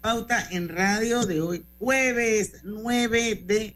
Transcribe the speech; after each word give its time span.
Pauta 0.00 0.46
en 0.52 0.68
Radio 0.68 1.26
de 1.26 1.40
hoy, 1.40 1.64
jueves 1.80 2.52
9 2.62 3.42
de 3.44 3.74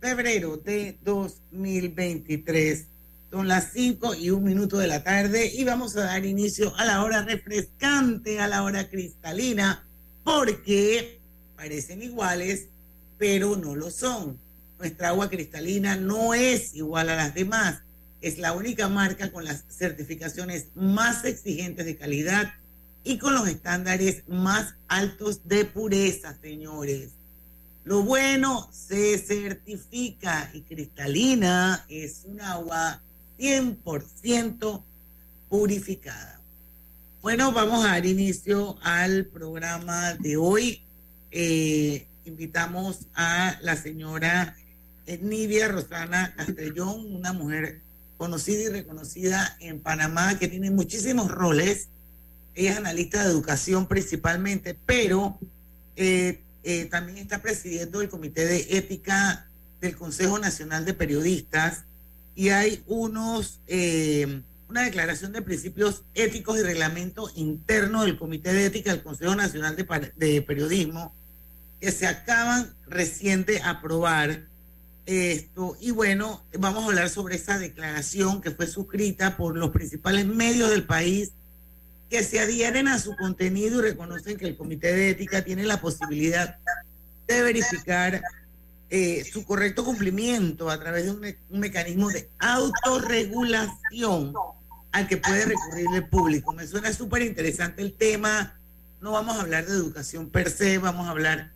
febrero 0.00 0.56
de 0.56 0.98
2023. 1.04 2.86
Son 3.30 3.46
las 3.46 3.72
5 3.72 4.16
y 4.16 4.30
un 4.30 4.42
minuto 4.42 4.78
de 4.78 4.88
la 4.88 5.04
tarde 5.04 5.46
y 5.54 5.62
vamos 5.62 5.96
a 5.96 6.06
dar 6.06 6.24
inicio 6.26 6.74
a 6.76 6.84
la 6.84 7.04
hora 7.04 7.22
refrescante, 7.22 8.40
a 8.40 8.48
la 8.48 8.64
hora 8.64 8.88
cristalina, 8.88 9.86
porque 10.24 11.20
parecen 11.54 12.02
iguales, 12.02 12.66
pero 13.16 13.54
no 13.54 13.76
lo 13.76 13.92
son. 13.92 14.40
Nuestra 14.80 15.10
agua 15.10 15.30
cristalina 15.30 15.94
no 15.94 16.34
es 16.34 16.74
igual 16.74 17.10
a 17.10 17.16
las 17.16 17.34
demás. 17.34 17.78
Es 18.20 18.38
la 18.38 18.54
única 18.54 18.88
marca 18.88 19.30
con 19.30 19.44
las 19.44 19.62
certificaciones 19.68 20.66
más 20.74 21.24
exigentes 21.24 21.86
de 21.86 21.96
calidad 21.96 22.52
y 23.08 23.16
con 23.16 23.34
los 23.34 23.48
estándares 23.48 24.22
más 24.28 24.74
altos 24.86 25.48
de 25.48 25.64
pureza, 25.64 26.36
señores. 26.42 27.08
Lo 27.84 28.02
bueno 28.02 28.68
se 28.70 29.16
certifica 29.16 30.50
y 30.52 30.60
cristalina 30.60 31.86
es 31.88 32.24
un 32.26 32.38
agua 32.42 33.00
100% 33.38 34.82
purificada. 35.48 36.38
Bueno, 37.22 37.50
vamos 37.50 37.82
a 37.82 37.92
dar 37.92 38.04
inicio 38.04 38.76
al 38.82 39.24
programa 39.24 40.12
de 40.12 40.36
hoy. 40.36 40.82
Eh, 41.30 42.06
invitamos 42.26 43.06
a 43.14 43.56
la 43.62 43.76
señora 43.76 44.54
Nidia 45.22 45.68
Rosana 45.68 46.34
Castellón, 46.36 47.16
una 47.16 47.32
mujer 47.32 47.80
conocida 48.18 48.64
y 48.64 48.68
reconocida 48.68 49.56
en 49.60 49.80
Panamá 49.80 50.38
que 50.38 50.48
tiene 50.48 50.70
muchísimos 50.70 51.30
roles 51.30 51.88
es 52.66 52.76
analista 52.76 53.22
de 53.22 53.30
educación 53.30 53.86
principalmente, 53.86 54.76
pero 54.86 55.38
eh, 55.96 56.40
eh, 56.64 56.86
también 56.86 57.18
está 57.18 57.40
presidiendo 57.40 58.00
el 58.00 58.08
Comité 58.08 58.46
de 58.46 58.66
Ética 58.76 59.46
del 59.80 59.96
Consejo 59.96 60.38
Nacional 60.38 60.84
de 60.84 60.92
Periodistas 60.92 61.84
y 62.34 62.48
hay 62.48 62.82
unos, 62.86 63.60
eh, 63.68 64.42
una 64.68 64.82
declaración 64.82 65.32
de 65.32 65.42
principios 65.42 66.02
éticos 66.14 66.58
y 66.58 66.62
reglamento 66.62 67.30
interno 67.36 68.02
del 68.02 68.18
Comité 68.18 68.52
de 68.52 68.66
Ética 68.66 68.90
del 68.90 69.04
Consejo 69.04 69.36
Nacional 69.36 69.76
de, 69.76 70.12
de 70.16 70.42
Periodismo 70.42 71.14
que 71.80 71.92
se 71.92 72.08
acaban 72.08 72.74
recién 72.88 73.44
de 73.44 73.60
aprobar 73.62 74.42
esto. 75.06 75.76
Y 75.80 75.92
bueno, 75.92 76.42
vamos 76.58 76.82
a 76.82 76.86
hablar 76.86 77.08
sobre 77.08 77.36
esa 77.36 77.56
declaración 77.56 78.40
que 78.40 78.50
fue 78.50 78.66
suscrita 78.66 79.36
por 79.36 79.56
los 79.56 79.70
principales 79.70 80.26
medios 80.26 80.70
del 80.70 80.84
país 80.84 81.30
que 82.10 82.22
se 82.22 82.40
adhieren 82.40 82.88
a 82.88 82.98
su 82.98 83.14
contenido 83.16 83.78
y 83.78 83.90
reconocen 83.90 84.36
que 84.36 84.46
el 84.46 84.56
Comité 84.56 84.92
de 84.94 85.10
Ética 85.10 85.44
tiene 85.44 85.64
la 85.64 85.80
posibilidad 85.80 86.56
de 87.26 87.42
verificar 87.42 88.22
eh, 88.90 89.24
su 89.30 89.44
correcto 89.44 89.84
cumplimiento 89.84 90.70
a 90.70 90.80
través 90.80 91.04
de 91.04 91.10
un, 91.10 91.60
mecanismo 91.60 92.08
de 92.08 92.30
autorregulación 92.38 94.32
al 94.92 95.06
que 95.06 95.18
puede 95.18 95.44
recurrir 95.44 95.86
el 95.94 96.08
público. 96.08 96.54
Me 96.54 96.66
suena 96.66 96.92
súper 96.94 97.22
interesante 97.22 97.82
el 97.82 97.92
tema. 97.92 98.58
No 99.02 99.12
vamos 99.12 99.36
a 99.36 99.42
hablar 99.42 99.66
de 99.66 99.74
educación 99.74 100.30
per 100.30 100.50
se, 100.50 100.78
vamos 100.78 101.06
a 101.06 101.10
hablar 101.10 101.52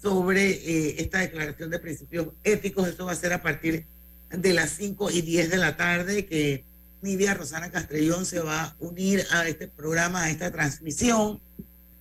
sobre 0.00 0.50
eh, 0.50 0.96
esta 0.98 1.18
declaración 1.18 1.70
de 1.70 1.80
principios 1.80 2.28
éticos. 2.44 2.86
Esto 2.86 3.06
va 3.06 3.12
a 3.12 3.16
ser 3.16 3.32
a 3.32 3.42
partir 3.42 3.84
de 4.30 4.52
las 4.52 4.70
5 4.70 5.10
y 5.10 5.22
10 5.22 5.50
de 5.50 5.56
la 5.56 5.76
tarde, 5.76 6.26
que 6.26 6.64
Nidia 7.02 7.34
Rosana 7.34 7.70
Castrellón 7.70 8.26
se 8.26 8.40
va 8.40 8.62
a 8.64 8.76
unir 8.78 9.24
a 9.30 9.46
este 9.48 9.68
programa, 9.68 10.24
a 10.24 10.30
esta 10.30 10.50
transmisión. 10.50 11.40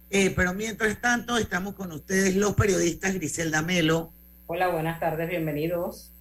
Eh, 0.10 0.32
pero 0.36 0.54
mientras 0.54 1.02
tanto, 1.02 1.38
estamos 1.38 1.76
con 1.76 1.92
ustedes 1.92 2.36
los 2.36 2.54
periodistas 2.54 3.14
Griselda 3.14 3.62
Melo. 3.62 4.12
Hola, 4.48 4.70
buenas 4.70 5.00
tardes, 5.00 5.30
bienvenidos. 5.30 6.12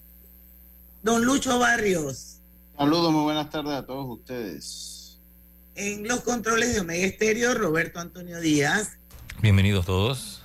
Don 1.03 1.25
Lucho 1.25 1.59
Barrios. 1.59 2.39
Saludos, 2.77 3.13
muy 3.13 3.23
buenas 3.23 3.51
tardes 3.51 3.73
a 3.75 3.87
todos 3.87 4.19
ustedes. 4.19 5.19
En 5.75 6.09
los 6.09 6.21
controles 6.21 6.75
de 6.75 6.81
Omega 6.81 7.05
Estéreo, 7.07 7.55
Roberto 7.55 8.01
Antonio 8.01 8.41
Díaz. 8.41 8.93
Bienvenidos 9.41 9.87
todos. 9.87 10.43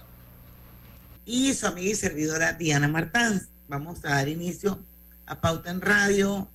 Y 1.26 1.54
su 1.54 1.68
amiga 1.68 1.92
y 1.92 1.96
servidora 1.96 2.54
Diana 2.54 2.88
Martán. 2.88 3.48
Vamos 3.68 4.04
a 4.04 4.10
dar 4.10 4.28
inicio 4.28 4.80
a 5.26 5.40
Pauta 5.40 5.72
en 5.72 5.82
Radio, 5.82 6.48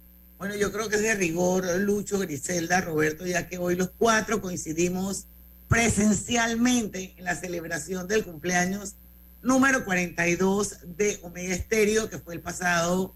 bueno, 0.45 0.57
yo 0.57 0.73
creo 0.73 0.91
que 0.91 0.97
es 0.97 1.03
de 1.03 1.15
rigor, 1.15 1.65
Lucho, 1.79 2.19
Griselda, 2.19 2.83
Roberto, 2.83 3.25
ya 3.25 3.49
que 3.49 3.57
hoy 3.57 3.77
los 3.77 3.93
cuatro 3.97 4.43
coincidimos 4.43 5.25
presencialmente 5.69 7.15
en 7.17 7.25
la 7.25 7.35
celebración 7.35 8.07
del 8.07 8.27
cumpleaños 8.27 8.95
número 9.41 9.87
42 9.87 10.97
de 10.99 11.19
Omega 11.23 11.55
Estéreo, 11.55 12.11
que 12.11 12.19
fue 12.19 12.35
el 12.35 12.43
pasado 12.43 13.15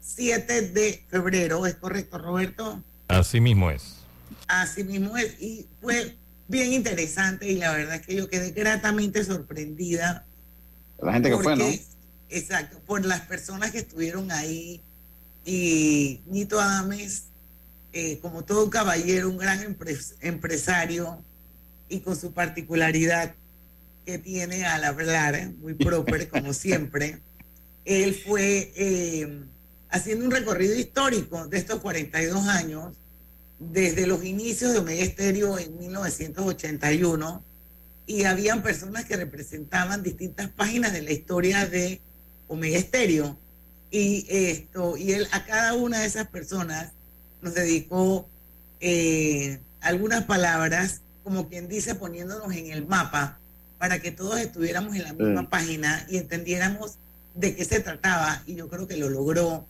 7 0.00 0.62
de 0.70 1.04
febrero. 1.08 1.64
¿Es 1.64 1.76
correcto, 1.76 2.18
Roberto? 2.18 2.82
Así 3.06 3.40
mismo 3.40 3.70
es. 3.70 3.98
Así 4.48 4.82
mismo 4.82 5.16
es. 5.16 5.40
Y 5.40 5.68
fue 5.80 6.16
bien 6.48 6.72
interesante 6.72 7.48
y 7.52 7.54
la 7.54 7.70
verdad 7.70 7.94
es 7.94 8.02
que 8.04 8.16
yo 8.16 8.28
quedé 8.28 8.50
gratamente 8.50 9.22
sorprendida. 9.22 10.26
La 11.00 11.12
gente 11.12 11.30
que 11.30 11.38
fue, 11.38 11.54
¿no? 11.54 11.66
Exacto, 12.30 12.80
por 12.84 13.06
las 13.06 13.20
personas 13.20 13.70
que 13.70 13.78
estuvieron 13.78 14.32
ahí 14.32 14.82
y 15.44 16.22
Nito 16.26 16.60
Adames, 16.60 17.24
eh, 17.92 18.18
como 18.20 18.44
todo 18.44 18.70
caballero, 18.70 19.28
un 19.28 19.38
gran 19.38 19.76
empresario 20.20 21.22
y 21.88 22.00
con 22.00 22.16
su 22.16 22.32
particularidad 22.32 23.34
que 24.04 24.18
tiene 24.18 24.64
al 24.64 24.84
hablar, 24.84 25.34
eh, 25.34 25.48
muy 25.60 25.74
propio 25.74 26.28
como 26.28 26.52
siempre, 26.52 27.20
él 27.84 28.14
fue 28.14 28.72
eh, 28.76 29.44
haciendo 29.90 30.24
un 30.24 30.30
recorrido 30.30 30.74
histórico 30.74 31.46
de 31.46 31.58
estos 31.58 31.80
42 31.80 32.46
años, 32.48 32.96
desde 33.58 34.06
los 34.06 34.24
inicios 34.24 34.72
de 34.72 34.78
Omega 34.78 35.02
Estéreo 35.02 35.58
en 35.58 35.78
1981, 35.78 37.44
y 38.06 38.24
habían 38.24 38.62
personas 38.62 39.04
que 39.04 39.16
representaban 39.16 40.02
distintas 40.02 40.50
páginas 40.50 40.92
de 40.92 41.02
la 41.02 41.12
historia 41.12 41.66
de 41.66 42.00
Omega 42.48 42.76
Estéreo 42.76 43.38
y 43.94 44.26
esto, 44.28 44.96
y 44.96 45.12
él 45.12 45.28
a 45.30 45.44
cada 45.44 45.74
una 45.74 46.00
de 46.00 46.06
esas 46.06 46.26
personas 46.26 46.90
nos 47.40 47.54
dedicó 47.54 48.28
eh, 48.80 49.60
algunas 49.80 50.24
palabras, 50.24 51.02
como 51.22 51.48
quien 51.48 51.68
dice, 51.68 51.94
poniéndonos 51.94 52.52
en 52.56 52.72
el 52.72 52.86
mapa 52.88 53.38
para 53.78 54.00
que 54.00 54.10
todos 54.10 54.40
estuviéramos 54.40 54.96
en 54.96 55.04
la 55.04 55.12
misma 55.12 55.48
página 55.48 56.04
y 56.10 56.16
entendiéramos 56.16 56.94
de 57.36 57.54
qué 57.54 57.64
se 57.64 57.78
trataba. 57.78 58.42
Y 58.46 58.56
yo 58.56 58.68
creo 58.68 58.88
que 58.88 58.96
lo 58.96 59.08
logró. 59.08 59.64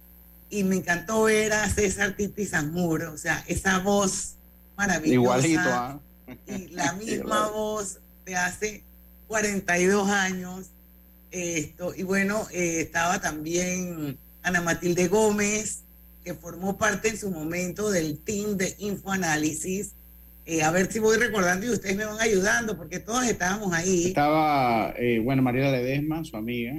Y 0.48 0.64
me 0.64 0.76
encantó 0.76 1.24
ver 1.24 1.52
a 1.52 1.68
César 1.68 2.16
Titi 2.16 2.46
Sanmur, 2.46 3.02
o 3.02 3.18
sea, 3.18 3.44
esa 3.46 3.80
voz 3.80 4.36
maravillosa. 4.74 5.46
Igualito, 5.46 5.60
¿ah? 5.64 6.00
Y 6.46 6.68
la 6.68 6.92
misma 6.94 7.48
voz 7.48 7.98
de 8.24 8.36
hace 8.36 8.84
42 9.28 10.08
años 10.08 10.70
esto, 11.34 11.92
y 11.96 12.04
bueno, 12.04 12.46
eh, 12.52 12.80
estaba 12.80 13.20
también 13.20 14.16
Ana 14.42 14.60
Matilde 14.60 15.08
Gómez, 15.08 15.80
que 16.24 16.34
formó 16.34 16.78
parte 16.78 17.08
en 17.08 17.18
su 17.18 17.30
momento 17.30 17.90
del 17.90 18.18
team 18.18 18.56
de 18.56 18.74
Infoanálisis. 18.78 19.92
Eh, 20.46 20.62
a 20.62 20.70
ver 20.70 20.92
si 20.92 20.98
voy 20.98 21.16
recordando 21.16 21.66
y 21.66 21.70
ustedes 21.70 21.96
me 21.96 22.04
van 22.04 22.20
ayudando, 22.20 22.76
porque 22.76 23.00
todos 23.00 23.24
estábamos 23.24 23.72
ahí. 23.72 24.06
Estaba, 24.08 24.94
eh, 24.96 25.18
bueno, 25.18 25.42
Mariela 25.42 25.72
Ledesma, 25.72 26.24
su 26.24 26.36
amiga. 26.36 26.74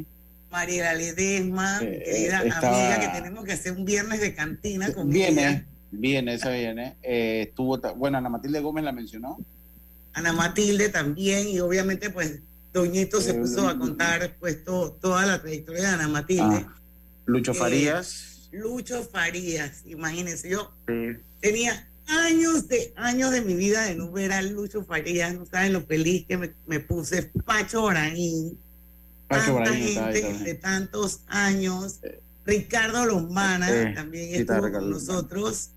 Mariela 0.51 0.93
Ledesma, 0.93 1.79
querida 1.79 2.39
amiga, 2.39 2.99
que 3.01 3.07
tenemos 3.19 3.43
que 3.43 3.51
hacer 3.51 3.73
un 3.73 3.83
viernes 3.83 4.21
de 4.21 4.33
cantina 4.33 4.93
con 4.93 5.09
Viene, 5.09 5.65
viene, 5.91 6.35
esa 6.35 6.51
viene. 6.51 6.95
estuvo, 7.01 7.77
bueno, 7.97 8.19
Ana 8.19 8.29
Matilde 8.29 8.61
Gómez 8.61 8.85
la 8.85 8.93
mencionó. 8.93 9.37
Ana 10.13 10.31
Matilde 10.31 10.87
también, 10.87 11.49
y 11.49 11.59
obviamente, 11.59 12.09
pues, 12.09 12.39
Doñito 12.75 13.21
se 13.21 13.33
puso 13.33 13.69
a 13.69 13.79
contar 13.79 14.35
pues 14.37 14.65
toda 14.65 15.25
la 15.25 15.41
trayectoria 15.41 15.83
de 15.83 15.87
Ana 15.87 16.09
Matilde. 16.09 16.65
Ah, 16.67 16.75
Lucho 17.25 17.53
eh, 17.53 17.55
Farías. 17.55 18.49
Lucho 18.51 19.01
Farías, 19.01 19.83
imagínense, 19.85 20.49
yo 20.49 20.73
tenía 21.39 21.87
años 22.05 22.67
de 22.67 22.91
años 22.97 23.31
de 23.31 23.39
mi 23.39 23.53
vida 23.53 23.85
de 23.85 23.95
no 23.95 24.11
ver 24.11 24.33
a 24.33 24.41
Lucho 24.41 24.83
Farías, 24.83 25.33
no 25.33 25.45
saben 25.45 25.71
lo 25.71 25.83
feliz 25.85 26.25
que 26.27 26.53
me, 26.67 26.79
puse, 26.81 27.31
Pacho 27.45 27.81
Oraín, 27.81 28.59
tanta 29.29 29.73
gente 29.73 30.33
de 30.43 30.55
tantos 30.55 31.21
años. 31.27 32.01
Ricardo 32.45 33.05
Lombana 33.05 33.71
eh, 33.71 33.93
también 33.95 34.35
estuvo 34.35 34.69
con 34.69 34.89
nosotros. 34.89 35.69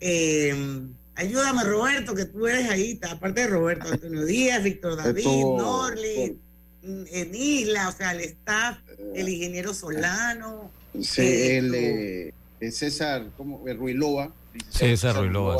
Eh, 0.00 0.84
ayúdame, 1.14 1.64
Roberto, 1.64 2.14
que 2.14 2.24
tú 2.24 2.46
eres 2.46 2.68
ahí, 2.70 2.98
aparte 3.10 3.42
de 3.42 3.46
Roberto 3.48 3.88
Antonio 3.92 4.24
Díaz, 4.24 4.62
Víctor 4.62 4.96
David, 4.96 5.24
Norli, 5.24 6.38
en 6.82 7.34
Isla, 7.34 7.88
o 7.88 7.92
sea, 7.92 8.12
el 8.12 8.20
staff, 8.20 8.78
el 9.14 9.28
ingeniero 9.28 9.72
Solano. 9.74 10.70
Sí, 11.00 11.22
el, 11.22 12.32
César, 12.72 13.26
¿cómo? 13.36 13.64
Ruilova. 13.66 14.32
César 14.70 15.16
Ruilova. 15.16 15.58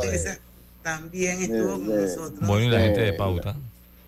también 0.81 1.41
estuvo 1.41 1.71
con 1.71 1.87
nosotros. 1.87 2.47
Bueno, 2.47 2.65
y 2.65 2.69
la 2.69 2.79
gente 2.79 3.01
de 3.01 3.13
Pauta, 3.13 3.55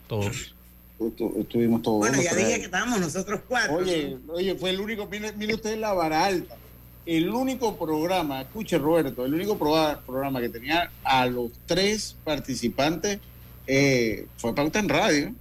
todos. 0.07 0.53
Estuvimos 0.99 1.81
todos. 1.81 1.99
Bueno, 1.99 2.21
ya 2.21 2.33
dije 2.33 2.57
que 2.57 2.65
estábamos 2.65 2.99
nosotros 3.01 3.41
cuatro. 3.47 3.75
Oye, 3.75 4.17
oye, 4.29 4.55
fue 4.55 4.69
el 4.69 4.79
único, 4.79 5.07
mire, 5.07 5.33
mire 5.33 5.55
usted 5.55 5.77
la 5.77 5.93
vara 5.93 6.25
alta. 6.25 6.55
El 7.05 7.29
único 7.29 7.77
programa, 7.77 8.41
escuche 8.41 8.77
Roberto, 8.77 9.25
el 9.25 9.33
único 9.33 9.57
programa 9.57 10.41
que 10.41 10.49
tenía 10.49 10.91
a 11.03 11.25
los 11.27 11.51
tres 11.65 12.15
participantes 12.23 13.19
eh, 13.67 14.27
fue 14.37 14.55
Pauta 14.55 14.79
en 14.79 14.89
Radio. 14.89 15.33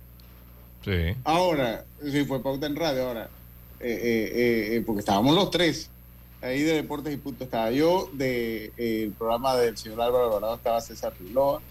Sí. 0.85 1.15
Ahora, 1.25 1.85
sí, 2.03 2.25
fue 2.25 2.43
Pauta 2.43 2.67
en 2.67 2.77
Radio, 2.77 3.09
ahora. 3.09 3.29
Eh, 3.81 4.77
eh, 4.77 4.83
porque 4.85 5.01
estábamos 5.01 5.35
los 5.35 5.51
tres. 5.51 5.91
Ahí 6.43 6.63
de 6.63 6.75
Deportes 6.75 7.15
y 7.15 7.17
Punto 7.17 7.45
estaba 7.45 7.71
yo, 7.71 8.11
del 8.13 8.73
de, 8.77 9.03
el 9.05 9.13
programa 9.13 9.57
del 9.57 9.79
señor 9.79 10.03
Álvaro 10.03 10.27
Alvarado 10.27 10.57
estaba 10.57 10.81
César 10.83 11.15
Riloa. 11.19 11.63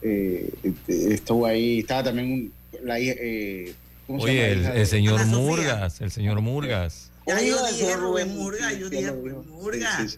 Este, 0.00 1.14
estuvo 1.14 1.44
ahí, 1.46 1.80
estaba 1.80 2.04
también 2.04 2.32
un, 2.32 2.52
la, 2.84 3.00
eh, 3.00 3.74
Oye, 4.08 4.52
el, 4.52 4.86
señor 4.86 5.26
Murgas, 5.26 6.00
el 6.00 6.10
señor 6.10 6.40
Murgas. 6.40 7.10
Ya 7.28 7.42
yo 7.42 7.66
dije 7.66 7.96
Rubén 7.96 8.34
Murgas, 8.34 8.78
yo 8.78 8.88
dije 8.88 9.10
Rubén 9.10 9.48
Murgas. 9.48 10.16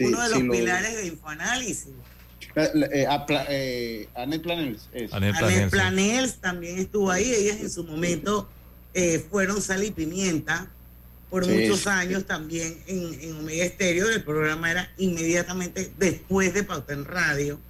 Uno 0.00 0.22
de 0.22 0.28
los 0.30 0.38
pilares 0.38 0.96
de 0.96 1.06
Infoanálisis. 1.06 1.88
Eh, 2.56 3.06
eh, 3.48 4.08
Anet 4.14 4.42
Planels. 4.42 6.36
También 6.40 6.78
estuvo 6.78 7.10
ahí. 7.10 7.32
Ellas 7.32 7.60
en 7.60 7.70
su 7.70 7.84
momento 7.84 8.48
eh, 8.94 9.24
fueron 9.30 9.60
Sal 9.60 9.84
y 9.84 9.90
Pimienta 9.90 10.68
por 11.30 11.46
muchos 11.46 11.86
años 11.86 12.26
también 12.26 12.78
en, 12.86 13.20
en 13.20 13.36
Omega 13.36 13.64
Estéreo. 13.64 14.08
El 14.08 14.22
programa 14.22 14.70
era 14.70 14.90
inmediatamente 14.98 15.92
después 15.98 16.54
de 16.54 16.64
Pauta 16.64 16.92
en 16.92 17.04
Radio. 17.04 17.60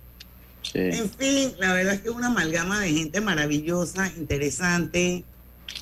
En 0.74 1.10
fin, 1.10 1.52
la 1.58 1.72
verdad 1.72 1.94
es 1.94 2.00
que 2.00 2.08
es 2.08 2.14
una 2.14 2.28
amalgama 2.28 2.80
de 2.80 2.90
gente 2.92 3.20
maravillosa, 3.20 4.10
interesante, 4.16 5.24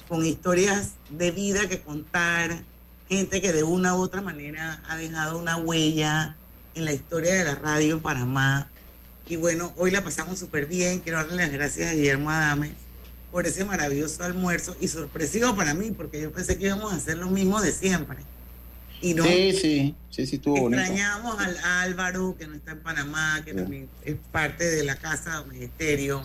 con 0.09 0.25
historias 0.25 0.93
de 1.11 1.31
vida 1.31 1.69
que 1.69 1.81
contar, 1.81 2.63
gente 3.09 3.41
que 3.41 3.53
de 3.53 3.63
una 3.63 3.95
u 3.97 4.01
otra 4.01 4.21
manera 4.21 4.83
ha 4.89 4.97
dejado 4.97 5.39
una 5.39 5.57
huella 5.57 6.37
en 6.75 6.85
la 6.85 6.93
historia 6.93 7.35
de 7.35 7.45
la 7.45 7.55
radio 7.55 7.95
en 7.95 8.01
Panamá. 8.01 8.69
Y 9.29 9.37
bueno, 9.37 9.73
hoy 9.77 9.91
la 9.91 10.03
pasamos 10.03 10.39
súper 10.39 10.67
bien. 10.67 11.01
Quiero 11.01 11.19
darle 11.19 11.37
las 11.37 11.53
gracias 11.53 11.91
a 11.91 11.95
Guillermo 11.95 12.31
Adame 12.31 12.73
por 13.31 13.47
ese 13.47 13.65
maravilloso 13.65 14.25
almuerzo 14.25 14.77
y 14.81 14.89
sorpresivo 14.89 15.55
para 15.55 15.75
mí, 15.75 15.93
porque 15.93 16.21
yo 16.21 16.33
pensé 16.33 16.59
que 16.59 16.67
íbamos 16.67 16.93
a 16.93 16.97
hacer 16.97 17.19
lo 17.19 17.29
mismo 17.29 17.61
de 17.61 17.73
siempre. 17.73 18.19
Y 19.03 19.15
no, 19.15 19.25
sí, 19.25 19.53
sí, 19.53 19.95
sí, 20.11 20.27
sí, 20.27 20.37
estuvo 20.37 20.57
Extrañamos 20.57 21.39
al 21.41 21.57
Álvaro, 21.59 22.37
que 22.39 22.47
no 22.47 22.55
está 22.55 22.73
en 22.73 22.81
Panamá, 22.81 23.41
que 23.45 23.55
también 23.55 23.89
es 24.05 24.17
parte 24.31 24.65
de 24.65 24.85
la 24.85 24.97
casa 24.97 25.41
de 25.41 25.51
ministerio. 25.53 26.23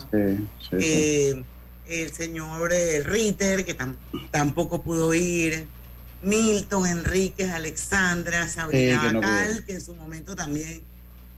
Eh, 0.72 1.42
el 1.88 2.12
señor 2.12 2.72
eh, 2.72 3.02
Ritter, 3.02 3.64
que 3.64 3.76
tampoco 4.30 4.82
pudo 4.82 5.14
ir. 5.14 5.66
Milton, 6.22 6.86
Enríquez, 6.86 7.50
Alexandra, 7.50 8.48
Sabrina 8.48 9.12
Bacal, 9.12 9.64
que 9.64 9.74
en 9.74 9.80
su 9.80 9.94
momento 9.94 10.34
también 10.34 10.82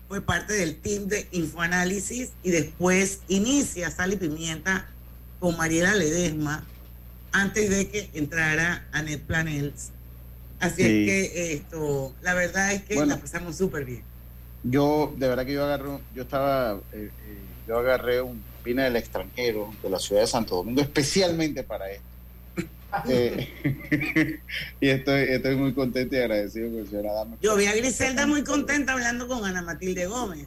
fue 0.09 0.21
parte 0.21 0.55
del 0.55 0.77
team 0.77 1.09
de 1.09 1.29
Infoanálisis 1.33 2.31
y 2.43 2.51
después 2.51 3.21
inicia 3.29 3.91
Sal 3.91 4.15
y 4.15 4.17
Pimienta 4.17 4.87
con 5.41 5.57
Mariela 5.57 5.95
Ledesma 5.95 6.65
antes 7.33 7.69
de 7.69 7.89
que 7.89 8.09
entrara 8.15 8.87
Anet 8.93 9.21
Planels 9.23 9.91
Así 10.61 10.83
es 10.83 10.89
que 10.89 11.53
esto, 11.53 12.13
la 12.23 12.35
verdad 12.35 12.73
es 12.73 12.83
que 12.83 12.97
la 13.07 13.17
pasamos 13.17 13.57
súper 13.57 13.85
bien. 13.85 14.03
Yo, 14.65 15.15
de 15.17 15.29
verdad 15.29 15.47
que 15.47 15.53
yo 15.53 15.65
agarré, 15.65 15.89
yo 16.15 16.23
estaba, 16.23 16.81
eh, 16.93 17.11
eh, 17.27 17.39
yo 17.69 17.79
agarré 17.79 18.21
un 18.21 18.43
del 18.77 18.97
extranjero, 18.97 19.73
de 19.83 19.91
la 19.91 19.99
ciudad 19.99 20.23
de 20.23 20.27
Santo 20.27 20.57
Domingo, 20.57 20.81
especialmente 20.81 21.63
para 21.63 21.91
esto. 21.91 22.05
Eh, 23.07 23.53
y 24.81 24.89
estoy, 24.89 25.25
estoy 25.29 25.57
muy 25.57 25.75
contento 25.75 26.17
y 26.17 26.21
agradecido 26.21 26.71
con 26.71 26.89
señora 26.89 27.13
Dama. 27.13 27.37
Yo 27.43 27.55
vi 27.55 27.67
a 27.67 27.77
Griselda 27.77 28.27
muy 28.27 28.45
contenta 28.45 28.95
hablando 28.95 29.29
con 29.29 29.45
Ana 29.45 29.61
Matilde 29.61 30.07
Gómez. 30.07 30.47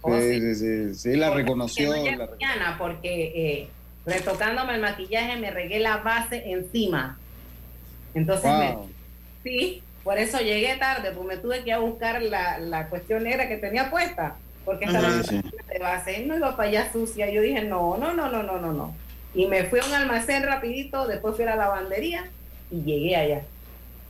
Oh, 0.00 0.16
sí, 0.16 0.54
sí, 0.54 0.94
sí, 0.94 1.16
la 1.16 1.30
reconoció. 1.30 1.90
mañana 1.90 2.76
porque 2.78 3.68
retocándome 4.06 4.76
el 4.76 4.80
maquillaje 4.80 5.36
me 5.40 5.50
regué 5.50 5.80
la 5.80 5.96
base 5.96 6.52
encima. 6.52 7.18
Entonces 8.14 8.50
me, 8.52 8.76
Sí, 9.42 9.82
por 10.04 10.18
eso 10.18 10.38
llegué 10.38 10.76
tarde, 10.76 11.12
pues 11.12 11.26
me 11.26 11.36
tuve 11.36 11.62
que 11.62 11.70
ir 11.70 11.74
a 11.74 11.78
buscar 11.78 12.22
la, 12.22 12.58
la 12.58 12.88
cuestión 12.88 13.24
negra 13.24 13.48
que 13.48 13.56
tenía 13.56 13.90
puesta, 13.90 14.36
porque 14.64 14.84
estaba 14.84 15.08
de 15.10 15.78
base, 15.78 16.24
no 16.26 16.36
iba 16.36 16.56
para 16.56 16.68
allá 16.68 16.92
sucia. 16.92 17.30
Yo 17.30 17.42
dije, 17.42 17.62
no, 17.62 17.96
no, 17.96 18.12
no, 18.12 18.28
no, 18.28 18.42
no, 18.42 18.58
no, 18.58 18.72
no. 18.72 18.94
Y 19.34 19.46
me 19.46 19.64
fui 19.64 19.80
a 19.80 19.84
un 19.84 19.94
almacén 19.94 20.42
rapidito, 20.42 21.06
después 21.06 21.34
fui 21.36 21.44
a 21.44 21.50
la 21.50 21.56
lavandería 21.56 22.30
y 22.70 22.82
llegué 22.82 23.16
allá. 23.16 23.42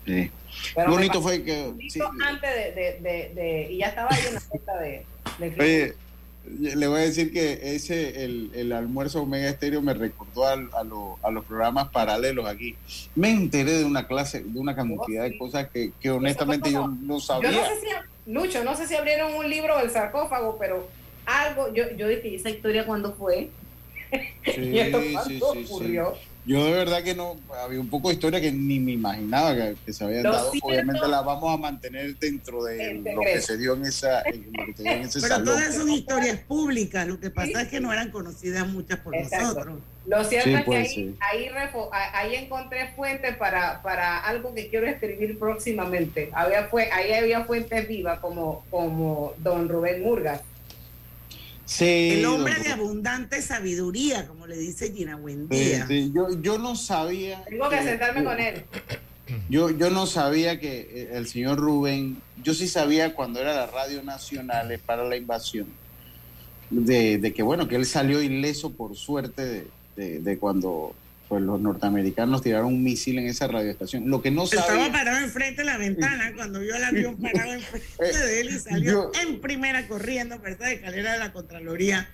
Sí. 0.05 0.31
Lo 0.77 0.91
bonito 0.91 1.23
fue 1.23 1.43
que... 1.43 1.73
Sí, 1.89 2.01
antes 2.27 2.75
de, 2.75 2.99
de, 3.01 3.33
de, 3.35 3.69
Y 3.71 3.79
ya 3.79 3.87
estaba 3.89 4.11
ahí 4.11 4.23
en 4.27 4.35
la 4.35 4.41
puerta 4.41 4.79
de... 4.81 5.07
de 5.39 5.95
le 6.45 6.89
voy 6.89 6.99
a 6.99 7.05
decir 7.05 7.33
que 7.33 7.75
ese, 7.75 8.25
el, 8.25 8.51
el 8.55 8.73
almuerzo 8.73 9.23
Omega 9.23 9.49
Estéreo 9.49 9.81
me 9.81 9.95
recordó 9.95 10.47
a, 10.47 10.55
a, 10.55 11.31
los 11.31 11.45
programas 11.45 11.89
paralelos 11.91 12.47
aquí. 12.47 12.75
Me 13.15 13.31
enteré 13.31 13.79
de 13.79 13.85
una 13.85 14.07
clase, 14.09 14.43
de 14.43 14.59
una 14.59 14.75
cantidad 14.75 15.23
de 15.23 15.39
cosas 15.39 15.69
que, 15.71 15.93
que 16.01 16.11
honestamente 16.11 16.73
yo 16.73 16.89
no 16.89 17.21
sabía. 17.21 17.53
Yo 17.53 17.61
no 17.61 17.67
sé 17.69 17.81
si, 17.81 17.87
Lucho, 18.27 18.63
no 18.65 18.77
sé 18.77 18.87
si 18.87 18.95
abrieron 18.95 19.35
un 19.35 19.49
libro 19.49 19.79
del 19.79 19.91
sarcófago, 19.91 20.57
pero 20.59 20.89
algo, 21.27 21.73
yo, 21.73 21.91
yo 21.97 22.09
dije, 22.09 22.35
¿esa 22.35 22.51
historia 22.51 22.87
cuándo 22.87 23.15
fue? 23.15 23.51
Sí, 24.45 24.53
sí, 24.55 25.17
sí, 25.27 25.41
ocurrió? 25.41 26.17
Yo 26.45 26.65
de 26.65 26.73
verdad 26.73 27.05
que 27.05 27.15
no, 27.15 27.37
había 27.63 27.79
un 27.79 27.89
poco 27.89 28.09
de 28.09 28.15
historia 28.15 28.41
que 28.41 28.51
ni 28.51 28.81
me 28.81 28.93
imaginaba 28.93 29.55
que, 29.55 29.93
se 29.93 30.05
habían 30.05 30.25
dado. 30.25 30.51
Obviamente 30.63 31.07
la 31.07 31.23
vamos 31.23 31.55
a 31.55 31.57
mantener 31.57 32.19
dentro 32.19 32.65
de 32.65 32.95
lo 32.95 33.21
que 33.21 33.41
se 33.41 33.57
dio 33.57 33.75
en, 33.75 33.87
esa, 33.87 34.23
en, 34.23 34.53
ese 34.87 35.21
Pero 35.21 35.45
todas 35.45 35.77
son 35.77 35.89
historias 35.89 36.41
públicas, 36.41 37.07
lo 37.07 37.21
que 37.21 37.31
pasa 37.31 37.63
es 37.63 37.69
que 37.69 37.79
no 37.79 37.93
eran 37.93 38.11
conocidas 38.11 38.67
muchas 38.67 38.99
por 38.99 39.17
nosotros. 39.17 39.79
Lo 40.07 40.25
cierto 40.25 40.51
es 40.51 40.65
que 40.65 40.77
ahí, 40.77 41.17
ahí, 41.21 41.49
ahí, 42.13 42.35
encontré 42.35 42.89
fuentes 42.97 43.37
para, 43.37 43.83
para 43.83 44.19
algo 44.19 44.53
que 44.53 44.69
quiero 44.69 44.87
escribir 44.87 45.39
próximamente. 45.39 46.31
Había 46.33 46.65
fue, 46.65 46.91
ahí 46.91 47.13
había 47.13 47.45
fuentes 47.45 47.87
vivas 47.87 48.19
como, 48.19 48.65
como 48.71 49.35
don 49.39 49.69
Rubén 49.69 50.03
Murgas 50.03 50.41
el 51.81 52.25
hombre 52.27 52.55
de 52.61 52.69
abundante 52.69 53.41
sabiduría, 53.41 54.27
como 54.27 54.47
le 54.47 54.57
dice 54.57 54.93
Gina 54.93 55.17
Buendía. 55.17 55.87
Yo, 56.13 56.41
yo 56.41 56.59
no 56.59 56.77
sabía. 56.77 57.45
Tengo 57.45 57.69
que 57.69 57.83
sentarme 57.83 58.25
con 58.25 58.39
él. 58.39 58.65
Yo, 59.49 59.71
yo 59.71 59.89
no 59.91 60.07
sabía 60.07 60.61
que 60.61 60.81
eh, 60.81 61.11
el 61.13 61.27
señor 61.27 61.59
Rubén, 61.59 62.21
yo 62.43 62.53
sí 62.53 62.69
sabía 62.69 63.15
cuando 63.15 63.41
era 63.41 63.55
la 63.55 63.67
Radio 63.67 64.03
Nacional 64.03 64.79
para 64.85 65.05
la 65.05 65.17
invasión, 65.17 65.69
de, 66.69 67.33
que 67.35 67.43
bueno, 67.43 67.67
que 67.67 67.77
él 67.77 67.87
salió 67.87 68.21
ileso 68.21 68.73
por 68.73 68.95
suerte 68.95 69.45
de, 69.45 69.67
de 69.97 70.39
cuando 70.39 70.95
pues 71.33 71.43
los 71.45 71.59
norteamericanos 71.63 72.43
tiraron 72.43 72.67
un 72.67 72.83
misil 72.83 73.19
en 73.19 73.27
esa 73.27 73.47
radioestación. 73.47 74.11
Lo 74.11 74.21
que 74.21 74.31
no 74.31 74.47
sabía... 74.47 74.67
Estaba 74.67 74.93
parado 74.93 75.25
enfrente 75.25 75.63
de 75.63 75.65
la 75.65 75.79
ventana 75.79 76.31
cuando 76.37 76.61
vio 76.61 76.77
al 76.77 76.85
avión 76.85 77.17
parado 77.17 77.55
enfrente 77.55 78.19
de 78.19 78.41
él 78.43 78.51
y 78.51 78.59
salió 78.59 79.11
en 79.19 79.41
primera 79.41 79.89
corriendo 79.89 80.39
por 80.39 80.51
esa 80.51 80.71
escalera 80.71 81.15
de 81.15 81.19
la 81.21 81.33
Contraloría. 81.33 82.07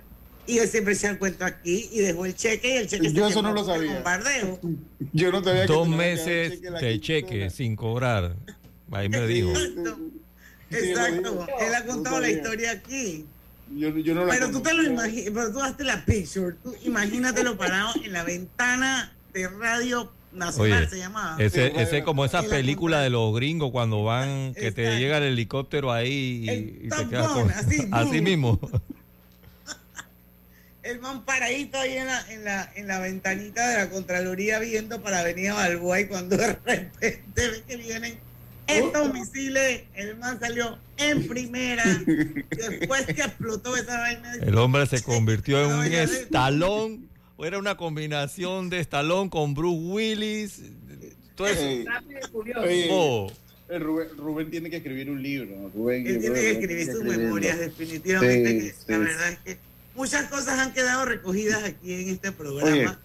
Y 0.47 0.59
él 0.59 0.69
siempre 0.69 0.95
se 0.95 1.19
cuento 1.19 1.45
aquí 1.45 1.91
y 1.93 1.99
dejó 1.99 2.27
el 2.27 2.37
cheque 2.37 2.75
y 2.75 2.77
el 2.77 2.87
cheque 2.87 3.13
Yo 3.13 3.27
eso 3.27 3.43
no 3.43 3.53
lo 3.53 3.65
sabía. 3.65 3.95
Bombardeo. 3.95 4.61
Yo 5.13 5.33
no 5.33 5.43
sabía 5.43 5.67
Dos 5.67 5.89
meses 5.89 6.63
de 6.63 7.01
cheque 7.01 7.51
sin 7.51 7.75
cobrar. 7.75 8.37
Ahí 8.93 9.09
me 9.09 9.27
dijo. 9.27 9.53
Exacto. 10.71 11.45
Él 11.61 11.75
ha 11.75 11.85
contado 11.87 12.21
la 12.21 12.31
historia 12.31 12.71
aquí. 12.71 13.27
Yo, 13.75 13.97
yo 13.99 14.15
no 14.15 14.27
pero 14.27 14.51
tú 14.51 14.61
te 14.61 14.73
lo 14.73 14.83
imaginas, 14.83 15.31
pero 15.35 15.53
tú 15.53 15.61
hazte 15.61 15.85
la 15.85 16.05
picture, 16.05 16.57
tú 16.63 16.75
imagínatelo 16.85 17.57
parado 17.57 17.93
en 18.03 18.13
la 18.13 18.25
ventana 18.25 19.13
de 19.33 19.49
Radio 19.49 20.11
Nacional, 20.33 20.89
se 20.89 20.99
llamaba. 20.99 21.37
Ese, 21.43 21.81
ese 21.81 22.03
como 22.03 22.25
esa 22.25 22.43
película 22.43 23.01
de 23.01 23.11
los 23.11 23.35
gringos 23.35 23.71
cuando 23.71 24.05
van, 24.05 24.55
que 24.55 24.73
te 24.73 24.99
llega 24.99 25.19
el 25.19 25.25
helicóptero 25.25 25.93
ahí 25.93 26.45
y, 26.85 26.89
te 26.89 27.09
quedas 27.09 27.29
con, 27.29 27.51
así, 27.51 27.89
así 27.93 28.21
mismo. 28.21 28.59
el 30.83 31.01
man 31.01 31.25
paradito 31.25 31.79
ahí 31.79 31.97
en 31.97 32.07
la, 32.07 32.33
en 32.33 32.45
la, 32.45 32.73
en 32.75 32.89
la 32.89 32.99
ventanita 32.99 33.69
de 33.69 33.77
la 33.77 33.91
Contraloría 33.91 34.59
viendo 34.59 35.03
para 35.03 35.23
venir 35.23 35.51
a 35.51 35.55
Balboa 35.55 36.01
y 36.01 36.07
cuando 36.07 36.37
de 36.37 36.47
repente 36.47 37.23
ve 37.37 37.63
que 37.67 37.77
vienen 37.77 38.19
estos 38.69 39.13
misiles, 39.13 39.83
el 39.95 40.17
man 40.17 40.39
salió 40.39 40.79
en 40.97 41.27
primera, 41.27 41.85
después 42.51 43.07
que 43.07 43.23
explotó 43.23 43.77
esa 43.77 43.99
vaina. 43.99 44.35
El 44.35 44.57
hombre 44.59 44.87
se 44.87 45.03
convirtió 45.03 45.65
en 45.65 45.73
un 45.79 45.85
estalón, 45.85 47.09
o 47.37 47.45
era 47.45 47.59
una 47.59 47.77
combinación 47.77 48.71
de 48.71 48.81
estalón 48.81 49.29
con 49.31 49.55
Bruce 49.55 49.81
Willis. 49.81 50.63
Todo 51.35 51.47
eso. 51.47 51.91
Oh. 52.91 53.33
Rubén, 53.69 54.09
Rubén, 54.17 54.51
tiene 54.51 54.71
que 54.71 54.77
escribir 54.77 55.11
un 55.11 55.23
libro. 55.23 55.71
Rubén, 55.75 56.07
Él 56.07 56.21
tiene 56.21 56.41
que 56.41 56.51
escribir 56.53 56.87
sus 56.93 57.05
memorias, 57.05 57.59
definitivamente. 57.59 58.75
la 58.87 58.99
verdad 58.99 59.33
es 59.33 59.39
que 59.41 59.59
muchas 59.95 60.31
cosas 60.31 60.59
han 60.59 60.73
quedado 60.73 61.05
recogidas 61.05 61.65
aquí 61.65 61.93
en 61.93 62.09
este 62.09 62.33
programa. 62.33 62.99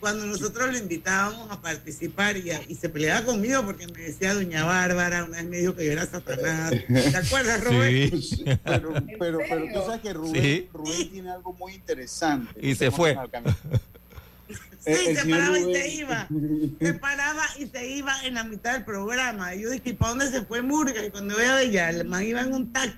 Cuando 0.00 0.26
nosotros 0.26 0.70
lo 0.70 0.78
invitábamos 0.78 1.50
a 1.50 1.60
participar 1.60 2.36
y, 2.36 2.50
y, 2.68 2.74
se 2.76 2.88
peleaba 2.88 3.26
conmigo 3.26 3.64
porque 3.64 3.86
me 3.88 4.00
decía 4.00 4.34
Doña 4.34 4.64
Bárbara, 4.64 5.24
una 5.24 5.38
vez 5.38 5.46
me 5.46 5.58
dijo 5.58 5.74
que 5.74 5.86
yo 5.86 5.92
era 5.92 6.06
Satanás. 6.06 6.72
¿Te 6.86 7.16
acuerdas, 7.16 7.64
Rubén? 7.64 8.22
Sí. 8.22 8.44
Pero, 8.64 8.94
pero, 9.18 9.38
pero, 9.48 9.64
tú 9.72 9.80
sabes 9.84 10.00
que 10.00 10.12
Rubén, 10.12 10.68
Rubén 10.72 11.10
tiene 11.10 11.30
algo 11.30 11.52
muy 11.52 11.74
interesante. 11.74 12.54
Y 12.60 12.74
se 12.74 12.90
fue. 12.90 13.16
Sí, 14.80 15.14
se 15.14 15.26
paraba 15.28 15.58
y 15.58 15.74
se 15.74 15.88
iba. 15.94 16.28
Se 16.80 16.94
paraba 16.94 17.44
y 17.58 17.66
se 17.66 17.90
iba 17.90 18.12
en 18.24 18.34
la 18.34 18.44
mitad 18.44 18.74
del 18.74 18.84
programa. 18.84 19.54
Y 19.54 19.62
yo 19.62 19.70
dije, 19.70 19.94
¿para 19.94 20.10
dónde 20.10 20.30
se 20.30 20.42
fue 20.42 20.62
Murga? 20.62 21.04
Y 21.04 21.10
cuando 21.10 21.36
veo 21.36 21.54
a 21.54 21.62
ella, 21.62 21.90
el 21.90 22.06
man 22.06 22.24
iba 22.24 22.40
en 22.40 22.54
un 22.54 22.72
taxi, 22.72 22.96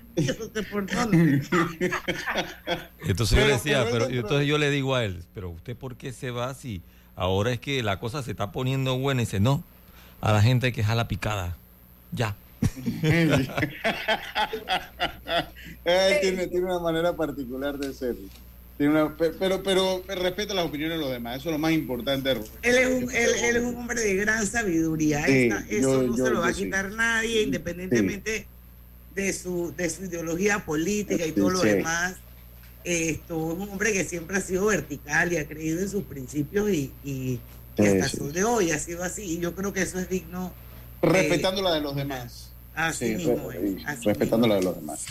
por 0.71 0.85
dónde. 0.85 1.41
Entonces 3.05 3.37
yo 3.37 3.45
le 3.45 3.53
decía, 3.53 3.85
pero, 3.91 4.05
entonces 4.09 4.47
yo 4.47 4.57
le 4.57 4.69
digo 4.69 4.95
a 4.95 5.03
él, 5.03 5.23
pero 5.33 5.49
usted 5.49 5.75
por 5.75 5.95
qué 5.95 6.13
se 6.13 6.31
va 6.31 6.53
si 6.53 6.81
ahora 7.15 7.51
es 7.51 7.59
que 7.59 7.83
la 7.83 7.99
cosa 7.99 8.23
se 8.23 8.31
está 8.31 8.51
poniendo 8.51 8.97
buena? 8.97 9.21
Y 9.21 9.25
dice, 9.25 9.39
no, 9.39 9.63
a 10.21 10.31
la 10.31 10.41
gente 10.41 10.67
hay 10.67 10.73
que 10.73 10.83
la 10.83 11.07
picada. 11.07 11.57
Ya. 12.11 12.35
tiene, 16.21 16.47
tiene 16.47 16.65
una 16.65 16.79
manera 16.79 17.15
particular 17.15 17.77
de 17.77 17.93
ser 17.93 18.15
pero, 19.39 19.63
pero, 19.63 20.03
respeta 20.07 20.53
las 20.53 20.65
opiniones 20.65 20.97
de 20.97 21.03
los 21.03 21.11
demás, 21.11 21.37
eso 21.37 21.49
es 21.49 21.53
lo 21.53 21.59
más 21.59 21.71
importante. 21.71 22.31
Él 22.31 22.77
es 22.77 22.87
un, 22.87 23.11
él, 23.11 23.29
es 23.55 23.61
un 23.61 23.75
hombre 23.75 24.01
de 24.01 24.15
gran 24.15 24.45
sabiduría, 24.45 25.25
eso 25.27 26.03
no 26.03 26.15
se 26.15 26.29
lo 26.29 26.41
va 26.41 26.47
a 26.47 26.53
quitar 26.53 26.91
nadie, 26.91 27.43
independientemente 27.43 28.47
de, 29.15 29.33
su, 29.33 29.73
de 29.75 29.89
su 29.89 30.05
ideología 30.05 30.65
política 30.65 31.25
y 31.25 31.31
todo 31.31 31.49
lo 31.51 31.61
demás. 31.61 32.15
Esto 32.83 33.51
es 33.51 33.57
un 33.59 33.69
hombre 33.69 33.93
que 33.93 34.03
siempre 34.03 34.37
ha 34.37 34.41
sido 34.41 34.65
vertical 34.65 35.31
y 35.31 35.37
ha 35.37 35.47
creído 35.47 35.81
en 35.81 35.89
sus 35.89 36.03
principios 36.03 36.69
y, 36.71 36.91
y, 37.03 37.39
hasta 37.77 38.09
su 38.09 38.31
de 38.31 38.43
hoy 38.43 38.71
ha 38.71 38.79
sido 38.79 39.03
así. 39.03 39.23
Y 39.23 39.39
yo 39.39 39.53
creo 39.53 39.71
que 39.71 39.83
eso 39.83 39.99
es 39.99 40.09
digno. 40.09 40.51
Respetando 41.01 41.61
la 41.61 41.75
de 41.75 41.81
los 41.81 41.95
demás. 41.95 42.51
Así 42.73 43.15
mismo 43.15 43.49
respetando 44.03 44.47
la 44.47 44.55
de 44.55 44.63
los 44.63 44.75
demás. 44.75 45.05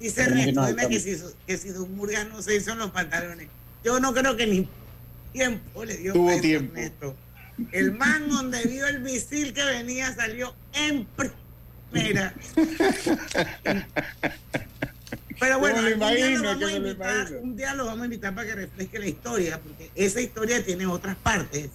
Dice 0.00 0.22
Ernesto, 0.22 0.64
que 0.88 1.00
si, 1.00 1.16
que 1.46 1.58
si 1.58 1.70
Don 1.70 1.94
Murgas 1.96 2.28
no 2.28 2.40
se 2.40 2.56
hizo 2.56 2.72
en 2.72 2.78
los 2.78 2.90
pantalones. 2.90 3.48
Yo 3.84 3.98
no 3.98 4.14
creo 4.14 4.36
que 4.36 4.46
ni 4.46 4.68
tiempo 5.32 5.84
le 5.84 5.96
dio 5.96 6.12
Tuvo 6.12 6.40
tiempo. 6.40 7.16
El 7.72 7.92
man 7.92 8.28
donde 8.28 8.62
vio 8.64 8.86
el 8.86 9.00
misil 9.00 9.52
que 9.52 9.64
venía 9.64 10.14
salió 10.14 10.54
en 10.72 11.06
primera. 11.90 12.34
Pero 15.40 15.58
bueno, 15.60 15.80
un, 17.42 17.56
día 17.56 17.74
lo 17.74 17.86
vamos 17.86 18.02
a 18.02 18.04
invitar 18.04 18.34
para 18.34 18.46
que 18.46 18.54
refresque 18.54 18.98
la 18.98 19.06
historia, 19.06 19.60
porque 19.60 19.90
esa 19.94 20.20
historia 20.20 20.64
tiene 20.64 20.86
otras 20.86 21.16
partes. 21.16 21.70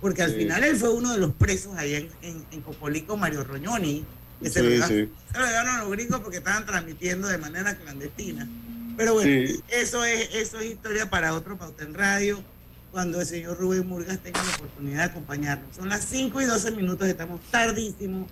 Porque 0.00 0.22
al 0.22 0.32
final 0.32 0.62
él 0.62 0.76
fue 0.76 0.90
uno 0.90 1.12
de 1.12 1.18
los 1.18 1.32
presos 1.34 1.76
allá 1.76 1.98
en, 1.98 2.08
en, 2.22 2.44
en 2.52 2.60
Copolico, 2.60 3.16
Mario 3.16 3.44
Roñoni, 3.44 4.04
se, 4.42 4.50
sí, 4.50 4.76
lo 4.78 4.86
sí. 4.86 5.08
se, 5.32 5.38
lo 5.38 5.46
a 5.46 5.78
los 5.78 5.90
gringos 5.90 6.20
porque 6.20 6.38
estaban 6.38 6.64
transmitiendo 6.66 7.28
de 7.28 7.38
manera 7.38 7.76
clandestina. 7.76 8.48
Pero 8.96 9.14
bueno, 9.14 9.30
eso, 9.68 10.04
es, 10.04 10.34
eso 10.34 10.58
es 10.58 10.66
historia 10.66 11.08
para 11.08 11.34
otro 11.34 11.56
Pauta 11.56 11.84
en 11.84 11.94
Radio, 11.94 12.42
cuando 12.90 13.20
el 13.20 13.26
señor 13.26 13.58
Rubén 13.58 13.86
Murgas 13.86 14.18
tenga 14.18 14.42
la 14.42 14.50
oportunidad 14.56 14.98
de 14.98 15.04
acompañarnos. 15.04 15.76
Son 15.76 15.88
las 15.88 16.04
5 16.04 16.40
y 16.40 16.44
12 16.44 16.72
minutos, 16.72 17.06
estamos 17.06 17.40
tardísimo. 17.50 18.26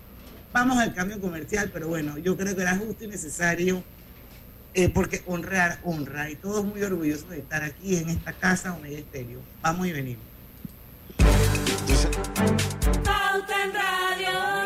Vamos 0.52 0.78
al 0.78 0.94
cambio 0.94 1.20
comercial, 1.20 1.70
pero 1.72 1.88
bueno, 1.88 2.18
yo 2.18 2.36
creo 2.36 2.56
que 2.56 2.62
era 2.62 2.76
justo 2.76 3.04
y 3.04 3.08
necesario 3.08 3.84
eh, 4.78 4.90
porque 4.90 5.22
honrar, 5.26 5.80
honra, 5.84 6.30
y 6.30 6.36
todos 6.36 6.62
muy 6.62 6.82
orgullosos 6.82 7.30
de 7.30 7.38
estar 7.38 7.62
aquí 7.62 7.96
en 7.96 8.10
esta 8.10 8.34
casa 8.34 8.74
Omega 8.74 8.98
Estéreo. 8.98 9.40
Vamos 9.62 9.86
y 9.86 9.92
venimos. 9.92 10.24
Pauta 13.02 13.64
en 13.64 13.72
Radio. 13.72 14.65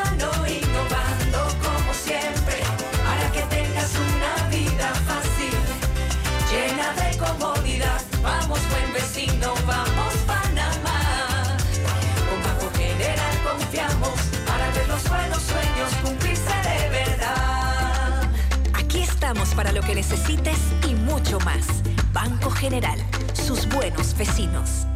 Para 19.55 19.71
lo 19.71 19.81
que 19.81 19.95
necesites 19.95 20.57
y 20.89 20.95
mucho 20.95 21.39
más. 21.39 21.65
Banco 22.13 22.49
General, 22.49 22.99
sus 23.33 23.67
buenos 23.69 24.15
vecinos. 24.17 24.87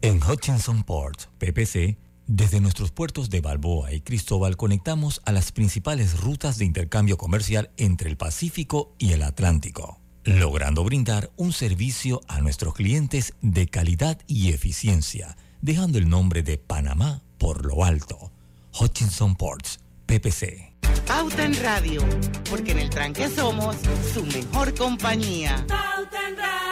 En 0.00 0.22
Hutchinson 0.22 0.82
Ports, 0.84 1.28
PPC, 1.38 1.96
desde 2.26 2.60
nuestros 2.60 2.90
puertos 2.90 3.30
de 3.30 3.40
Balboa 3.40 3.92
y 3.92 4.00
Cristóbal 4.00 4.56
conectamos 4.56 5.20
a 5.24 5.32
las 5.32 5.52
principales 5.52 6.20
rutas 6.20 6.58
de 6.58 6.64
intercambio 6.64 7.16
comercial 7.16 7.70
entre 7.76 8.08
el 8.08 8.16
Pacífico 8.16 8.94
y 8.98 9.12
el 9.12 9.22
Atlántico, 9.22 10.00
logrando 10.24 10.84
brindar 10.84 11.30
un 11.36 11.52
servicio 11.52 12.20
a 12.28 12.40
nuestros 12.40 12.74
clientes 12.74 13.34
de 13.42 13.66
calidad 13.66 14.18
y 14.26 14.50
eficiencia, 14.50 15.36
dejando 15.60 15.98
el 15.98 16.08
nombre 16.08 16.42
de 16.42 16.58
Panamá 16.58 17.22
por 17.38 17.64
lo 17.66 17.84
alto. 17.84 18.30
Hutchinson 18.78 19.36
Ports, 19.36 19.80
PPC. 20.06 20.73
Pauta 21.06 21.44
en 21.44 21.62
Radio, 21.62 22.02
porque 22.50 22.72
en 22.72 22.78
el 22.78 22.90
tranque 22.90 23.28
somos 23.28 23.76
su 24.12 24.24
mejor 24.26 24.74
compañía. 24.74 25.64
Pauta 25.68 26.28
en 26.28 26.36
Radio. 26.36 26.64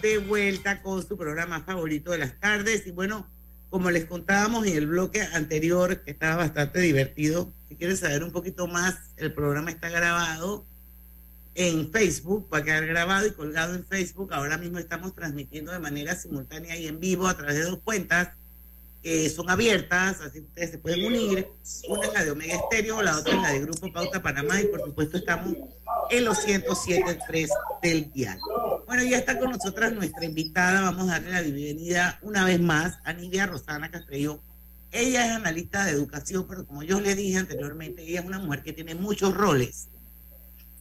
de 0.00 0.18
vuelta 0.18 0.80
con 0.80 1.06
su 1.06 1.16
programa 1.16 1.62
favorito 1.62 2.12
de 2.12 2.18
las 2.18 2.38
tardes. 2.38 2.86
Y 2.86 2.92
bueno, 2.92 3.28
como 3.70 3.90
les 3.90 4.06
contábamos 4.06 4.66
en 4.66 4.76
el 4.76 4.86
bloque 4.86 5.22
anterior, 5.22 6.02
que 6.02 6.12
estaba 6.12 6.36
bastante 6.36 6.80
divertido, 6.80 7.52
si 7.68 7.76
quieres 7.76 8.00
saber 8.00 8.24
un 8.24 8.32
poquito 8.32 8.66
más, 8.66 8.96
el 9.16 9.32
programa 9.32 9.70
está 9.70 9.88
grabado 9.88 10.64
en 11.54 11.90
Facebook, 11.90 12.48
va 12.52 12.58
a 12.58 12.64
quedar 12.64 12.86
grabado 12.86 13.26
y 13.26 13.32
colgado 13.32 13.74
en 13.74 13.84
Facebook. 13.84 14.32
Ahora 14.32 14.56
mismo 14.56 14.78
estamos 14.78 15.14
transmitiendo 15.14 15.72
de 15.72 15.78
manera 15.78 16.14
simultánea 16.14 16.76
y 16.76 16.86
en 16.86 17.00
vivo 17.00 17.26
a 17.26 17.36
través 17.36 17.56
de 17.56 17.62
dos 17.64 17.80
cuentas 17.84 18.30
que 19.02 19.28
son 19.30 19.48
abiertas, 19.48 20.20
así 20.20 20.40
ustedes 20.40 20.70
se 20.70 20.78
pueden 20.78 21.04
unir. 21.04 21.48
Una 21.88 22.06
es 22.06 22.14
la 22.14 22.24
de 22.24 22.30
Omega 22.30 22.54
Estéreo, 22.54 23.02
la 23.02 23.18
otra 23.18 23.34
es 23.34 23.42
la 23.42 23.52
de 23.52 23.60
Grupo 23.60 23.92
Pauta 23.92 24.22
Panamá 24.22 24.60
y 24.60 24.66
por 24.66 24.82
supuesto 24.82 25.18
estamos 25.18 25.54
en 26.10 26.24
los 26.24 26.38
107.3 26.46 27.48
del 27.82 28.12
dial. 28.12 28.38
Bueno, 28.86 29.04
ya 29.04 29.18
está 29.18 29.38
con 29.38 29.50
nosotras 29.50 29.92
nuestra 29.92 30.24
invitada, 30.24 30.80
vamos 30.80 31.08
a 31.08 31.12
darle 31.12 31.30
la 31.30 31.42
bienvenida 31.42 32.18
una 32.22 32.44
vez 32.44 32.60
más 32.60 32.98
a 33.04 33.12
Nidia 33.12 33.46
Rosana 33.46 33.90
Castrello. 33.90 34.40
Ella 34.90 35.26
es 35.26 35.32
analista 35.32 35.84
de 35.84 35.92
educación, 35.92 36.46
pero 36.48 36.66
como 36.66 36.82
yo 36.82 37.00
les 37.00 37.16
dije 37.16 37.38
anteriormente, 37.38 38.02
ella 38.02 38.20
es 38.20 38.26
una 38.26 38.38
mujer 38.38 38.62
que 38.62 38.72
tiene 38.72 38.94
muchos 38.94 39.34
roles. 39.34 39.88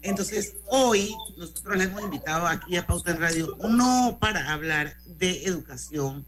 Entonces, 0.02 0.56
hoy 0.68 1.14
nosotros 1.38 1.78
la 1.78 1.84
hemos 1.84 2.02
invitado 2.02 2.48
aquí 2.48 2.78
a 2.78 2.86
Pauta 2.86 3.12
en 3.12 3.20
Radio, 3.20 3.58
no 3.70 4.18
para 4.22 4.54
hablar 4.54 4.96
de 5.06 5.44
educación, 5.44 6.26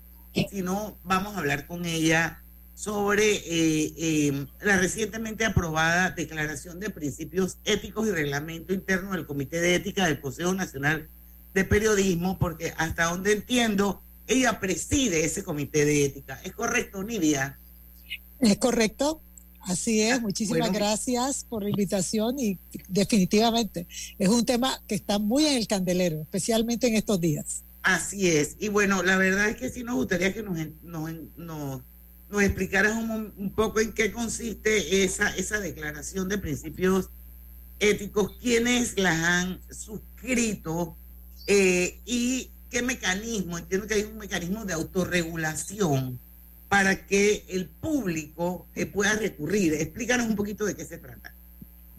sino 0.50 0.98
vamos 1.04 1.36
a 1.36 1.40
hablar 1.40 1.68
con 1.68 1.86
ella 1.86 2.42
sobre 2.74 3.36
eh, 3.36 3.94
eh, 3.98 4.48
la 4.62 4.78
recientemente 4.78 5.46
aprobada 5.46 6.12
Declaración 6.12 6.80
de 6.80 6.90
Principios 6.90 7.58
Éticos 7.66 8.08
y 8.08 8.12
Reglamento 8.12 8.74
Interno 8.74 9.12
del 9.12 9.26
Comité 9.26 9.60
de 9.62 9.76
Ética 9.76 10.06
del 10.06 10.22
Consejo 10.22 10.54
Nacional 10.54 11.10
de 11.54 11.66
Periodismo, 11.66 12.40
porque 12.40 12.74
hasta 12.78 13.06
donde 13.06 13.34
entiendo, 13.34 14.02
ella 14.28 14.60
preside 14.60 15.26
ese 15.26 15.44
comité 15.44 15.86
de 15.86 16.06
ética. 16.06 16.40
¿Es 16.44 16.54
correcto, 16.54 17.04
Nidia? 17.04 17.60
Es 18.40 18.58
correcto, 18.58 19.22
así 19.62 20.02
es. 20.02 20.22
Muchísimas 20.22 20.72
gracias 20.72 21.46
por 21.48 21.64
la 21.64 21.70
invitación 21.70 22.40
y 22.40 22.58
definitivamente 22.88 23.88
es 24.18 24.30
un 24.30 24.46
tema 24.46 24.82
que 24.88 24.96
está 24.96 25.20
muy 25.20 25.46
en 25.46 25.58
el 25.58 25.68
candelero, 25.68 26.22
especialmente 26.22 26.88
en 26.88 26.96
estos 26.96 27.20
días. 27.20 27.64
Así 27.84 28.30
es. 28.30 28.56
Y 28.60 28.68
bueno, 28.68 29.04
la 29.04 29.18
verdad 29.18 29.50
es 29.50 29.58
que 29.58 29.70
sí 29.70 29.84
nos 29.84 29.96
gustaría 29.96 30.34
que 30.34 30.44
nos, 30.44 30.58
nos, 30.84 31.12
nos, 31.38 31.82
explicaras 32.44 32.96
un, 32.96 33.34
un, 33.38 33.50
poco 33.52 33.80
en 33.80 33.94
qué 33.94 34.12
consiste 34.12 35.04
esa, 35.04 35.36
esa 35.36 35.60
declaración 35.60 36.30
de 36.30 36.38
principios 36.38 37.10
éticos, 37.80 38.34
quiénes 38.42 38.98
las 38.98 39.18
han 39.18 39.62
suscrito 39.72 40.96
eh, 41.48 42.00
y 42.06 42.52
qué 42.70 42.82
mecanismo, 42.82 43.58
entiendo 43.58 43.88
que 43.88 43.96
hay 43.96 44.04
un 44.04 44.18
mecanismo 44.18 44.66
de 44.66 44.74
autorregulación 44.74 46.20
para 46.70 47.06
que 47.08 47.44
el 47.50 47.68
público 47.68 48.68
eh, 48.76 48.86
pueda 48.86 49.14
recurrir. 49.14 49.74
Explícanos 49.74 50.28
un 50.28 50.36
poquito 50.36 50.66
de 50.66 50.76
qué 50.76 50.86
se 50.86 51.00
trata. 51.00 51.34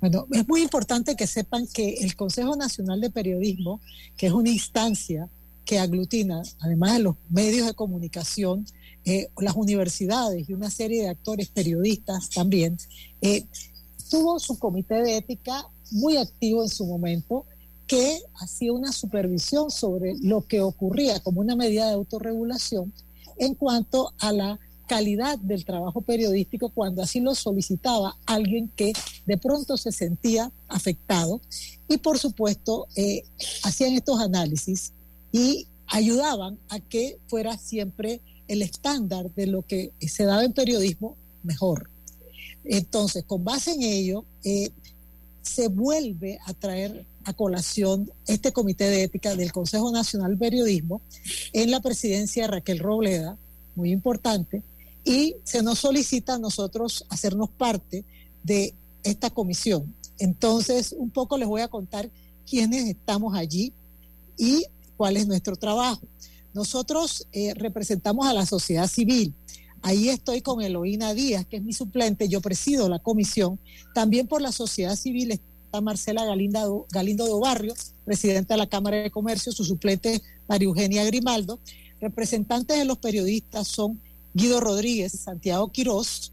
Bueno, 0.01 0.27
es 0.33 0.49
muy 0.49 0.63
importante 0.63 1.17
que 1.17 1.27
sepan 1.27 1.67
que 1.67 1.95
el 2.01 2.17
Consejo 2.17 2.57
Nacional 2.57 3.01
de 3.01 3.11
Periodismo, 3.11 3.81
que 4.17 4.29
es 4.29 4.33
una 4.33 4.49
instancia 4.49 5.29
que 5.67 5.79
aglutina, 5.79 6.41
además 6.61 6.95
de 6.95 6.99
los 7.01 7.17
medios 7.29 7.67
de 7.67 7.75
comunicación, 7.75 8.65
eh, 9.05 9.29
las 9.39 9.57
universidades 9.57 10.49
y 10.49 10.55
una 10.55 10.71
serie 10.71 11.03
de 11.03 11.09
actores 11.11 11.49
periodistas 11.49 12.31
también, 12.31 12.79
eh, 13.21 13.45
tuvo 14.09 14.39
su 14.39 14.59
comité 14.59 15.03
de 15.03 15.17
ética 15.17 15.67
muy 15.91 16.17
activo 16.17 16.63
en 16.63 16.69
su 16.69 16.87
momento 16.87 17.45
que 17.87 18.21
hacía 18.41 18.73
una 18.73 18.93
supervisión 18.93 19.71
sobre 19.71 20.15
lo 20.21 20.43
que 20.47 20.61
ocurría 20.61 21.21
como 21.21 21.41
una 21.41 21.57
medida 21.57 21.89
de 21.89 21.95
autorregulación 21.95 22.93
en 23.39 23.55
cuanto 23.55 24.13
a 24.19 24.33
la 24.33 24.59
calidad 24.87 25.39
del 25.39 25.65
trabajo 25.65 26.01
periodístico 26.01 26.71
cuando 26.71 27.03
así 27.03 27.21
lo 27.21 27.37
solicitaba 27.37 28.17
alguien 28.27 28.69
que 28.75 28.93
de 29.25 29.39
pronto 29.39 29.77
se 29.77 29.93
sentía 29.93 30.51
afectado 30.67 31.41
y 31.89 31.99
por 31.99 32.19
supuesto 32.19 32.89
eh, 32.97 33.23
hacían 33.63 33.93
estos 33.93 34.19
análisis 34.21 34.93
y 35.31 35.69
ayudaban 35.87 36.59
a 36.69 36.81
que 36.81 37.19
fuera 37.29 37.57
siempre 37.57 38.21
el 38.49 38.63
estándar 38.63 39.31
de 39.37 39.47
lo 39.47 39.63
que 39.63 39.93
se 40.01 40.25
daba 40.25 40.45
en 40.45 40.53
periodismo 40.53 41.17
mejor. 41.45 41.89
Entonces, 42.65 43.23
con 43.25 43.45
base 43.45 43.73
en 43.73 43.83
ello, 43.83 44.25
eh, 44.43 44.71
se 45.43 45.69
vuelve 45.69 46.41
a 46.47 46.53
traer 46.55 47.07
colación 47.33 48.11
este 48.27 48.53
comité 48.53 48.85
de 48.85 49.05
ética 49.05 49.35
del 49.35 49.53
Consejo 49.53 49.91
Nacional 49.91 50.37
Periodismo 50.37 51.01
en 51.53 51.71
la 51.71 51.81
presidencia 51.81 52.45
de 52.45 52.49
Raquel 52.49 52.79
Robleda, 52.79 53.37
muy 53.75 53.91
importante, 53.91 54.63
y 55.05 55.37
se 55.45 55.63
nos 55.63 55.79
solicita 55.79 56.35
a 56.35 56.39
nosotros 56.39 57.05
hacernos 57.09 57.51
parte 57.51 58.05
de 58.43 58.75
esta 59.03 59.31
comisión. 59.31 59.95
Entonces, 60.19 60.95
un 60.97 61.11
poco 61.11 61.39
les 61.39 61.49
voy 61.49 61.63
a 61.63 61.69
contar 61.69 62.11
quiénes 62.47 62.89
estamos 62.89 63.35
allí 63.35 63.73
y 64.37 64.65
cuál 64.97 65.17
es 65.17 65.27
nuestro 65.27 65.57
trabajo. 65.57 66.03
Nosotros 66.53 67.27
eh, 67.33 67.55
representamos 67.55 68.27
a 68.27 68.35
la 68.35 68.45
sociedad 68.45 68.87
civil. 68.87 69.35
Ahí 69.83 70.11
estoy 70.11 70.43
con 70.43 70.61
Eloína 70.61 71.15
Díaz, 71.15 71.47
que 71.47 71.57
es 71.57 71.63
mi 71.63 71.73
suplente, 71.73 72.29
yo 72.29 72.41
presido 72.41 72.89
la 72.89 72.99
comisión. 72.99 73.59
También 73.95 74.27
por 74.27 74.43
la 74.43 74.53
sociedad 74.53 74.97
civil 74.97 75.41
Marcela 75.81 76.25
Galindo, 76.25 76.87
Galindo 76.91 77.27
de 77.27 77.41
Barrio, 77.41 77.75
presidenta 78.05 78.55
de 78.55 78.59
la 78.59 78.69
Cámara 78.69 78.97
de 78.97 79.11
Comercio, 79.11 79.53
su 79.53 79.65
suplente 79.65 80.21
María 80.49 80.67
Eugenia 80.67 81.05
Grimaldo. 81.05 81.61
Representantes 82.01 82.79
de 82.79 82.85
los 82.85 82.99
periodistas 82.99 83.69
son 83.69 84.01
Guido 84.35 84.61
Rodríguez, 84.61 85.13
Santiago 85.13 85.71
Quirós. 85.71 86.33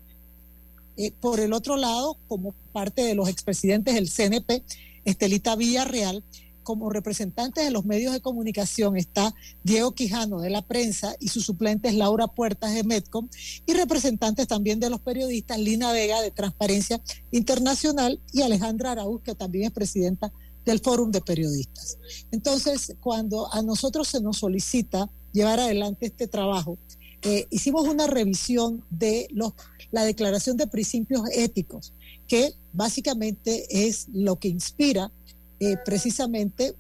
Eh, 0.95 1.11
por 1.19 1.39
el 1.39 1.53
otro 1.53 1.77
lado, 1.77 2.17
como 2.27 2.55
parte 2.71 3.03
de 3.03 3.13
los 3.13 3.29
expresidentes 3.29 3.93
del 3.93 4.09
CNP, 4.09 4.63
Estelita 5.05 5.55
Villarreal 5.55 6.23
como 6.67 6.89
representantes 6.89 7.63
de 7.63 7.71
los 7.71 7.85
medios 7.85 8.11
de 8.11 8.19
comunicación 8.19 8.97
está 8.97 9.33
Diego 9.63 9.93
Quijano 9.93 10.41
de 10.41 10.49
la 10.49 10.61
prensa 10.61 11.15
y 11.17 11.29
su 11.29 11.39
suplente 11.39 11.87
es 11.87 11.95
Laura 11.95 12.27
Puertas 12.27 12.73
de 12.73 12.83
Medcom 12.83 13.29
y 13.65 13.73
representantes 13.73 14.49
también 14.49 14.81
de 14.81 14.89
los 14.89 14.99
periodistas 14.99 15.59
Lina 15.59 15.93
Vega 15.93 16.21
de 16.21 16.29
Transparencia 16.29 16.99
Internacional 17.31 18.19
y 18.33 18.41
Alejandra 18.41 18.91
Araúz, 18.91 19.21
que 19.21 19.33
también 19.33 19.63
es 19.63 19.71
presidenta 19.71 20.33
del 20.65 20.81
Fórum 20.81 21.09
de 21.09 21.21
Periodistas. 21.21 21.99
Entonces, 22.31 22.97
cuando 22.99 23.47
a 23.53 23.61
nosotros 23.61 24.09
se 24.09 24.19
nos 24.19 24.39
solicita 24.39 25.09
llevar 25.31 25.61
adelante 25.61 26.07
este 26.07 26.27
trabajo, 26.27 26.77
eh, 27.21 27.47
hicimos 27.49 27.87
una 27.87 28.07
revisión 28.07 28.83
de 28.89 29.29
los, 29.31 29.53
la 29.91 30.03
Declaración 30.03 30.57
de 30.57 30.67
Principios 30.67 31.21
Éticos, 31.31 31.93
que 32.27 32.51
básicamente 32.73 33.87
es 33.87 34.09
lo 34.11 34.35
que 34.35 34.49
inspira 34.49 35.13
eh, 35.59 35.77
precisamente 35.83 36.75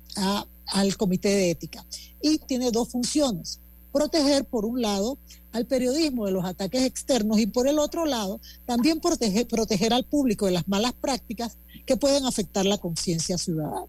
al 0.67 0.97
comité 0.97 1.29
de 1.29 1.51
ética. 1.51 1.85
Y 2.21 2.39
tiene 2.39 2.71
dos 2.71 2.89
funciones. 2.89 3.59
Proteger, 3.91 4.45
por 4.45 4.65
un 4.65 4.81
lado, 4.81 5.17
al 5.51 5.65
periodismo 5.65 6.25
de 6.25 6.31
los 6.31 6.45
ataques 6.45 6.83
externos 6.83 7.39
y 7.39 7.47
por 7.47 7.67
el 7.67 7.79
otro 7.79 8.05
lado, 8.05 8.39
también 8.65 8.99
proteger, 8.99 9.47
proteger 9.47 9.93
al 9.93 10.03
público 10.03 10.45
de 10.45 10.51
las 10.51 10.67
malas 10.67 10.93
prácticas 10.93 11.57
que 11.85 11.97
pueden 11.97 12.25
afectar 12.25 12.65
la 12.65 12.77
conciencia 12.77 13.37
ciudadana. 13.37 13.87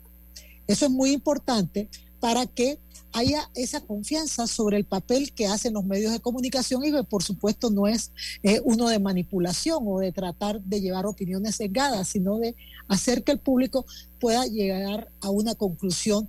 Eso 0.66 0.86
es 0.86 0.90
muy 0.90 1.12
importante 1.12 1.88
para 2.20 2.46
que 2.46 2.78
haya 3.12 3.50
esa 3.54 3.80
confianza 3.80 4.46
sobre 4.46 4.76
el 4.76 4.84
papel 4.84 5.32
que 5.32 5.46
hacen 5.46 5.74
los 5.74 5.84
medios 5.84 6.12
de 6.12 6.20
comunicación 6.20 6.84
y 6.84 6.92
que 6.92 7.04
por 7.04 7.22
supuesto 7.22 7.70
no 7.70 7.86
es 7.86 8.12
eh, 8.42 8.60
uno 8.64 8.88
de 8.88 8.98
manipulación 8.98 9.82
o 9.86 9.98
de 9.98 10.12
tratar 10.12 10.60
de 10.60 10.80
llevar 10.80 11.06
opiniones 11.06 11.56
sesgadas, 11.56 12.08
sino 12.08 12.38
de 12.38 12.54
hacer 12.86 13.24
que 13.24 13.32
el 13.32 13.38
público 13.38 13.86
pueda 14.20 14.46
llegar 14.46 15.08
a 15.20 15.30
una 15.30 15.54
conclusión 15.54 16.28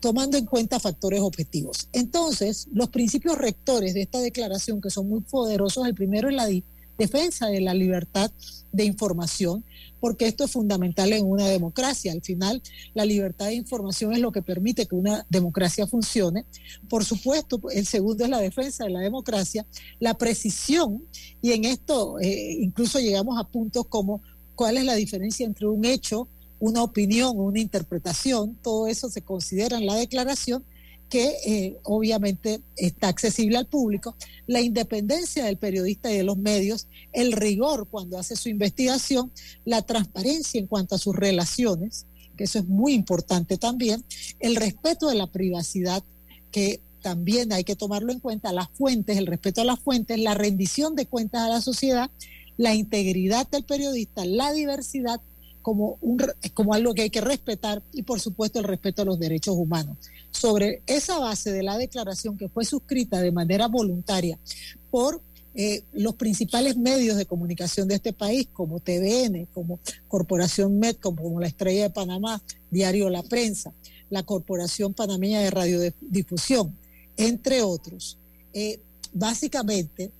tomando 0.00 0.36
en 0.36 0.46
cuenta 0.46 0.80
factores 0.80 1.20
objetivos. 1.20 1.88
Entonces, 1.92 2.68
los 2.72 2.88
principios 2.88 3.38
rectores 3.38 3.94
de 3.94 4.02
esta 4.02 4.20
declaración, 4.20 4.80
que 4.80 4.90
son 4.90 5.08
muy 5.08 5.20
poderosos, 5.20 5.86
el 5.86 5.94
primero 5.94 6.28
es 6.28 6.34
la 6.34 6.46
defensa 6.98 7.48
de 7.48 7.60
la 7.60 7.74
libertad 7.74 8.30
de 8.72 8.84
información, 8.84 9.64
porque 10.00 10.26
esto 10.26 10.44
es 10.44 10.50
fundamental 10.50 11.12
en 11.12 11.24
una 11.24 11.46
democracia. 11.46 12.12
Al 12.12 12.22
final, 12.22 12.62
la 12.92 13.04
libertad 13.04 13.46
de 13.46 13.54
información 13.54 14.12
es 14.12 14.20
lo 14.20 14.32
que 14.32 14.42
permite 14.42 14.86
que 14.86 14.94
una 14.94 15.24
democracia 15.28 15.86
funcione. 15.86 16.44
Por 16.88 17.04
supuesto, 17.04 17.60
el 17.70 17.86
segundo 17.86 18.24
es 18.24 18.30
la 18.30 18.40
defensa 18.40 18.84
de 18.84 18.90
la 18.90 19.00
democracia, 19.00 19.66
la 20.00 20.14
precisión, 20.14 21.04
y 21.40 21.52
en 21.52 21.64
esto 21.64 22.18
eh, 22.20 22.56
incluso 22.60 22.98
llegamos 22.98 23.38
a 23.38 23.44
puntos 23.44 23.86
como 23.88 24.22
cuál 24.54 24.76
es 24.76 24.84
la 24.84 24.94
diferencia 24.94 25.46
entre 25.46 25.66
un 25.66 25.84
hecho, 25.84 26.28
una 26.58 26.82
opinión, 26.82 27.38
una 27.38 27.60
interpretación, 27.60 28.56
todo 28.62 28.86
eso 28.86 29.10
se 29.10 29.22
considera 29.22 29.76
en 29.76 29.86
la 29.86 29.96
declaración 29.96 30.64
que 31.08 31.36
eh, 31.46 31.78
obviamente 31.84 32.60
está 32.76 33.08
accesible 33.08 33.56
al 33.56 33.66
público, 33.66 34.16
la 34.46 34.60
independencia 34.60 35.44
del 35.44 35.58
periodista 35.58 36.12
y 36.12 36.16
de 36.16 36.24
los 36.24 36.36
medios, 36.36 36.88
el 37.12 37.32
rigor 37.32 37.88
cuando 37.88 38.18
hace 38.18 38.36
su 38.36 38.48
investigación, 38.48 39.30
la 39.64 39.82
transparencia 39.82 40.58
en 40.58 40.66
cuanto 40.66 40.94
a 40.94 40.98
sus 40.98 41.14
relaciones, 41.14 42.06
que 42.36 42.44
eso 42.44 42.58
es 42.58 42.66
muy 42.66 42.94
importante 42.94 43.58
también, 43.58 44.04
el 44.40 44.56
respeto 44.56 45.08
de 45.08 45.14
la 45.14 45.28
privacidad, 45.28 46.02
que 46.50 46.80
también 47.02 47.52
hay 47.52 47.64
que 47.64 47.76
tomarlo 47.76 48.12
en 48.12 48.20
cuenta, 48.20 48.52
las 48.52 48.70
fuentes, 48.70 49.16
el 49.18 49.26
respeto 49.26 49.60
a 49.60 49.64
las 49.64 49.78
fuentes, 49.78 50.18
la 50.18 50.34
rendición 50.34 50.96
de 50.96 51.06
cuentas 51.06 51.42
a 51.42 51.48
la 51.48 51.60
sociedad, 51.60 52.10
la 52.56 52.74
integridad 52.74 53.48
del 53.48 53.64
periodista, 53.64 54.24
la 54.24 54.52
diversidad 54.52 55.20
como, 55.64 55.96
un, 56.02 56.22
como 56.52 56.74
algo 56.74 56.92
que 56.92 57.00
hay 57.00 57.10
que 57.10 57.22
respetar 57.22 57.82
y 57.94 58.02
por 58.02 58.20
supuesto 58.20 58.58
el 58.58 58.66
respeto 58.66 59.00
a 59.00 59.06
los 59.06 59.18
derechos 59.18 59.56
humanos. 59.56 59.96
Sobre 60.30 60.82
esa 60.86 61.18
base 61.18 61.52
de 61.52 61.62
la 61.62 61.78
declaración 61.78 62.36
que 62.36 62.50
fue 62.50 62.66
suscrita 62.66 63.22
de 63.22 63.32
manera 63.32 63.66
voluntaria 63.66 64.38
por 64.90 65.22
eh, 65.54 65.82
los 65.94 66.16
principales 66.16 66.76
medios 66.76 67.16
de 67.16 67.24
comunicación 67.24 67.88
de 67.88 67.94
este 67.94 68.12
país, 68.12 68.46
como 68.52 68.78
TVN, 68.78 69.46
como 69.54 69.80
Corporación 70.06 70.78
Medcom, 70.78 71.16
como 71.16 71.40
la 71.40 71.46
Estrella 71.46 71.84
de 71.84 71.90
Panamá, 71.90 72.42
Diario 72.70 73.08
La 73.08 73.22
Prensa, 73.22 73.72
la 74.10 74.22
Corporación 74.22 74.92
Panameña 74.92 75.40
de 75.40 75.50
Radiodifusión, 75.50 76.76
entre 77.16 77.62
otros. 77.62 78.18
Eh, 78.52 78.80
básicamente, 79.14 80.10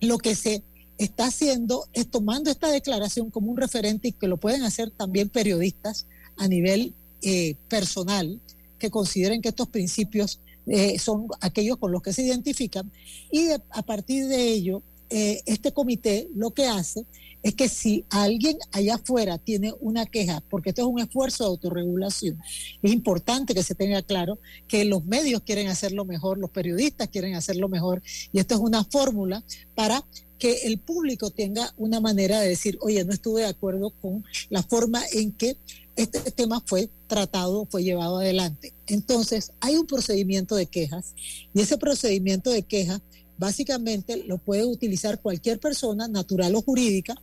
lo 0.00 0.16
que 0.16 0.34
se 0.34 0.62
está 1.00 1.26
haciendo 1.26 1.88
es 1.94 2.08
tomando 2.08 2.50
esta 2.50 2.70
declaración 2.70 3.30
como 3.30 3.50
un 3.50 3.56
referente 3.56 4.08
y 4.08 4.12
que 4.12 4.28
lo 4.28 4.36
pueden 4.36 4.62
hacer 4.62 4.90
también 4.90 5.30
periodistas 5.30 6.06
a 6.36 6.46
nivel 6.46 6.94
eh, 7.22 7.56
personal 7.68 8.38
que 8.78 8.90
consideren 8.90 9.40
que 9.40 9.48
estos 9.48 9.68
principios 9.68 10.40
eh, 10.66 10.98
son 10.98 11.28
aquellos 11.40 11.78
con 11.78 11.90
los 11.90 12.02
que 12.02 12.12
se 12.12 12.22
identifican. 12.22 12.90
Y 13.30 13.48
a 13.50 13.82
partir 13.82 14.26
de 14.26 14.52
ello 14.52 14.82
eh, 15.08 15.42
este 15.46 15.72
comité 15.72 16.28
lo 16.36 16.52
que 16.52 16.66
hace 16.66 17.04
es 17.42 17.54
que 17.54 17.68
si 17.68 18.04
alguien 18.10 18.58
allá 18.70 18.96
afuera 18.96 19.38
tiene 19.38 19.72
una 19.80 20.04
queja, 20.04 20.42
porque 20.50 20.68
esto 20.68 20.82
es 20.82 20.88
un 20.88 21.00
esfuerzo 21.00 21.44
de 21.44 21.50
autorregulación, 21.50 22.38
es 22.82 22.92
importante 22.92 23.54
que 23.54 23.62
se 23.62 23.74
tenga 23.74 24.02
claro 24.02 24.38
que 24.68 24.84
los 24.84 25.04
medios 25.06 25.42
quieren 25.42 25.68
hacerlo 25.68 26.04
mejor, 26.04 26.38
los 26.38 26.50
periodistas 26.50 27.08
quieren 27.08 27.34
hacerlo 27.34 27.68
mejor, 27.68 28.02
y 28.32 28.38
esto 28.38 28.54
es 28.54 28.60
una 28.60 28.84
fórmula 28.84 29.42
para 29.74 30.04
que 30.40 30.62
el 30.64 30.78
público 30.78 31.30
tenga 31.30 31.72
una 31.76 32.00
manera 32.00 32.40
de 32.40 32.48
decir, 32.48 32.78
oye, 32.80 33.04
no 33.04 33.12
estuve 33.12 33.42
de 33.42 33.48
acuerdo 33.48 33.90
con 34.02 34.24
la 34.48 34.62
forma 34.64 35.02
en 35.12 35.30
que 35.32 35.56
este 35.94 36.30
tema 36.32 36.62
fue 36.66 36.88
tratado, 37.06 37.66
fue 37.66 37.84
llevado 37.84 38.16
adelante. 38.18 38.72
Entonces, 38.86 39.52
hay 39.60 39.76
un 39.76 39.86
procedimiento 39.86 40.56
de 40.56 40.66
quejas 40.66 41.14
y 41.54 41.60
ese 41.60 41.76
procedimiento 41.76 42.50
de 42.50 42.62
quejas 42.62 43.02
básicamente 43.36 44.16
lo 44.24 44.38
puede 44.38 44.64
utilizar 44.64 45.20
cualquier 45.20 45.60
persona, 45.60 46.08
natural 46.08 46.54
o 46.54 46.62
jurídica, 46.62 47.14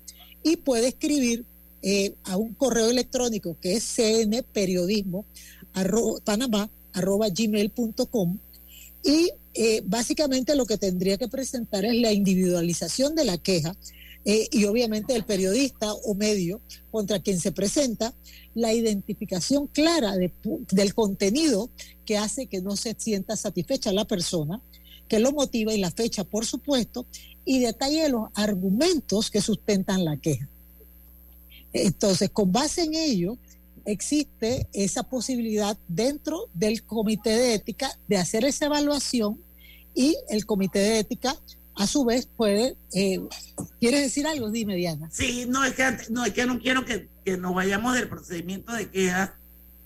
y 0.43 0.57
puede 0.57 0.89
escribir 0.89 1.43
eh, 1.81 2.13
a 2.23 2.37
un 2.37 2.53
correo 2.53 2.89
electrónico 2.89 3.57
que 3.59 3.73
es 3.73 3.83
cnperiodismo 3.83 5.25
y 9.03 9.31
eh, 9.59 9.81
básicamente 9.83 10.55
lo 10.55 10.67
que 10.67 10.77
tendría 10.77 11.17
que 11.17 11.27
presentar 11.27 11.83
es 11.83 11.95
la 11.95 12.11
individualización 12.11 13.15
de 13.15 13.25
la 13.25 13.39
queja 13.39 13.75
eh, 14.23 14.47
y 14.51 14.65
obviamente 14.65 15.15
el 15.15 15.23
periodista 15.23 15.91
o 15.93 16.13
medio 16.13 16.61
contra 16.91 17.19
quien 17.19 17.39
se 17.39 17.51
presenta, 17.51 18.13
la 18.53 18.73
identificación 18.73 19.65
clara 19.65 20.13
del 20.15 20.93
contenido 20.93 21.71
que 22.05 22.19
hace 22.19 22.45
que 22.45 22.61
no 22.61 22.75
se 22.75 22.95
sienta 22.99 23.35
satisfecha 23.35 23.91
la 23.91 24.05
persona, 24.05 24.61
que 25.07 25.17
lo 25.17 25.31
motiva 25.31 25.73
y 25.73 25.79
la 25.79 25.89
fecha, 25.89 26.23
por 26.23 26.45
supuesto, 26.45 27.07
y 27.43 27.57
detalle 27.57 28.09
los 28.09 28.29
argumentos 28.35 29.31
que 29.31 29.41
sustentan 29.41 30.05
la 30.05 30.17
queja. 30.17 30.47
Entonces, 31.73 32.29
con 32.29 32.51
base 32.51 32.83
en 32.83 32.93
ello, 32.93 33.39
existe 33.85 34.67
esa 34.73 35.01
posibilidad 35.01 35.79
dentro 35.87 36.47
del 36.53 36.83
comité 36.83 37.31
de 37.31 37.55
ética 37.55 37.89
de 38.07 38.17
hacer 38.17 38.45
esa 38.45 38.65
evaluación 38.67 39.46
y 39.97 40.15
el 40.29 40.45
comité 40.45 40.79
de 40.79 40.99
ética 40.99 41.35
a 41.75 41.87
su 41.87 42.05
vez 42.05 42.27
puede 42.27 42.77
eh, 42.93 43.19
¿quieres 43.79 44.01
decir 44.01 44.27
algo? 44.27 44.51
Dime 44.51 44.75
Diana. 44.75 45.09
Sí, 45.11 45.45
no 45.49 45.65
es 45.65 45.73
que 45.73 45.83
no 46.09 46.23
es 46.23 46.33
que 46.33 46.45
no 46.45 46.59
quiero 46.59 46.85
que, 46.85 47.09
nos 47.37 47.53
vayamos 47.53 47.95
del 47.95 48.07
procedimiento 48.07 48.71
de 48.73 48.89
quejas 48.89 49.31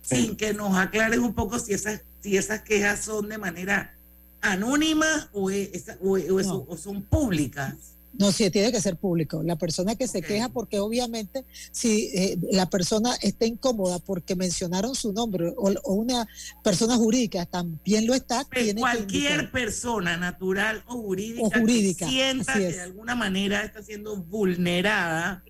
sin 0.02 0.36
que 0.36 0.54
nos 0.54 0.78
aclaren 0.78 1.21
un 1.21 1.34
poco 1.34 1.58
si 1.58 1.74
esas 1.74 2.02
si 2.21 2.38
esas 2.38 2.62
quejas 2.62 3.00
son 3.00 3.30
de 3.30 3.38
manera 3.38 3.97
anónima 4.41 5.30
o, 5.34 5.50
o 5.50 6.78
son 6.78 7.02
públicas. 7.04 7.76
No, 8.13 8.32
sí, 8.32 8.50
tiene 8.50 8.71
que 8.71 8.82
ser 8.82 8.97
público. 8.97 9.41
La 9.43 9.56
persona 9.56 9.95
que 9.95 10.08
se 10.08 10.21
queja, 10.21 10.50
porque 10.50 10.80
obviamente 10.80 11.45
si 11.71 12.12
eh, 12.13 12.38
la 12.52 12.69
persona 12.69 13.15
está 13.21 13.45
incómoda 13.45 14.00
porque 14.00 14.36
mencionaron 14.36 14.95
su 14.95 15.13
nombre 15.13 15.54
o, 15.56 15.93
una 15.93 16.28
persona 16.63 16.95
jurídica 16.97 17.45
también 17.45 18.08
lo 18.08 18.13
está. 18.13 18.45
Pues 18.52 18.65
tiene 18.65 18.82
cualquier 18.82 19.52
persona 19.52 20.17
natural 20.17 20.84
o 20.88 20.97
jurídica, 20.97 22.06
que 22.06 22.12
sienta 22.12 22.54
que 22.54 22.71
de 22.71 22.82
alguna 22.82 23.15
manera 23.15 23.63
está 23.63 23.82
siendo 23.82 24.17
vulnerada 24.17 25.43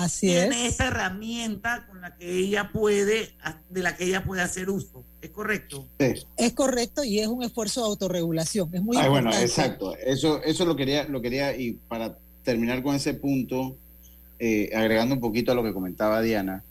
Así 0.00 0.28
tiene 0.28 0.66
esta 0.66 0.88
herramienta 0.88 1.86
con 1.86 2.00
la 2.00 2.16
que 2.16 2.30
ella 2.30 2.70
puede, 2.72 3.34
de 3.68 3.82
la 3.82 3.96
que 3.96 4.04
ella 4.04 4.24
puede 4.24 4.40
hacer 4.40 4.70
uso. 4.70 5.04
¿Es 5.20 5.30
correcto? 5.30 5.86
Es 5.98 6.52
correcto 6.54 7.04
y 7.04 7.20
es 7.20 7.28
un 7.28 7.42
esfuerzo 7.42 7.82
de 7.82 7.86
autorregulación. 7.88 8.74
Es 8.74 8.82
muy 8.82 8.96
ah, 8.96 9.08
Bueno, 9.08 9.30
exacto. 9.30 9.94
Eso, 9.98 10.42
eso 10.42 10.64
lo 10.64 10.74
quería, 10.74 11.04
lo 11.04 11.20
quería, 11.20 11.54
y 11.54 11.72
para 11.72 12.16
terminar 12.42 12.82
con 12.82 12.94
ese 12.94 13.12
punto, 13.12 13.76
eh, 14.38 14.70
agregando 14.74 15.14
un 15.14 15.20
poquito 15.20 15.52
a 15.52 15.54
lo 15.54 15.62
que 15.62 15.74
comentaba 15.74 16.22
Diana, 16.22 16.64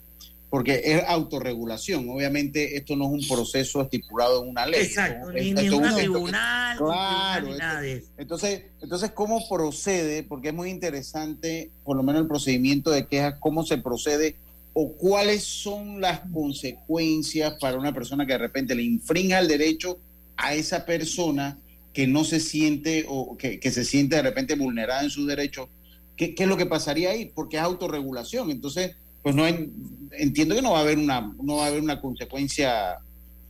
porque 0.50 0.82
es 0.84 1.04
autorregulación. 1.06 2.10
Obviamente 2.10 2.76
esto 2.76 2.96
no 2.96 3.04
es 3.06 3.22
un 3.22 3.28
proceso 3.28 3.80
estipulado 3.80 4.42
en 4.42 4.50
una 4.50 4.66
ley. 4.66 4.82
Exacto, 4.82 5.30
ni, 5.32 5.50
un 5.52 5.94
tribunal, 5.94 6.76
claro, 6.76 7.46
ni 7.46 7.56
nada 7.56 7.80
de 7.80 7.92
eso. 7.94 8.08
Entonces, 8.18 8.64
entonces, 8.82 9.12
¿cómo 9.12 9.48
procede? 9.48 10.24
Porque 10.24 10.48
es 10.48 10.54
muy 10.54 10.68
interesante, 10.68 11.70
por 11.84 11.96
lo 11.96 12.02
menos 12.02 12.22
el 12.22 12.28
procedimiento 12.28 12.90
de 12.90 13.06
quejas, 13.06 13.36
cómo 13.38 13.64
se 13.64 13.78
procede 13.78 14.34
o 14.72 14.92
cuáles 14.92 15.44
son 15.44 16.00
las 16.00 16.20
consecuencias 16.32 17.54
para 17.60 17.78
una 17.78 17.92
persona 17.92 18.26
que 18.26 18.32
de 18.32 18.38
repente 18.38 18.74
le 18.74 18.82
infrinja 18.82 19.38
el 19.38 19.46
derecho 19.46 19.98
a 20.36 20.54
esa 20.54 20.84
persona 20.84 21.58
que 21.92 22.08
no 22.08 22.24
se 22.24 22.40
siente 22.40 23.04
o 23.08 23.36
que, 23.36 23.60
que 23.60 23.70
se 23.70 23.84
siente 23.84 24.16
de 24.16 24.22
repente 24.22 24.56
vulnerada 24.56 25.02
en 25.04 25.10
sus 25.10 25.28
derechos. 25.28 25.68
¿Qué, 26.16 26.34
¿Qué 26.34 26.42
es 26.42 26.48
lo 26.48 26.56
que 26.56 26.66
pasaría 26.66 27.10
ahí? 27.10 27.30
Porque 27.34 27.56
es 27.56 27.62
autorregulación. 27.62 28.50
Entonces, 28.50 28.96
pues 29.22 29.34
no 29.34 29.44
hay, 29.44 29.70
entiendo 30.12 30.54
que 30.54 30.62
no 30.62 30.72
va 30.72 30.78
a 30.78 30.82
haber 30.82 30.98
una, 30.98 31.32
no 31.42 31.56
va 31.56 31.64
a 31.64 31.66
haber 31.68 31.82
una 31.82 32.00
consecuencia 32.00 32.98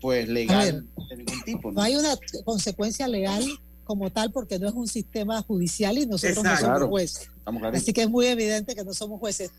pues 0.01 0.29
legal 0.29 0.87
de 1.09 1.17
ningún 1.17 1.43
tipo. 1.45 1.73
¿no? 1.73 1.83
hay 1.83 1.97
una 1.97 2.17
consecuencia 2.45 3.07
legal 3.07 3.45
como 3.85 4.11
tal 4.11 4.31
porque 4.31 4.59
no 4.59 4.69
es 4.69 4.75
un 4.75 4.87
sistema 4.87 5.43
judicial 5.43 5.99
y 5.99 6.07
nosotros 6.07 6.45
no 6.45 6.57
somos 6.57 6.89
jueces. 6.89 7.29
Así 7.73 7.93
que 7.93 8.03
es 8.03 8.11
muy 8.11 8.27
evidente 8.27 8.75
que 8.75 8.85
no 8.85 8.95
somos 8.95 9.19
jueces. 9.19 9.51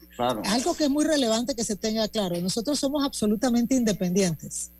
Algo 0.45 0.73
que 0.73 0.85
es 0.85 0.89
muy 0.89 1.03
relevante 1.03 1.53
que 1.55 1.63
se 1.63 1.75
tenga 1.75 2.07
claro, 2.07 2.39
nosotros 2.39 2.79
somos 2.79 3.03
absolutamente 3.03 3.75
independientes, 3.75 4.71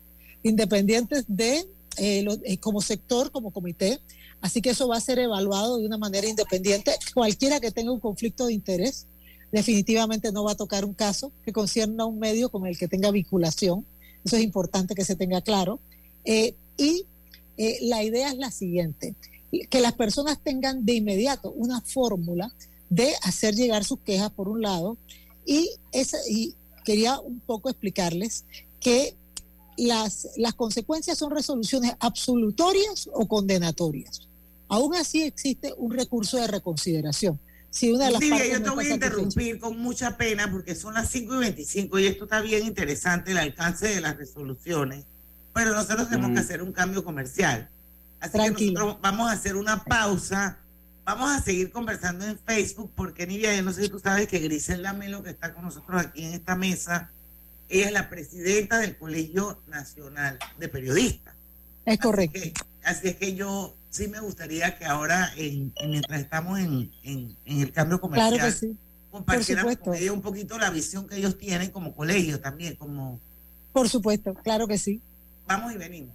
independientes 0.42 1.24
de 1.28 1.66
eh, 1.98 2.26
eh, 2.44 2.56
como 2.58 2.80
sector, 2.80 3.30
como 3.30 3.50
comité, 3.50 4.00
así 4.40 4.62
que 4.62 4.70
eso 4.70 4.88
va 4.88 4.96
a 4.96 5.00
ser 5.00 5.18
evaluado 5.18 5.78
de 5.78 5.86
una 5.86 5.98
manera 5.98 6.26
independiente. 6.26 6.92
Cualquiera 7.12 7.60
que 7.60 7.70
tenga 7.70 7.92
un 7.92 8.00
conflicto 8.00 8.46
de 8.46 8.54
interés 8.54 9.06
definitivamente 9.52 10.32
no 10.32 10.44
va 10.44 10.52
a 10.52 10.56
tocar 10.56 10.84
un 10.84 10.94
caso 10.94 11.30
que 11.44 11.52
concierna 11.52 12.04
a 12.04 12.06
un 12.06 12.18
medio 12.18 12.48
con 12.48 12.66
el 12.66 12.76
que 12.76 12.88
tenga 12.88 13.10
vinculación. 13.10 13.86
Eso 14.24 14.36
es 14.36 14.42
importante 14.42 14.94
que 14.94 15.04
se 15.04 15.14
tenga 15.14 15.42
claro. 15.42 15.78
Eh, 16.24 16.54
y 16.76 17.04
eh, 17.58 17.78
la 17.82 18.02
idea 18.02 18.30
es 18.30 18.38
la 18.38 18.50
siguiente, 18.50 19.14
que 19.68 19.80
las 19.80 19.92
personas 19.92 20.38
tengan 20.42 20.86
de 20.86 20.94
inmediato 20.94 21.52
una 21.52 21.82
fórmula 21.82 22.52
de 22.88 23.12
hacer 23.22 23.54
llegar 23.54 23.84
sus 23.84 24.00
quejas 24.00 24.30
por 24.30 24.48
un 24.48 24.62
lado 24.62 24.96
y, 25.44 25.70
esa, 25.92 26.18
y 26.28 26.54
quería 26.84 27.20
un 27.20 27.40
poco 27.40 27.68
explicarles 27.68 28.44
que 28.80 29.14
las, 29.76 30.28
las 30.36 30.54
consecuencias 30.54 31.18
son 31.18 31.30
resoluciones 31.30 31.92
absolutorias 32.00 33.08
o 33.12 33.26
condenatorias. 33.26 34.28
Aún 34.68 34.94
así 34.94 35.22
existe 35.22 35.74
un 35.76 35.92
recurso 35.92 36.38
de 36.38 36.46
reconsideración. 36.46 37.38
Si 37.72 37.90
una 37.90 38.04
de 38.04 38.10
las 38.10 38.20
yo 38.20 38.62
te 38.62 38.70
voy 38.70 38.86
a 38.86 38.94
interrumpir 38.94 39.58
con 39.58 39.78
mucha 39.78 40.18
pena 40.18 40.50
porque 40.50 40.74
son 40.74 40.92
las 40.92 41.08
5 41.08 41.36
y 41.36 41.38
25 41.38 41.98
y 42.00 42.06
esto 42.06 42.24
está 42.24 42.42
bien 42.42 42.66
interesante, 42.66 43.30
el 43.30 43.38
alcance 43.38 43.88
de 43.88 44.02
las 44.02 44.18
resoluciones, 44.18 45.06
pero 45.54 45.74
nosotros 45.74 46.10
tenemos 46.10 46.32
que 46.32 46.40
hacer 46.40 46.62
un 46.62 46.72
cambio 46.72 47.02
comercial. 47.02 47.70
Así 48.20 48.38
que 48.38 48.50
nosotros 48.50 48.98
vamos 49.00 49.30
a 49.30 49.32
hacer 49.32 49.56
una 49.56 49.84
pausa. 49.84 50.58
Vamos 51.04 51.30
a 51.32 51.42
seguir 51.42 51.72
conversando 51.72 52.26
en 52.26 52.38
Facebook 52.38 52.92
porque 52.94 53.26
Nidia, 53.26 53.60
no 53.62 53.72
sé 53.72 53.84
si 53.84 53.88
tú 53.88 53.98
sabes 53.98 54.28
que 54.28 54.38
Griselda 54.38 54.92
Melo, 54.92 55.22
que 55.22 55.30
está 55.30 55.54
con 55.54 55.64
nosotros 55.64 55.98
aquí 55.98 56.24
en 56.24 56.34
esta 56.34 56.54
mesa, 56.54 57.10
ella 57.70 57.86
es 57.86 57.92
la 57.92 58.10
presidenta 58.10 58.78
del 58.80 58.98
Colegio 58.98 59.62
Nacional 59.66 60.38
de 60.58 60.68
Periodistas. 60.68 61.34
Es 61.86 61.98
correcto. 61.98 62.38
Así, 62.84 63.08
es 63.08 63.16
que 63.16 63.34
yo 63.34 63.74
sí 63.92 64.08
me 64.08 64.20
gustaría 64.20 64.76
que 64.76 64.86
ahora, 64.86 65.30
mientras 65.36 66.20
estamos 66.20 66.58
en, 66.58 66.90
el 67.44 67.72
cambio 67.72 68.00
comercial, 68.00 68.34
claro 68.34 68.52
sí. 68.52 68.76
compartieran 69.10 69.76
con 69.76 69.94
ella 69.94 70.12
un 70.12 70.22
poquito 70.22 70.58
la 70.58 70.70
visión 70.70 71.06
que 71.06 71.16
ellos 71.18 71.38
tienen 71.38 71.70
como 71.70 71.94
colegio 71.94 72.40
también, 72.40 72.74
como... 72.76 73.20
Por 73.72 73.88
supuesto, 73.88 74.34
claro 74.34 74.66
que 74.66 74.78
sí. 74.78 75.00
Vamos 75.46 75.72
y 75.74 75.76
venimos. 75.76 76.14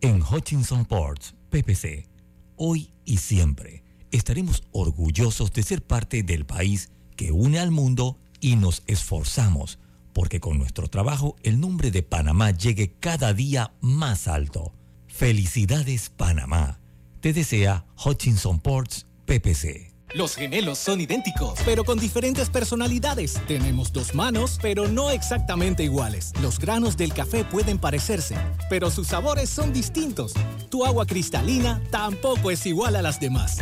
En 0.00 0.22
Hutchinson 0.22 0.86
Ports, 0.86 1.34
PPC, 1.50 2.08
hoy 2.56 2.90
y 3.04 3.18
siempre 3.18 3.84
estaremos 4.10 4.62
orgullosos 4.72 5.52
de 5.52 5.62
ser 5.62 5.82
parte 5.82 6.22
del 6.22 6.46
país 6.46 6.88
que 7.14 7.30
une 7.30 7.58
al 7.58 7.70
mundo 7.70 8.18
y 8.40 8.56
nos 8.56 8.82
esforzamos 8.86 9.78
porque 10.12 10.40
con 10.40 10.58
nuestro 10.58 10.88
trabajo 10.88 11.36
el 11.42 11.60
nombre 11.60 11.90
de 11.90 12.02
Panamá 12.02 12.50
llegue 12.50 12.92
cada 13.00 13.32
día 13.32 13.72
más 13.80 14.28
alto. 14.28 14.72
Felicidades 15.06 16.10
Panamá. 16.10 16.80
Te 17.20 17.32
desea 17.32 17.84
Hutchinson 18.04 18.60
Ports 18.60 19.06
PPC. 19.26 19.90
Los 20.12 20.34
gemelos 20.34 20.78
son 20.78 21.00
idénticos, 21.00 21.60
pero 21.64 21.84
con 21.84 21.98
diferentes 21.98 22.50
personalidades. 22.50 23.40
Tenemos 23.46 23.92
dos 23.92 24.12
manos, 24.14 24.58
pero 24.60 24.88
no 24.88 25.10
exactamente 25.10 25.84
iguales. 25.84 26.32
Los 26.42 26.58
granos 26.58 26.96
del 26.96 27.12
café 27.14 27.44
pueden 27.44 27.78
parecerse, 27.78 28.36
pero 28.68 28.90
sus 28.90 29.06
sabores 29.06 29.50
son 29.50 29.72
distintos. 29.72 30.34
Tu 30.68 30.84
agua 30.84 31.06
cristalina 31.06 31.80
tampoco 31.90 32.50
es 32.50 32.66
igual 32.66 32.96
a 32.96 33.02
las 33.02 33.20
demás. 33.20 33.58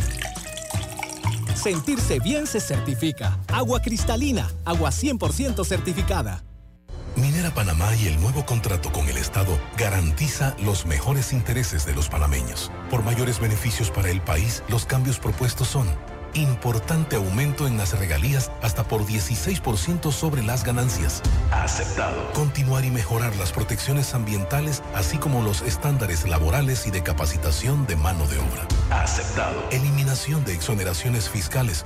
Sentirse 1.61 2.19
bien 2.19 2.47
se 2.47 2.61
certifica. 2.61 3.37
Agua 3.49 3.81
cristalina, 3.81 4.49
agua 4.63 4.91
100% 4.91 5.65
certificada. 5.65 6.41
Minera 7.17 7.53
Panamá 7.53 7.93
y 7.95 8.07
el 8.07 8.17
nuevo 8.21 8.45
contrato 8.45 8.93
con 8.93 9.09
el 9.09 9.17
Estado 9.17 9.59
garantiza 9.77 10.55
los 10.63 10.85
mejores 10.85 11.33
intereses 11.33 11.85
de 11.85 11.93
los 11.93 12.07
panameños. 12.07 12.71
Por 12.89 13.03
mayores 13.03 13.41
beneficios 13.41 13.91
para 13.91 14.09
el 14.09 14.21
país, 14.21 14.63
los 14.69 14.85
cambios 14.85 15.19
propuestos 15.19 15.67
son 15.67 15.87
Importante 16.33 17.15
aumento 17.15 17.67
en 17.67 17.77
las 17.77 17.97
regalías 17.97 18.51
hasta 18.61 18.83
por 18.83 19.05
16% 19.05 20.11
sobre 20.11 20.43
las 20.43 20.63
ganancias. 20.63 21.21
Aceptado. 21.51 22.31
Continuar 22.33 22.85
y 22.85 22.91
mejorar 22.91 23.35
las 23.35 23.51
protecciones 23.51 24.13
ambientales, 24.13 24.83
así 24.93 25.17
como 25.17 25.41
los 25.41 25.61
estándares 25.61 26.27
laborales 26.27 26.87
y 26.87 26.91
de 26.91 27.03
capacitación 27.03 27.87
de 27.87 27.95
mano 27.95 28.27
de 28.27 28.37
obra. 28.37 28.67
Aceptado. 28.89 29.63
Eliminación 29.71 30.43
de 30.45 30.53
exoneraciones 30.53 31.29
fiscales 31.29 31.85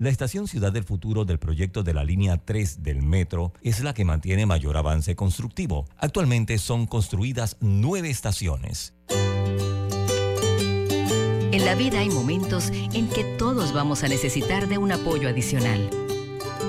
La 0.00 0.08
estación 0.08 0.48
Ciudad 0.48 0.72
del 0.72 0.84
Futuro 0.84 1.26
del 1.26 1.38
proyecto 1.38 1.82
de 1.82 1.92
la 1.92 2.04
línea 2.04 2.38
3 2.38 2.82
del 2.82 3.02
metro 3.02 3.52
es 3.60 3.80
la 3.84 3.92
que 3.92 4.06
mantiene 4.06 4.46
mayor 4.46 4.78
avance 4.78 5.14
constructivo. 5.14 5.84
Actualmente 5.98 6.56
son 6.56 6.86
construidas 6.86 7.58
nueve 7.60 8.08
estaciones. 8.08 8.94
En 11.52 11.66
la 11.66 11.74
vida 11.74 11.98
hay 11.98 12.08
momentos 12.08 12.70
en 12.70 13.10
que 13.10 13.24
todos 13.36 13.74
vamos 13.74 14.02
a 14.02 14.08
necesitar 14.08 14.68
de 14.68 14.78
un 14.78 14.90
apoyo 14.90 15.28
adicional. 15.28 15.90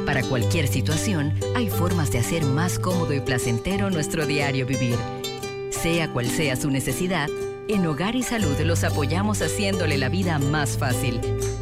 Para 0.05 0.23
cualquier 0.23 0.67
situación, 0.67 1.33
hay 1.55 1.69
formas 1.69 2.11
de 2.11 2.19
hacer 2.19 2.43
más 2.43 2.79
cómodo 2.79 3.13
y 3.13 3.21
placentero 3.21 3.89
nuestro 3.89 4.25
diario 4.25 4.65
vivir. 4.65 4.97
Sea 5.69 6.11
cual 6.11 6.25
sea 6.25 6.57
su 6.57 6.69
necesidad, 6.69 7.29
en 7.69 7.85
Hogar 7.85 8.17
y 8.17 8.23
Salud 8.23 8.59
los 8.59 8.83
apoyamos 8.83 9.41
haciéndole 9.41 9.97
la 9.97 10.09
vida 10.09 10.37
más 10.37 10.77
fácil, 10.77 11.21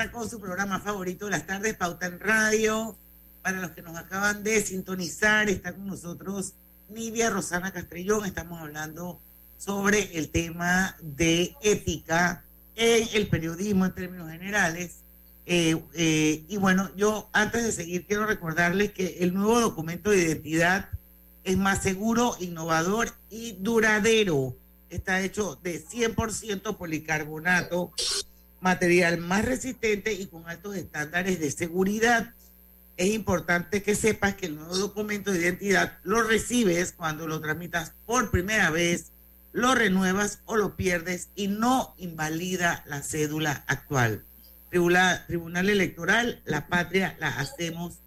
Vuelta 0.00 0.18
con 0.18 0.30
su 0.30 0.40
programa 0.40 0.80
favorito 0.80 1.26
de 1.26 1.32
las 1.32 1.46
tardes, 1.46 1.76
Pauta 1.76 2.06
en 2.06 2.20
Radio. 2.20 2.96
Para 3.42 3.60
los 3.60 3.72
que 3.72 3.82
nos 3.82 3.96
acaban 3.98 4.42
de 4.42 4.62
sintonizar, 4.62 5.50
está 5.50 5.74
con 5.74 5.88
nosotros 5.88 6.54
Nidia 6.88 7.28
Rosana 7.28 7.70
Castrillón. 7.70 8.24
Estamos 8.24 8.62
hablando 8.62 9.20
sobre 9.58 10.16
el 10.16 10.30
tema 10.30 10.96
de 11.02 11.54
ética 11.60 12.42
en 12.76 13.08
el 13.12 13.28
periodismo 13.28 13.84
en 13.84 13.94
términos 13.94 14.30
generales. 14.30 15.00
Eh, 15.44 15.76
eh, 15.92 16.44
y 16.48 16.56
bueno, 16.56 16.90
yo 16.96 17.28
antes 17.34 17.62
de 17.62 17.72
seguir 17.72 18.06
quiero 18.06 18.24
recordarles 18.24 18.92
que 18.92 19.18
el 19.20 19.34
nuevo 19.34 19.60
documento 19.60 20.08
de 20.08 20.22
identidad 20.22 20.88
es 21.44 21.58
más 21.58 21.82
seguro, 21.82 22.36
innovador 22.40 23.12
y 23.28 23.52
duradero. 23.52 24.56
Está 24.88 25.20
hecho 25.20 25.58
de 25.62 25.84
100% 25.84 26.76
policarbonato, 26.78 27.92
material 28.60 29.18
más 29.18 29.44
resistente 29.44 30.12
y 30.12 30.26
con 30.26 30.48
altos 30.48 30.76
estándares 30.76 31.40
de 31.40 31.50
seguridad. 31.50 32.34
Es 32.96 33.08
importante 33.08 33.82
que 33.82 33.94
sepas 33.94 34.34
que 34.34 34.46
el 34.46 34.56
nuevo 34.56 34.76
documento 34.76 35.32
de 35.32 35.40
identidad 35.40 35.98
lo 36.02 36.22
recibes 36.22 36.92
cuando 36.92 37.26
lo 37.26 37.40
tramitas 37.40 37.94
por 38.06 38.30
primera 38.30 38.70
vez 38.70 39.12
lo 39.52 39.74
renuevas 39.74 40.40
o 40.44 40.56
lo 40.56 40.76
pierdes 40.76 41.28
y 41.34 41.48
no 41.48 41.94
invalida 41.98 42.84
la 42.86 43.02
cédula 43.02 43.64
actual. 43.66 44.24
Tribunal, 44.70 45.68
Electoral, 45.68 46.40
la 46.44 46.68
patria 46.68 47.16
la 47.18 47.28
hacemos 47.40 47.98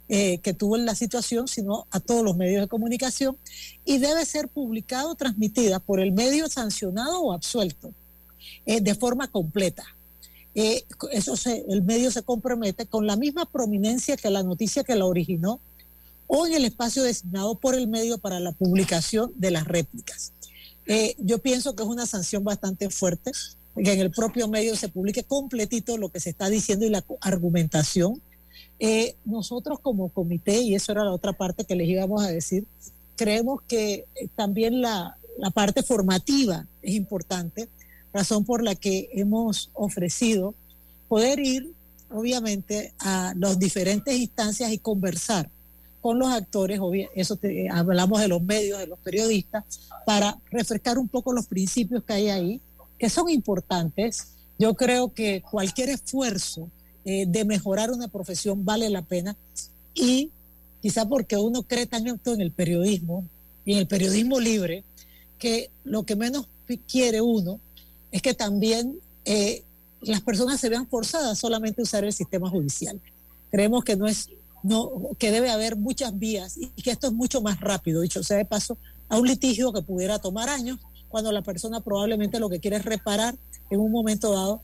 eh, 0.09 0.38
que 0.38 0.53
tuvo 0.53 0.77
la 0.77 0.94
situación, 0.94 1.46
sino 1.46 1.87
a 1.90 2.01
todos 2.01 2.25
los 2.25 2.37
medios 2.37 2.62
de 2.62 2.68
comunicación 2.68 3.37
y 3.85 3.98
debe 3.98 4.25
ser 4.25 4.48
publicado, 4.48 5.14
transmitida 5.14 5.79
por 5.79 6.01
el 6.01 6.12
medio 6.12 6.48
sancionado 6.48 7.20
o 7.20 7.33
absuelto 7.33 7.92
eh, 8.66 8.81
de 8.81 8.94
forma 8.94 9.29
completa. 9.29 9.85
Eh, 10.55 10.85
eso 11.12 11.37
se, 11.37 11.65
el 11.69 11.83
medio 11.83 12.11
se 12.11 12.23
compromete 12.23 12.87
con 12.87 13.07
la 13.07 13.17
misma 13.17 13.47
prominencia 13.47 14.17
que 14.17 14.31
la 14.31 14.43
noticia 14.43 14.85
que 14.85 14.97
la 14.97 15.07
originó 15.07 15.61
o 16.27 16.47
en 16.47 16.55
el 16.55 16.65
espacio 16.65 17.03
designado 17.03 17.55
por 17.55 17.75
el 17.75 17.88
medio 17.88 18.19
para 18.19 18.41
la 18.41 18.53
publicación 18.53 19.33
de 19.37 19.51
las 19.51 19.67
réplicas. 19.67 20.33
Eh, 20.87 21.15
yo 21.19 21.38
pienso 21.38 21.75
que 21.75 21.83
es 21.83 21.88
una 21.88 22.07
sanción 22.07 22.45
bastante 22.45 22.91
fuerte, 22.91 23.33
que 23.77 23.93
en 23.93 24.01
el 24.01 24.11
propio 24.11 24.49
medio 24.49 24.77
se 24.77 24.88
publique 24.88 25.25
completito 25.25 25.97
lo 25.97 26.11
que 26.11 26.21
se 26.21 26.31
está 26.31 26.49
diciendo 26.49 26.85
y 26.85 26.91
la 26.91 27.05
argumentación. 27.21 28.21
Eh, 28.79 29.15
nosotros 29.25 29.79
como 29.81 30.09
comité, 30.09 30.61
y 30.61 30.75
eso 30.75 30.93
era 30.93 31.05
la 31.05 31.12
otra 31.12 31.33
parte 31.33 31.65
que 31.65 31.77
les 31.77 31.88
íbamos 31.88 32.25
a 32.25 32.29
decir, 32.29 32.65
creemos 33.17 33.61
que 33.69 34.07
también 34.35 34.81
la, 34.81 35.17
la 35.38 35.51
parte 35.51 35.83
formativa 35.83 36.67
es 36.83 36.95
importante, 36.95 37.69
razón 38.12 38.44
por 38.44 38.62
la 38.62 38.75
que 38.75 39.09
hemos 39.12 39.70
ofrecido 39.75 40.55
poder 41.09 41.40
ir, 41.40 41.72
obviamente, 42.11 42.92
a 42.98 43.35
las 43.37 43.59
diferentes 43.59 44.14
instancias 44.18 44.70
y 44.72 44.79
conversar 44.79 45.51
con 46.01 46.18
los 46.18 46.29
actores, 46.29 46.81
eso 47.14 47.38
hablamos 47.70 48.20
de 48.20 48.27
los 48.27 48.42
medios, 48.42 48.81
de 48.81 48.88
los 48.88 48.98
periodistas, 48.98 49.64
para 50.05 50.37
refrescar 50.51 50.98
un 50.98 51.07
poco 51.09 51.33
los 51.33 51.46
principios 51.46 52.03
que 52.03 52.12
hay 52.12 52.29
ahí, 52.29 52.61
que 52.98 53.09
son 53.09 53.31
importantes. 53.31 54.33
Yo 54.59 54.75
creo 54.75 55.14
que 55.14 55.42
cualquier 55.48 55.90
esfuerzo 55.90 56.68
eh, 57.05 57.25
de 57.27 57.44
mejorar 57.44 57.92
una 57.92 58.09
profesión 58.09 58.64
vale 58.64 58.90
la 58.90 59.03
pena 59.03 59.37
y 59.94 60.31
quizá 60.81 61.09
porque 61.09 61.37
uno 61.37 61.62
cree 61.62 61.87
tanto 61.87 62.35
en 62.35 62.40
el 62.40 62.51
periodismo 62.51 63.25
y 63.64 63.75
en 63.75 63.79
el 63.79 63.87
periodismo 63.87 64.40
libre, 64.40 64.83
que 65.38 65.70
lo 65.85 66.03
que 66.03 66.16
menos 66.16 66.48
quiere 66.88 67.20
uno 67.20 67.61
es 68.12 68.22
que 68.22 68.35
también 68.35 69.01
eh, 69.25 69.64
las 70.03 70.20
personas 70.20 70.61
se 70.61 70.68
vean 70.68 70.87
forzadas 70.87 71.38
solamente 71.38 71.81
a 71.81 71.85
usar 71.85 72.05
el 72.05 72.12
sistema 72.12 72.48
judicial. 72.48 73.01
Creemos 73.51 73.83
que 73.85 73.96
no 73.96 74.07
es 74.07 74.29
que 75.18 75.33
debe 75.33 75.51
haber 75.51 75.75
muchas 75.75 76.16
vías 76.16 76.57
y 76.57 76.68
que 76.83 76.92
esto 76.92 77.09
es 77.09 77.12
mucho 77.12 77.40
más 77.40 77.61
rápido, 77.61 78.01
dicho 78.01 78.22
sea 78.22 78.37
de 78.37 78.44
paso, 78.44 78.79
a 79.09 79.18
un 79.18 79.27
litigio 79.27 79.72
que 79.72 79.83
pudiera 79.83 80.20
tomar 80.20 80.48
años, 80.48 80.79
cuando 81.09 81.33
la 81.33 81.42
persona 81.42 81.81
probablemente 81.81 82.38
lo 82.38 82.48
que 82.48 82.61
quiere 82.61 82.77
es 82.77 82.85
reparar 82.85 83.37
en 83.70 83.81
un 83.81 83.90
momento 83.90 84.33
dado 84.33 84.62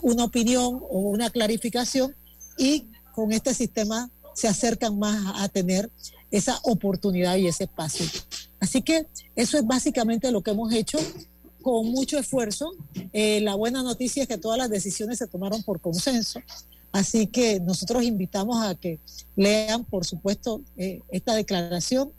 una 0.00 0.24
opinión 0.24 0.80
o 0.88 1.00
una 1.00 1.28
clarificación 1.30 2.14
y 2.56 2.86
con 3.14 3.32
este 3.32 3.52
sistema 3.52 4.10
se 4.34 4.48
acercan 4.48 4.98
más 4.98 5.34
a 5.36 5.48
tener 5.48 5.90
esa 6.30 6.58
oportunidad 6.62 7.36
y 7.36 7.48
ese 7.48 7.64
espacio. 7.64 8.06
Así 8.60 8.80
que 8.80 9.06
eso 9.34 9.58
es 9.58 9.66
básicamente 9.66 10.30
lo 10.30 10.40
que 10.40 10.52
hemos 10.52 10.72
hecho 10.72 10.98
con 11.62 11.86
mucho 11.86 12.18
esfuerzo. 12.18 12.72
Eh, 13.12 13.40
la 13.40 13.54
buena 13.54 13.82
noticia 13.82 14.22
es 14.22 14.28
que 14.28 14.38
todas 14.38 14.58
las 14.58 14.70
decisiones 14.70 15.18
se 15.18 15.26
tomaron 15.26 15.62
por 15.62 15.80
consenso. 15.80 16.40
Así 16.92 17.26
que 17.26 17.58
nosotros 17.60 18.02
invitamos 18.02 18.62
a 18.62 18.74
que 18.74 18.98
lean, 19.34 19.84
por 19.84 20.04
supuesto, 20.04 20.60
eh, 20.76 21.00
esta 21.10 21.34
declaración 21.34 22.12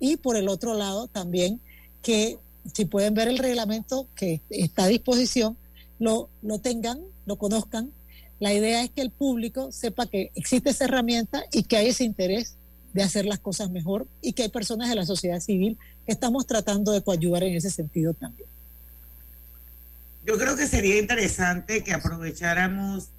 y 0.00 0.16
por 0.16 0.36
el 0.36 0.48
otro 0.48 0.74
lado 0.74 1.08
también 1.08 1.60
que 2.02 2.38
si 2.72 2.86
pueden 2.86 3.12
ver 3.14 3.28
el 3.28 3.38
reglamento 3.38 4.08
que 4.16 4.40
está 4.48 4.84
a 4.84 4.88
disposición, 4.88 5.58
lo, 5.98 6.30
lo 6.42 6.58
tengan, 6.58 7.00
lo 7.26 7.36
conozcan. 7.36 7.92
La 8.40 8.54
idea 8.54 8.82
es 8.82 8.90
que 8.90 9.02
el 9.02 9.10
público 9.10 9.70
sepa 9.72 10.06
que 10.06 10.30
existe 10.34 10.70
esa 10.70 10.84
herramienta 10.84 11.44
y 11.52 11.64
que 11.64 11.76
hay 11.76 11.88
ese 11.88 12.04
interés 12.04 12.56
de 12.94 13.02
hacer 13.02 13.26
las 13.26 13.40
cosas 13.40 13.70
mejor 13.70 14.06
y 14.22 14.32
que 14.32 14.44
hay 14.44 14.48
personas 14.48 14.88
de 14.88 14.94
la 14.94 15.04
sociedad 15.04 15.40
civil 15.40 15.76
que 16.06 16.12
estamos 16.12 16.46
tratando 16.46 16.92
de 16.92 17.02
coadyuvar 17.02 17.42
en 17.42 17.54
ese 17.54 17.70
sentido 17.70 18.14
también. 18.14 18.48
Yo 20.24 20.38
creo 20.38 20.56
que 20.56 20.66
sería 20.66 20.98
interesante 20.98 21.84
que 21.84 21.92
aprovecháramos 21.92 23.10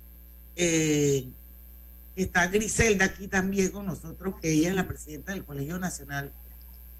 eh, 0.55 1.27
está 2.15 2.47
Griselda 2.47 3.05
aquí 3.05 3.27
también 3.27 3.69
con 3.69 3.85
nosotros, 3.85 4.35
que 4.41 4.51
ella 4.51 4.69
es 4.69 4.75
la 4.75 4.87
presidenta 4.87 5.33
del 5.33 5.43
Colegio 5.43 5.77
Nacional 5.77 6.31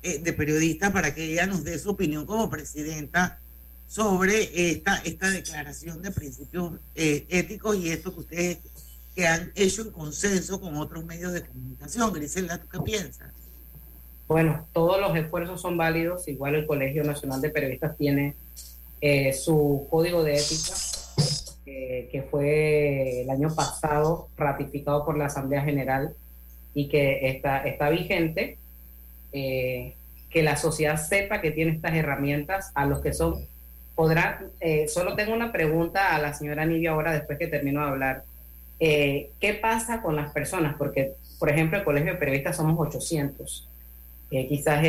eh, 0.03 0.19
de 0.19 0.33
Periodistas, 0.33 0.91
para 0.91 1.15
que 1.15 1.23
ella 1.25 1.47
nos 1.47 1.63
dé 1.63 1.79
su 1.79 1.91
opinión 1.91 2.25
como 2.25 2.49
presidenta 2.49 3.39
sobre 3.87 4.71
esta, 4.71 4.97
esta 4.97 5.29
declaración 5.29 6.01
de 6.01 6.11
principios 6.11 6.73
eh, 6.95 7.25
éticos 7.29 7.77
y 7.77 7.89
esto 7.89 8.13
que 8.13 8.19
ustedes 8.19 8.57
que 9.15 9.27
han 9.27 9.51
hecho 9.55 9.83
en 9.83 9.91
consenso 9.91 10.59
con 10.59 10.75
otros 10.75 11.05
medios 11.05 11.31
de 11.31 11.45
comunicación. 11.45 12.11
Griselda, 12.11 12.57
¿tú 12.57 12.67
qué 12.67 12.79
piensas? 12.81 13.31
Bueno, 14.27 14.67
todos 14.73 14.99
los 14.99 15.15
esfuerzos 15.15 15.61
son 15.61 15.77
válidos. 15.77 16.27
Igual 16.27 16.55
el 16.55 16.67
Colegio 16.67 17.03
Nacional 17.05 17.39
de 17.39 17.49
Periodistas 17.49 17.95
tiene 17.95 18.35
su 19.33 19.87
código 19.89 20.23
de 20.23 20.35
ética 20.35 20.73
que 21.65 22.25
fue 22.29 23.21
el 23.21 23.29
año 23.29 23.53
pasado 23.53 24.29
ratificado 24.37 25.05
por 25.05 25.17
la 25.17 25.25
Asamblea 25.25 25.61
General 25.61 26.13
y 26.73 26.87
que 26.89 27.29
está, 27.29 27.59
está 27.59 27.89
vigente, 27.89 28.57
eh, 29.31 29.95
que 30.29 30.43
la 30.43 30.57
sociedad 30.57 30.97
sepa 30.97 31.41
que 31.41 31.51
tiene 31.51 31.71
estas 31.71 31.93
herramientas 31.95 32.71
a 32.75 32.85
los 32.85 33.01
que 33.01 33.13
son, 33.13 33.47
podrá, 33.95 34.43
eh, 34.59 34.87
solo 34.87 35.15
tengo 35.15 35.33
una 35.33 35.51
pregunta 35.51 36.13
a 36.13 36.19
la 36.19 36.33
señora 36.33 36.65
Nivia 36.65 36.91
ahora 36.91 37.13
después 37.13 37.39
que 37.39 37.47
termino 37.47 37.81
de 37.81 37.87
hablar. 37.87 38.23
Eh, 38.79 39.31
¿Qué 39.39 39.53
pasa 39.53 40.01
con 40.01 40.15
las 40.15 40.31
personas? 40.31 40.75
Porque, 40.77 41.13
por 41.39 41.49
ejemplo, 41.49 41.77
el 41.77 41.85
Colegio 41.85 42.13
de 42.13 42.19
Periodistas 42.19 42.57
somos 42.57 42.77
800. 42.77 43.69
quizás 44.29 44.83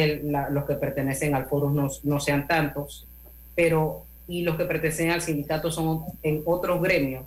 los 0.50 0.64
que 0.64 0.74
pertenecen 0.74 1.34
al 1.34 1.46
foro 1.46 1.70
no, 1.70 1.88
no 2.02 2.18
sean 2.18 2.48
tantos, 2.48 3.06
pero 3.54 4.05
y 4.28 4.42
los 4.42 4.56
que 4.56 4.64
pertenecen 4.64 5.10
al 5.10 5.22
sindicato 5.22 5.70
son 5.70 6.04
en 6.22 6.42
otros 6.44 6.80
gremios, 6.82 7.24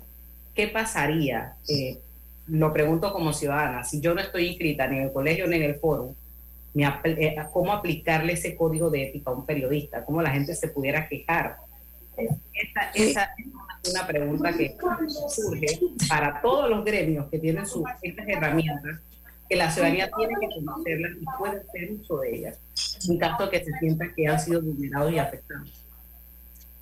¿qué 0.54 0.68
pasaría? 0.68 1.54
Eh, 1.68 1.98
lo 2.46 2.72
pregunto 2.72 3.12
como 3.12 3.32
ciudadana, 3.32 3.84
si 3.84 4.00
yo 4.00 4.14
no 4.14 4.20
estoy 4.20 4.48
inscrita 4.48 4.86
ni 4.86 4.98
en 4.98 5.04
el 5.04 5.12
colegio 5.12 5.46
ni 5.46 5.56
en 5.56 5.62
el 5.62 5.74
foro, 5.76 6.14
eh, 6.74 7.36
¿cómo 7.52 7.72
aplicarle 7.72 8.34
ese 8.34 8.54
código 8.56 8.90
de 8.90 9.04
ética 9.04 9.30
a 9.30 9.34
un 9.34 9.46
periodista? 9.46 10.04
¿Cómo 10.04 10.22
la 10.22 10.30
gente 10.30 10.54
se 10.54 10.68
pudiera 10.68 11.08
quejar? 11.08 11.56
Esa, 12.16 12.90
esa 12.94 13.30
es 13.82 13.90
una 13.90 14.06
pregunta 14.06 14.52
que 14.52 14.76
surge 15.08 15.80
para 16.08 16.40
todos 16.40 16.68
los 16.68 16.84
gremios 16.84 17.28
que 17.30 17.38
tienen 17.38 17.66
sus, 17.66 17.82
estas 18.02 18.28
herramientas, 18.28 19.00
que 19.48 19.56
la 19.56 19.70
ciudadanía 19.70 20.10
tiene 20.16 20.34
que 20.40 20.54
conocerlas 20.56 21.12
y 21.20 21.24
puede 21.38 21.60
hacer 21.60 21.92
uso 21.92 22.18
de 22.18 22.36
ellas, 22.36 22.58
en 23.08 23.18
caso 23.18 23.48
que 23.48 23.64
se 23.64 23.72
sienta 23.78 24.12
que 24.14 24.28
han 24.28 24.38
sido 24.38 24.60
vulnerados 24.60 25.12
y 25.12 25.18
afectados. 25.18 25.79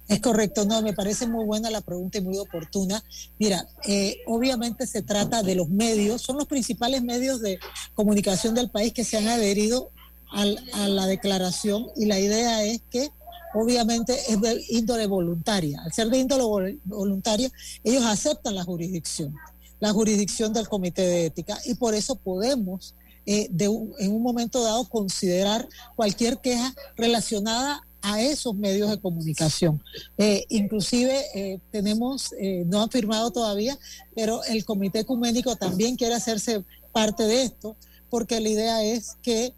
Es 0.09 0.20
correcto, 0.20 0.64
no, 0.64 0.80
me 0.80 0.94
parece 0.94 1.26
muy 1.26 1.44
buena 1.44 1.70
la 1.70 1.82
pregunta 1.82 2.16
y 2.16 2.22
muy 2.22 2.38
oportuna. 2.38 3.04
Mira, 3.38 3.68
eh, 3.86 4.16
obviamente 4.26 4.86
se 4.86 5.02
trata 5.02 5.42
de 5.42 5.54
los 5.54 5.68
medios, 5.68 6.22
son 6.22 6.38
los 6.38 6.46
principales 6.46 7.02
medios 7.02 7.42
de 7.42 7.59
comunicación 7.94 8.54
del 8.54 8.70
país 8.70 8.94
que 8.94 9.04
se 9.04 9.18
han 9.18 9.28
adherido 9.28 9.90
a 10.30 10.88
la 10.88 11.06
declaración 11.06 11.86
y 11.96 12.06
la 12.06 12.18
idea 12.18 12.62
es 12.62 12.82
que 12.90 13.11
obviamente 13.54 14.14
es 14.28 14.40
de 14.40 14.62
índole 14.70 15.06
voluntaria. 15.06 15.80
Al 15.82 15.92
ser 15.92 16.09
de 16.09 16.18
índole 16.18 16.78
voluntaria, 16.84 17.50
ellos 17.84 18.04
aceptan 18.04 18.54
la 18.54 18.64
jurisdicción, 18.64 19.34
la 19.80 19.92
jurisdicción 19.92 20.52
del 20.52 20.68
Comité 20.68 21.02
de 21.02 21.26
Ética 21.26 21.59
y 21.64 21.74
por 21.74 21.94
eso 21.94 22.16
podemos 22.16 22.94
eh, 23.26 23.50
en 23.50 24.12
un 24.12 24.22
momento 24.22 24.62
dado 24.62 24.88
considerar 24.88 25.68
cualquier 25.96 26.38
queja 26.38 26.74
relacionada 26.96 27.82
a 28.03 28.20
esos 28.20 28.55
medios 28.55 28.90
de 28.90 28.99
comunicación. 28.99 29.82
Eh, 30.16 30.44
inclusive 30.49 31.24
eh, 31.34 31.61
tenemos, 31.70 32.32
eh, 32.38 32.64
no 32.66 32.82
han 32.82 32.90
firmado 32.90 33.30
todavía, 33.30 33.78
pero 34.14 34.42
el 34.44 34.64
Comité 34.64 35.01
Ecuménico 35.01 35.57
también 35.57 35.96
quiere 35.96 36.14
hacerse 36.14 36.64
parte 36.92 37.24
de 37.24 37.42
esto, 37.42 37.76
porque 38.11 38.40
la 38.40 38.49
idea 38.49 38.84
es 38.84 39.16
que 39.22 39.53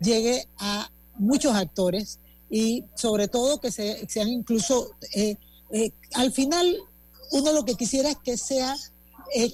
llegue 0.00 0.48
a 0.58 0.90
muchos 1.16 1.54
actores 1.54 2.18
y 2.50 2.84
sobre 2.96 3.28
todo 3.28 3.60
que 3.60 3.70
se, 3.70 4.04
sean 4.08 4.28
incluso, 4.28 4.90
al 6.14 6.32
final 6.32 6.76
uno 7.30 7.52
lo 7.52 7.64
que 7.64 7.76
quisiera 7.76 8.10
es 8.10 8.16
que 8.16 8.36
sea 8.36 8.74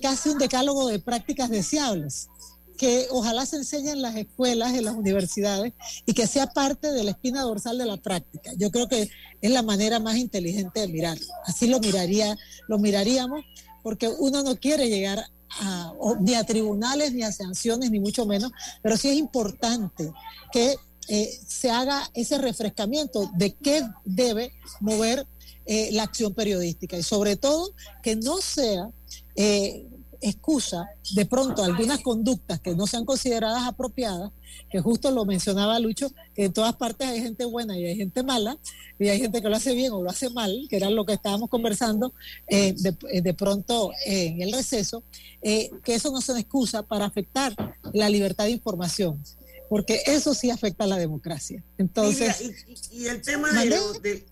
casi 0.01 0.31
un 0.31 0.39
decálogo 0.39 0.89
de 0.89 1.01
prácticas 1.01 1.51
deseables 1.51 2.29
que 2.77 3.07
ojalá 3.11 3.47
se 3.47 3.57
enseñe 3.57 3.91
en 3.91 4.03
las 4.03 4.17
escuelas, 4.17 4.75
en 4.75 4.85
las 4.85 4.95
universidades 4.95 5.73
y 6.07 6.13
que 6.13 6.27
sea 6.27 6.47
parte 6.49 6.93
de 6.93 7.05
la 7.05 7.13
espina 7.13 7.43
dorsal 7.43 7.79
de 7.79 7.87
la 7.87 7.97
práctica. 7.97 8.53
Yo 8.57 8.71
creo 8.71 8.89
que 8.89 9.11
es 9.41 9.51
la 9.51 9.63
manera 9.63 10.01
más 10.01 10.17
inteligente 10.17 10.81
de 10.81 10.89
mirar. 10.89 11.19
Así 11.47 11.67
lo 11.67 11.81
miraría, 11.81 12.37
lo 12.69 12.79
miraríamos, 12.79 13.45
porque 13.83 14.09
uno 14.09 14.43
no 14.43 14.57
quiere 14.57 14.89
llegar 14.89 15.25
a, 15.61 15.93
ni 16.21 16.35
a 16.35 16.45
tribunales, 16.45 17.13
ni 17.13 17.23
a 17.23 17.33
sanciones, 17.33 17.91
ni 17.91 18.01
mucho 18.01 18.27
menos, 18.27 18.51
pero 18.83 18.97
sí 18.97 19.09
es 19.09 19.17
importante 19.17 20.13
que 20.53 20.77
eh, 21.09 21.39
se 21.47 21.71
haga 21.71 22.11
ese 22.15 22.39
refrescamiento 22.39 23.31
de 23.35 23.55
qué 23.55 23.83
debe 24.05 24.53
mover 24.81 25.27
eh, 25.67 25.91
la 25.93 26.05
acción 26.05 26.35
periodística 26.35 26.97
y 26.97 27.03
sobre 27.03 27.37
todo 27.37 27.73
que 28.03 28.17
no 28.17 28.39
sea 28.39 28.91
eh, 29.37 29.87
excusa 30.25 30.89
de 31.15 31.27
pronto 31.27 31.63
algunas 31.63 32.01
conductas 32.01 32.61
que 32.61 32.75
no 32.75 32.87
sean 32.87 33.05
consideradas 33.05 33.63
apropiadas, 33.67 34.33
que 34.71 34.81
justo 34.81 35.11
lo 35.11 35.25
mencionaba 35.25 35.79
Lucho, 35.79 36.11
que 36.35 36.47
en 36.47 36.53
todas 36.53 36.75
partes 36.77 37.09
hay 37.09 37.21
gente 37.21 37.45
buena 37.45 37.79
y 37.79 37.85
hay 37.85 37.97
gente 37.97 38.23
mala, 38.23 38.59
y 38.99 39.09
hay 39.09 39.21
gente 39.21 39.43
que 39.43 39.49
lo 39.49 39.57
hace 39.57 39.75
bien 39.75 39.93
o 39.93 40.03
lo 40.03 40.11
hace 40.11 40.31
mal, 40.31 40.67
que 40.69 40.77
era 40.77 40.91
lo 40.91 41.05
que 41.05 41.13
estábamos 41.13 41.51
conversando 41.51 42.15
eh, 42.47 42.75
eh, 43.11 43.23
de, 43.23 43.35
pronto 43.35 43.93
en 44.07 44.41
el 44.41 44.53
receso, 44.53 45.03
eh, 45.43 45.71
que 45.85 45.95
eso 45.95 46.11
no 46.11 46.21
sea 46.21 46.39
excusa 46.39 46.83
para 46.83 47.05
afectar 47.05 47.55
la 47.93 48.09
libertad 48.09 48.45
de 48.45 48.51
información 48.51 49.23
porque 49.69 50.03
eso 50.07 50.35
sí 50.35 50.51
afecta 50.51 50.85
a 50.85 50.87
la 50.87 50.99
democracia. 50.99 51.65
Entonces, 51.79 52.53
y, 52.93 53.07
el 53.07 53.23
tema 53.23 53.51
de, 53.51 54.25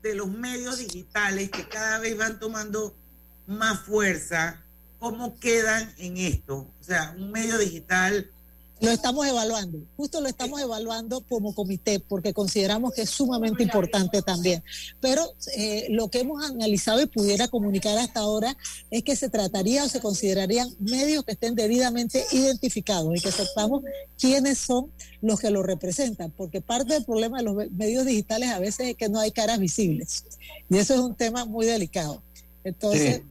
de 0.00 0.14
los 0.14 0.28
medios 0.28 0.78
digitales 0.78 1.50
que 1.50 1.68
cada 1.68 1.98
vez 1.98 2.16
van 2.16 2.38
tomando 2.38 2.96
más 3.46 3.80
fuerza, 3.80 4.64
cómo 5.00 5.34
quedan 5.40 5.92
en 5.98 6.18
esto. 6.18 6.68
O 6.80 6.84
sea, 6.84 7.16
un 7.18 7.32
medio 7.32 7.58
digital. 7.58 8.30
Lo 8.80 8.90
estamos 8.90 9.26
evaluando, 9.26 9.78
justo 9.98 10.22
lo 10.22 10.28
estamos 10.28 10.58
evaluando 10.58 11.20
como 11.28 11.54
comité 11.54 12.00
porque 12.00 12.32
consideramos 12.32 12.94
que 12.94 13.02
es 13.02 13.10
sumamente 13.10 13.62
importante 13.62 14.22
también. 14.22 14.62
Pero 15.00 15.34
eh, 15.54 15.88
lo 15.90 16.08
que 16.08 16.20
hemos 16.20 16.42
analizado 16.42 17.02
y 17.02 17.06
pudiera 17.06 17.48
comunicar 17.48 17.98
hasta 17.98 18.20
ahora 18.20 18.56
es 18.90 19.02
que 19.02 19.16
se 19.16 19.28
trataría 19.28 19.84
o 19.84 19.88
se 19.90 20.00
considerarían 20.00 20.70
medios 20.78 21.24
que 21.24 21.32
estén 21.32 21.54
debidamente 21.54 22.24
identificados 22.32 23.14
y 23.14 23.20
que 23.20 23.32
sepamos 23.32 23.84
quiénes 24.18 24.56
son 24.56 24.90
los 25.20 25.40
que 25.40 25.50
los 25.50 25.66
representan, 25.66 26.30
porque 26.30 26.62
parte 26.62 26.94
del 26.94 27.04
problema 27.04 27.36
de 27.36 27.44
los 27.44 27.70
medios 27.72 28.06
digitales 28.06 28.48
a 28.48 28.60
veces 28.60 28.88
es 28.88 28.96
que 28.96 29.10
no 29.10 29.20
hay 29.20 29.30
caras 29.30 29.58
visibles 29.58 30.24
y 30.70 30.78
eso 30.78 30.94
es 30.94 31.00
un 31.00 31.14
tema 31.14 31.44
muy 31.44 31.66
delicado. 31.66 32.22
Entonces, 32.64 33.22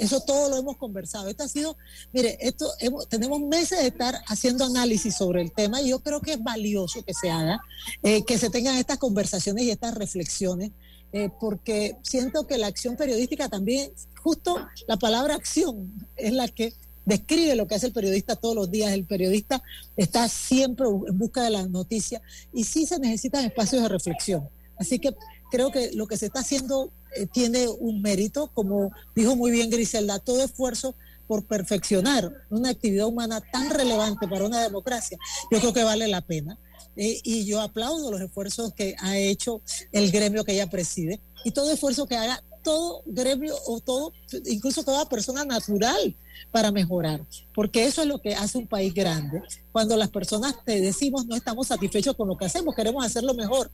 eso 0.00 0.20
todo 0.20 0.50
lo 0.50 0.56
hemos 0.56 0.76
conversado. 0.76 1.28
Esto 1.28 1.44
ha 1.44 1.48
sido, 1.48 1.76
mire, 2.12 2.38
esto 2.40 2.70
tenemos 3.08 3.40
meses 3.40 3.80
de 3.80 3.88
estar 3.88 4.14
haciendo 4.26 4.64
análisis 4.64 5.16
sobre 5.16 5.42
el 5.42 5.52
tema 5.52 5.80
y 5.80 5.90
yo 5.90 6.00
creo 6.00 6.20
que 6.20 6.32
es 6.32 6.42
valioso 6.42 7.04
que 7.04 7.14
se 7.14 7.30
haga, 7.30 7.60
eh, 8.02 8.24
que 8.24 8.38
se 8.38 8.50
tengan 8.50 8.76
estas 8.76 8.98
conversaciones 8.98 9.64
y 9.64 9.70
estas 9.70 9.94
reflexiones, 9.94 10.72
eh, 11.12 11.30
porque 11.40 11.96
siento 12.02 12.46
que 12.46 12.58
la 12.58 12.66
acción 12.66 12.96
periodística 12.96 13.48
también, 13.48 13.90
justo 14.22 14.56
la 14.86 14.96
palabra 14.98 15.34
acción 15.34 15.92
es 16.16 16.32
la 16.32 16.48
que 16.48 16.74
describe 17.08 17.56
lo 17.56 17.66
que 17.66 17.74
hace 17.74 17.86
el 17.86 17.92
periodista 17.92 18.36
todos 18.36 18.54
los 18.54 18.70
días. 18.70 18.92
El 18.92 19.06
periodista 19.06 19.62
está 19.96 20.28
siempre 20.28 20.86
en 20.86 21.18
busca 21.18 21.42
de 21.42 21.50
las 21.50 21.70
noticias 21.70 22.20
y 22.52 22.64
sí 22.64 22.84
se 22.84 22.98
necesitan 22.98 23.44
espacios 23.46 23.82
de 23.82 23.88
reflexión. 23.88 24.48
Así 24.78 24.98
que 24.98 25.14
creo 25.50 25.70
que 25.70 25.92
lo 25.92 26.06
que 26.06 26.18
se 26.18 26.26
está 26.26 26.40
haciendo 26.40 26.92
eh, 27.14 27.26
tiene 27.26 27.68
un 27.68 28.02
mérito, 28.02 28.50
como 28.54 28.92
dijo 29.14 29.36
muy 29.36 29.50
bien 29.50 29.70
Griselda, 29.70 30.18
todo 30.18 30.42
esfuerzo 30.42 30.94
por 31.26 31.44
perfeccionar 31.44 32.32
una 32.48 32.70
actividad 32.70 33.06
humana 33.06 33.40
tan 33.52 33.70
relevante 33.70 34.26
para 34.26 34.46
una 34.46 34.62
democracia, 34.62 35.18
yo 35.50 35.60
creo 35.60 35.72
que 35.72 35.84
vale 35.84 36.08
la 36.08 36.22
pena. 36.22 36.58
Eh, 36.96 37.20
y 37.22 37.44
yo 37.44 37.60
aplaudo 37.60 38.10
los 38.10 38.20
esfuerzos 38.20 38.72
que 38.74 38.96
ha 38.98 39.16
hecho 39.16 39.60
el 39.92 40.10
gremio 40.10 40.44
que 40.44 40.52
ella 40.52 40.68
preside 40.68 41.20
y 41.44 41.52
todo 41.52 41.70
esfuerzo 41.70 42.06
que 42.06 42.16
haga 42.16 42.42
todo 42.62 43.02
gremio 43.06 43.54
o 43.66 43.80
todo, 43.80 44.12
incluso 44.46 44.82
toda 44.82 45.08
persona 45.08 45.44
natural 45.44 46.16
para 46.50 46.72
mejorar, 46.72 47.24
porque 47.54 47.84
eso 47.84 48.02
es 48.02 48.08
lo 48.08 48.20
que 48.20 48.34
hace 48.34 48.58
un 48.58 48.66
país 48.66 48.92
grande. 48.92 49.42
Cuando 49.72 49.96
las 49.96 50.08
personas 50.08 50.56
te 50.64 50.80
decimos 50.80 51.26
no 51.26 51.36
estamos 51.36 51.68
satisfechos 51.68 52.16
con 52.16 52.28
lo 52.28 52.36
que 52.36 52.46
hacemos, 52.46 52.74
queremos 52.74 53.04
hacerlo 53.04 53.32
mejor. 53.34 53.70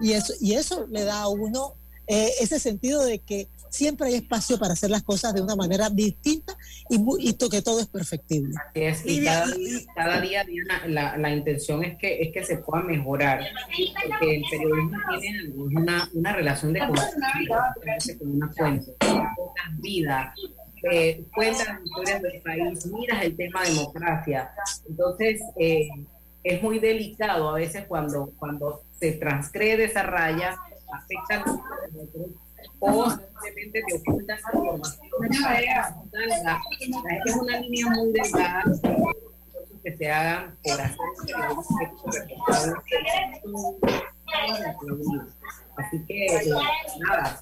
Y 0.00 0.12
eso, 0.12 0.32
y 0.40 0.54
eso 0.54 0.86
le 0.86 1.04
da 1.04 1.22
a 1.22 1.28
uno 1.28 1.74
eh, 2.08 2.30
ese 2.40 2.58
sentido 2.58 3.04
de 3.04 3.18
que 3.18 3.48
siempre 3.70 4.08
hay 4.08 4.14
espacio 4.14 4.58
para 4.58 4.72
hacer 4.72 4.90
las 4.90 5.02
cosas 5.02 5.34
de 5.34 5.42
una 5.42 5.54
manera 5.54 5.90
distinta 5.90 6.56
y, 6.88 6.98
y 7.20 7.34
que 7.34 7.62
todo 7.62 7.80
es 7.80 7.86
perfectible. 7.86 8.54
y 9.04 9.24
cada, 9.24 10.20
día, 10.20 10.44
la, 10.86 11.16
la, 11.16 11.30
intención 11.30 11.84
es 11.84 11.98
que, 11.98 12.22
es 12.22 12.32
que 12.32 12.44
se 12.44 12.58
pueda 12.58 12.82
mejorar, 12.82 13.40
porque 14.08 14.36
el 14.36 14.42
periodismo 14.50 14.98
tiene 15.20 15.48
una, 15.54 16.08
una 16.14 16.32
relación 16.32 16.72
de 16.72 16.80
con 16.80 18.30
una 18.30 18.52
fuente, 18.52 18.94
con 18.98 19.80
vida, 19.80 20.34
eh, 20.90 21.24
cuentan 21.34 21.84
historias 21.84 22.22
del 22.22 22.40
país, 22.42 22.86
miras 22.86 23.24
el 23.24 23.36
tema 23.36 23.64
democracia. 23.64 24.50
Entonces, 24.88 25.40
eh, 25.58 25.88
es 26.44 26.62
muy 26.62 26.78
delicado 26.78 27.50
a 27.50 27.54
veces 27.54 27.84
cuando, 27.86 28.32
cuando 28.38 28.82
se 28.98 29.12
transgrede 29.12 29.84
esa 29.84 30.02
raya 30.02 30.56
afectan 30.92 31.42
o 32.80 33.10
simplemente 33.10 33.82
te 33.86 33.94
ocultan 33.94 34.38
información. 34.52 34.98
Es 37.26 37.36
una 37.36 37.60
línea 37.60 37.86
muy 37.90 38.12
delgada 38.12 38.64
que 39.82 39.96
se 39.96 40.10
hagan 40.10 40.56
por 40.62 40.80
hacer 40.80 40.98
Así 45.78 46.04
que, 46.06 46.26
nada, 47.06 47.40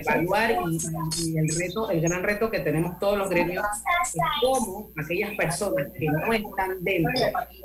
evaluar 0.00 0.50
y, 0.70 1.36
el 1.36 1.48
reto, 1.58 1.90
el 1.90 2.00
gran 2.00 2.22
reto 2.22 2.50
que 2.50 2.60
tenemos 2.60 2.98
todos 2.98 3.18
los 3.18 3.28
gremios 3.28 3.62
es 4.14 4.22
cómo 4.40 4.88
aquellas 4.96 5.34
personas 5.34 5.88
que 5.92 6.06
no 6.06 6.32
están 6.32 6.82
dentro 6.82 7.12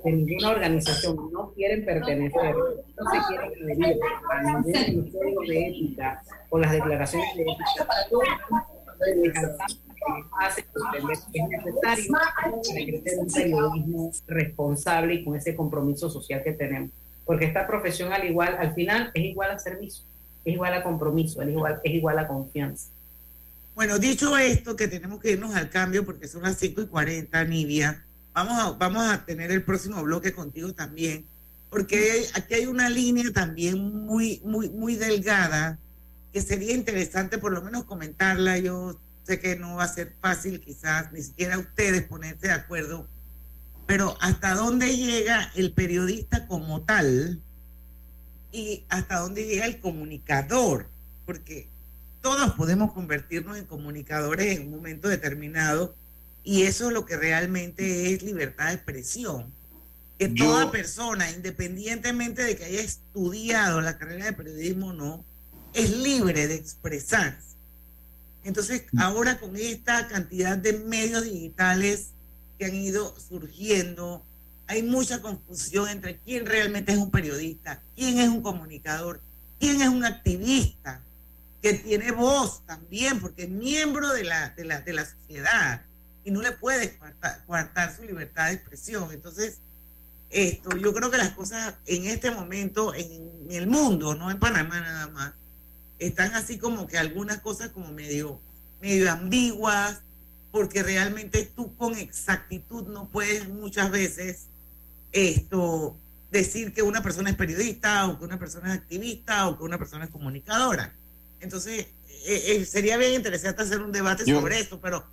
de 0.04 0.12
ninguna 0.12 0.50
organización, 0.50 1.32
no 1.32 1.54
quieren 1.54 1.86
pertenecer, 1.86 2.56
no 2.56 3.12
se 3.12 3.20
quieren 3.30 3.52
adherir 3.64 4.00
a 4.30 4.44
ningún 4.44 5.12
código 5.12 5.42
de 5.44 5.68
ética 5.68 6.22
o 6.50 6.60
las 6.60 6.72
declaraciones 6.74 7.34
de 7.38 7.44
ética, 7.44 7.88
hace 10.40 10.62
entender 10.62 11.18
que 11.32 11.40
es 11.40 11.50
necesario 11.50 12.12
para 12.12 12.52
crecer 12.62 13.20
un 13.20 13.32
periodismo 13.32 14.12
responsable 14.28 15.14
y 15.16 15.24
con 15.24 15.36
ese 15.36 15.56
compromiso 15.56 16.10
social 16.10 16.44
que 16.44 16.54
tenemos 16.54 16.92
porque 17.26 17.46
esta 17.46 17.68
profesión 17.68 18.12
al 18.12 18.26
igual, 18.26 18.58
al 18.60 18.74
final 18.74 19.12
es 19.14 19.24
igual 19.24 19.52
a 19.52 19.60
servicio, 19.60 20.04
es 20.44 20.54
igual 20.54 20.74
a 20.74 20.84
compromiso, 20.84 21.42
es 21.42 21.50
igual, 21.50 21.80
es 21.84 21.94
igual 21.94 22.20
a 22.20 22.28
confianza. 22.28 22.90
Bueno, 23.76 23.98
dicho 24.00 24.38
esto, 24.38 24.76
que 24.76 24.88
tenemos 24.88 25.20
que 25.22 25.32
irnos 25.32 25.56
al 25.56 25.70
cambio 25.70 26.06
porque 26.06 26.28
son 26.28 26.42
las 26.44 26.58
5 26.58 26.82
y 26.82 26.88
40, 26.88 27.44
Nivia, 27.46 28.04
vamos 28.34 28.60
a, 28.60 28.72
vamos 28.72 29.08
a 29.08 29.26
tener 29.26 29.52
el 29.52 29.64
próximo 29.64 30.04
bloque 30.04 30.34
contigo 30.34 30.74
también, 30.74 31.26
porque 31.70 32.26
aquí 32.34 32.56
hay 32.56 32.66
una 32.66 32.90
línea 32.90 33.32
también 33.32 33.80
muy, 34.06 34.42
muy, 34.44 34.70
muy 34.70 34.96
delgada 34.96 35.78
que 36.34 36.42
sería 36.42 36.74
interesante 36.74 37.38
por 37.38 37.54
lo 37.54 37.62
menos 37.62 37.86
comentarla. 37.86 38.58
Yo 38.58 39.00
sé 39.32 39.40
que 39.40 39.56
no 39.56 39.76
va 39.76 39.86
a 39.86 39.94
ser 39.94 40.14
fácil 40.20 40.60
quizás 40.60 41.12
ni 41.14 41.22
siquiera 41.22 41.58
ustedes 41.58 42.04
ponerse 42.04 42.48
de 42.48 42.54
acuerdo, 42.54 43.08
pero 43.88 44.18
hasta 44.20 44.56
dónde 44.56 44.98
llega 44.98 45.52
el 45.56 45.72
periodista 45.72 46.48
como 46.48 46.82
tal 46.82 47.40
y 48.52 48.84
hasta 48.90 49.20
dónde 49.20 49.46
llega 49.46 49.66
el 49.66 49.80
comunicador, 49.80 50.90
porque 51.26 51.70
todos 52.22 52.52
podemos 52.54 52.92
convertirnos 52.92 53.58
en 53.58 53.66
comunicadores 53.66 54.58
en 54.58 54.68
un 54.68 54.72
momento 54.72 55.08
determinado 55.08 55.96
y 56.44 56.64
eso 56.64 56.88
es 56.88 56.94
lo 56.94 57.06
que 57.06 57.16
realmente 57.16 58.14
es 58.14 58.24
libertad 58.24 58.68
de 58.68 58.74
expresión. 58.74 59.54
Que 60.20 60.28
toda 60.28 60.72
persona, 60.72 61.32
independientemente 61.32 62.44
de 62.44 62.56
que 62.56 62.66
haya 62.66 62.82
estudiado 62.82 63.82
la 63.82 63.98
carrera 63.98 64.26
de 64.26 64.34
periodismo 64.34 64.88
o 64.88 64.94
no, 64.94 65.26
es 65.74 65.90
libre 65.90 66.48
de 66.48 66.56
expresarse. 66.56 67.51
Entonces, 68.44 68.84
mm. 68.92 69.00
ahora 69.00 69.40
con 69.40 69.56
esta 69.56 70.08
cantidad 70.08 70.58
de 70.58 70.74
medios 70.74 71.24
digitales 71.24 72.12
que 72.58 72.66
han 72.66 72.76
ido 72.76 73.16
surgiendo, 73.20 74.26
hay 74.68 74.84
mucha 74.84 75.22
confusión 75.22 75.90
entre 75.90 76.20
quién 76.20 76.46
realmente 76.46 76.92
es 76.92 76.98
un 76.98 77.12
periodista, 77.12 77.82
quién 77.96 78.20
es 78.20 78.30
un 78.30 78.42
comunicador, 78.42 79.22
quién 79.60 79.82
es 79.82 79.90
un 79.90 80.06
activista, 80.06 81.02
que 81.62 81.74
tiene 81.74 82.12
voz 82.12 82.66
también, 82.66 83.20
porque 83.20 83.44
es 83.44 83.50
miembro 83.50 84.12
de 84.14 84.24
la, 84.24 84.50
de 84.50 84.66
la, 84.66 84.82
de 84.82 84.94
la 84.94 85.06
sociedad 85.06 85.86
y 86.24 86.32
no 86.32 86.42
le 86.42 86.52
puede 86.52 86.98
coartar, 87.46 87.96
su 87.96 88.04
libertad 88.04 88.48
de 88.48 88.54
expresión. 88.54 89.12
Entonces, 89.12 89.60
esto, 90.30 90.76
yo 90.78 90.94
creo 90.94 91.12
que 91.12 91.18
las 91.18 91.32
cosas 91.32 91.76
en 91.86 92.06
este 92.06 92.32
momento, 92.32 92.94
en, 92.96 93.30
el 93.50 93.68
mundo, 93.68 94.16
no 94.16 94.32
en 94.32 94.40
Panamá 94.40 94.80
nada 94.80 95.08
más, 95.08 95.34
están 96.02 96.34
así 96.34 96.58
como 96.58 96.88
que 96.88 96.98
algunas 96.98 97.42
cosas 97.42 97.70
como 97.70 97.92
medio, 97.92 98.42
medio 98.82 99.12
ambiguas, 99.12 100.02
porque 100.52 100.82
realmente 100.82 101.50
tú 101.56 101.76
con 101.76 101.96
exactitud 101.96 102.88
no 102.88 103.08
puedes 103.08 103.48
muchas 103.48 103.92
veces 103.92 104.48
esto 105.12 105.96
decir 106.32 106.74
que 106.74 106.82
una 106.82 107.04
persona 107.04 107.30
es 107.30 107.36
periodista 107.36 108.08
o 108.08 108.18
que 108.18 108.26
una 108.26 108.40
persona 108.40 108.74
es 108.74 108.80
activista 108.80 109.48
o 109.48 109.58
que 109.58 109.64
una 109.64 109.78
persona 109.78 110.06
es 110.06 110.10
comunicadora. 110.10 110.92
Entonces, 111.40 111.88
eh, 112.26 112.44
eh, 112.48 112.66
sería 112.66 112.98
bien 112.98 113.14
interesante 113.14 113.62
hacer 113.62 113.80
un 113.82 113.92
debate 113.92 114.26
sobre 114.26 114.60
esto, 114.60 114.82
pero 114.82 115.06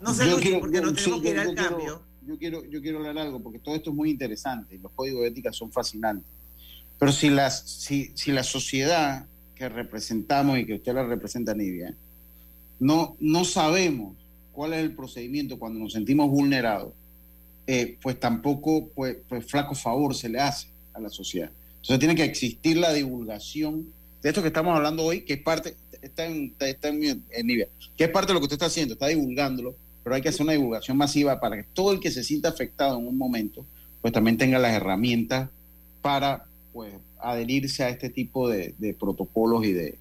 no 0.00 0.14
sé 0.14 0.24
porque 0.58 0.80
no 0.80 0.94
tenemos 0.94 1.20
que 1.20 1.30
ir 1.30 1.38
al 1.38 1.54
cambio. 1.54 2.02
yo 2.26 2.38
quiero, 2.38 2.64
yo 2.64 2.80
quiero 2.80 2.98
hablar 2.98 3.18
algo, 3.18 3.42
porque 3.42 3.58
todo 3.58 3.74
esto 3.74 3.90
es 3.90 3.96
muy 3.96 4.10
interesante, 4.10 4.78
los 4.78 4.90
códigos 4.92 5.20
de 5.22 5.28
ética 5.28 5.52
son 5.52 5.70
fascinantes. 5.70 6.26
Pero 6.98 7.12
si, 7.12 7.28
las, 7.28 7.68
si, 7.68 8.12
si 8.14 8.32
la 8.32 8.42
sociedad 8.42 9.26
que 9.60 9.68
representamos 9.68 10.58
y 10.58 10.64
que 10.64 10.72
usted 10.76 10.94
la 10.94 11.04
representa, 11.04 11.52
Nivia, 11.52 11.94
no, 12.78 13.14
no 13.20 13.44
sabemos 13.44 14.16
cuál 14.52 14.72
es 14.72 14.78
el 14.78 14.92
procedimiento 14.92 15.58
cuando 15.58 15.78
nos 15.78 15.92
sentimos 15.92 16.30
vulnerados, 16.30 16.94
eh, 17.66 17.98
pues 18.00 18.18
tampoco 18.18 18.88
pues, 18.94 19.18
pues 19.28 19.44
flaco 19.44 19.74
favor 19.74 20.14
se 20.14 20.30
le 20.30 20.40
hace 20.40 20.68
a 20.94 21.00
la 21.00 21.10
sociedad. 21.10 21.50
Entonces 21.74 21.98
tiene 21.98 22.14
que 22.14 22.24
existir 22.24 22.78
la 22.78 22.94
divulgación 22.94 23.92
de 24.22 24.30
esto 24.30 24.40
que 24.40 24.48
estamos 24.48 24.74
hablando 24.74 25.04
hoy, 25.04 25.26
que 25.26 25.34
es 25.34 25.42
parte, 25.42 25.76
está 26.00 26.24
en, 26.24 26.54
está 26.58 26.88
en, 26.88 27.00
nivel, 27.44 27.68
que 27.98 28.04
es 28.04 28.10
parte 28.10 28.28
de 28.28 28.34
lo 28.34 28.40
que 28.40 28.44
usted 28.44 28.54
está 28.54 28.66
haciendo, 28.66 28.94
está 28.94 29.08
divulgándolo, 29.08 29.76
pero 30.02 30.16
hay 30.16 30.22
que 30.22 30.30
hacer 30.30 30.40
una 30.40 30.52
divulgación 30.52 30.96
masiva 30.96 31.38
para 31.38 31.58
que 31.58 31.64
todo 31.74 31.92
el 31.92 32.00
que 32.00 32.10
se 32.10 32.24
sienta 32.24 32.48
afectado 32.48 32.98
en 32.98 33.06
un 33.06 33.18
momento, 33.18 33.66
pues 34.00 34.10
también 34.14 34.38
tenga 34.38 34.58
las 34.58 34.72
herramientas 34.72 35.50
para 36.00 36.46
pues 36.72 36.94
adherirse 37.22 37.84
a 37.84 37.88
este 37.88 38.10
tipo 38.10 38.48
de, 38.48 38.74
protocolos 38.98 39.64
y 39.64 39.72
de, 39.72 39.98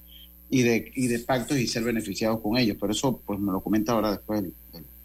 y 0.49 0.61
de, 0.63 0.91
y 0.95 1.07
de 1.07 1.19
pactos 1.19 1.57
y 1.57 1.67
ser 1.67 1.83
beneficiados 1.83 2.41
con 2.41 2.57
ellos. 2.57 2.77
Pero 2.79 2.93
eso 2.93 3.21
pues 3.25 3.39
me 3.39 3.51
lo 3.51 3.61
comenta 3.61 3.93
ahora 3.93 4.11
después 4.11 4.43
de, 4.43 4.51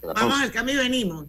la 0.02 0.12
Vamos 0.12 0.40
al 0.40 0.52
cambio 0.52 0.74
y 0.74 0.78
venimos. 0.78 1.26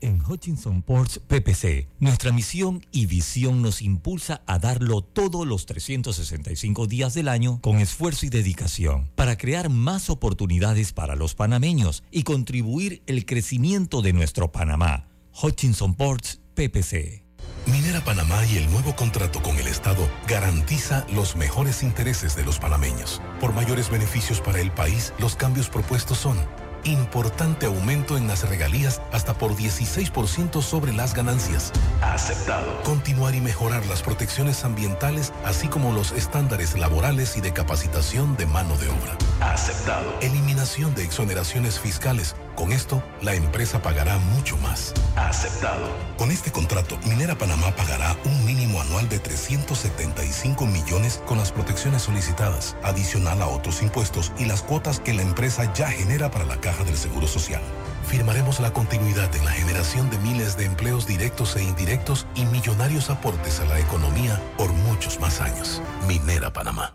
En 0.00 0.20
Hutchinson 0.20 0.82
Ports 0.82 1.20
PPC, 1.26 1.88
nuestra 2.00 2.30
misión 2.30 2.84
y 2.92 3.06
visión 3.06 3.62
nos 3.62 3.80
impulsa 3.80 4.42
a 4.46 4.58
darlo 4.58 5.00
todos 5.02 5.46
los 5.46 5.64
365 5.66 6.86
días 6.86 7.14
del 7.14 7.28
año 7.28 7.60
con 7.62 7.78
esfuerzo 7.78 8.26
y 8.26 8.28
dedicación 8.28 9.10
para 9.16 9.36
crear 9.38 9.70
más 9.70 10.10
oportunidades 10.10 10.92
para 10.92 11.16
los 11.16 11.34
panameños 11.34 12.04
y 12.10 12.24
contribuir 12.24 13.02
el 13.06 13.24
crecimiento 13.24 14.02
de 14.02 14.12
nuestro 14.12 14.52
Panamá. 14.52 15.08
Hutchinson 15.42 15.94
Ports 15.94 16.40
PPC. 16.54 17.25
Minera 17.66 18.00
Panamá 18.00 18.44
y 18.46 18.58
el 18.58 18.70
nuevo 18.70 18.94
contrato 18.94 19.42
con 19.42 19.58
el 19.58 19.66
Estado 19.66 20.08
garantiza 20.28 21.04
los 21.12 21.34
mejores 21.34 21.82
intereses 21.82 22.36
de 22.36 22.44
los 22.44 22.60
panameños. 22.60 23.20
Por 23.40 23.52
mayores 23.52 23.90
beneficios 23.90 24.40
para 24.40 24.60
el 24.60 24.70
país, 24.70 25.12
los 25.18 25.34
cambios 25.34 25.68
propuestos 25.68 26.18
son 26.18 26.38
Importante 26.86 27.66
aumento 27.66 28.16
en 28.16 28.28
las 28.28 28.48
regalías 28.48 29.02
hasta 29.10 29.34
por 29.34 29.56
16% 29.56 30.62
sobre 30.62 30.92
las 30.92 31.14
ganancias. 31.14 31.72
Aceptado. 32.00 32.80
Continuar 32.84 33.34
y 33.34 33.40
mejorar 33.40 33.84
las 33.86 34.02
protecciones 34.02 34.64
ambientales, 34.64 35.32
así 35.44 35.66
como 35.66 35.92
los 35.92 36.12
estándares 36.12 36.78
laborales 36.78 37.36
y 37.36 37.40
de 37.40 37.52
capacitación 37.52 38.36
de 38.36 38.46
mano 38.46 38.78
de 38.78 38.88
obra. 38.88 39.18
Aceptado. 39.40 40.14
Eliminación 40.20 40.94
de 40.94 41.02
exoneraciones 41.02 41.80
fiscales 41.80 42.36
con 42.56 42.72
esto, 42.72 43.02
la 43.20 43.34
empresa 43.34 43.82
pagará 43.82 44.16
mucho 44.18 44.56
más. 44.56 44.94
Aceptado. 45.14 45.90
Con 46.16 46.30
este 46.30 46.50
contrato, 46.50 46.98
Minera 47.04 47.36
Panamá 47.36 47.70
pagará 47.76 48.16
un 48.24 48.46
mínimo 48.46 48.80
anual 48.80 49.10
de 49.10 49.18
375 49.18 50.64
millones 50.64 51.22
con 51.26 51.36
las 51.36 51.52
protecciones 51.52 52.00
solicitadas, 52.00 52.74
adicional 52.82 53.42
a 53.42 53.46
otros 53.46 53.82
impuestos 53.82 54.32
y 54.38 54.46
las 54.46 54.62
cuotas 54.62 55.00
que 55.00 55.12
la 55.12 55.20
empresa 55.20 55.70
ya 55.74 55.88
genera 55.88 56.30
para 56.30 56.46
la 56.46 56.58
caja 56.76 56.84
del 56.84 56.96
Seguro 56.96 57.26
Social. 57.26 57.62
Firmaremos 58.06 58.60
la 58.60 58.72
continuidad 58.72 59.34
en 59.34 59.44
la 59.44 59.50
generación 59.50 60.10
de 60.10 60.18
miles 60.18 60.56
de 60.56 60.66
empleos 60.66 61.06
directos 61.06 61.56
e 61.56 61.62
indirectos 61.62 62.26
y 62.34 62.44
millonarios 62.44 63.08
aportes 63.08 63.60
a 63.60 63.64
la 63.64 63.80
economía 63.80 64.40
por 64.58 64.72
muchos 64.72 65.18
más 65.18 65.40
años. 65.40 65.82
Minera 66.06 66.52
Panamá. 66.52 66.94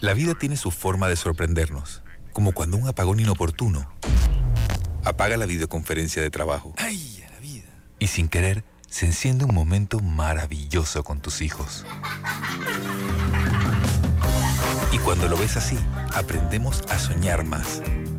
La 0.00 0.14
vida 0.14 0.34
tiene 0.34 0.56
su 0.56 0.70
forma 0.70 1.08
de 1.08 1.16
sorprendernos 1.16 2.02
como 2.32 2.52
cuando 2.52 2.76
un 2.76 2.88
apagón 2.88 3.20
inoportuno 3.20 3.90
apaga 5.04 5.36
la 5.36 5.46
videoconferencia 5.46 6.22
de 6.22 6.30
trabajo. 6.30 6.74
¡Ay, 6.78 7.24
a 7.26 7.32
la 7.32 7.40
vida! 7.40 7.68
Y 7.98 8.08
sin 8.08 8.28
querer, 8.28 8.64
se 8.88 9.06
enciende 9.06 9.44
un 9.44 9.54
momento 9.54 10.00
maravilloso 10.00 11.02
con 11.04 11.20
tus 11.20 11.42
hijos. 11.42 11.84
Y 14.92 14.98
cuando 14.98 15.28
lo 15.28 15.36
ves 15.36 15.56
así, 15.56 15.78
aprendemos 16.14 16.82
a 16.88 16.98
soñar 16.98 17.44
más. 17.44 17.82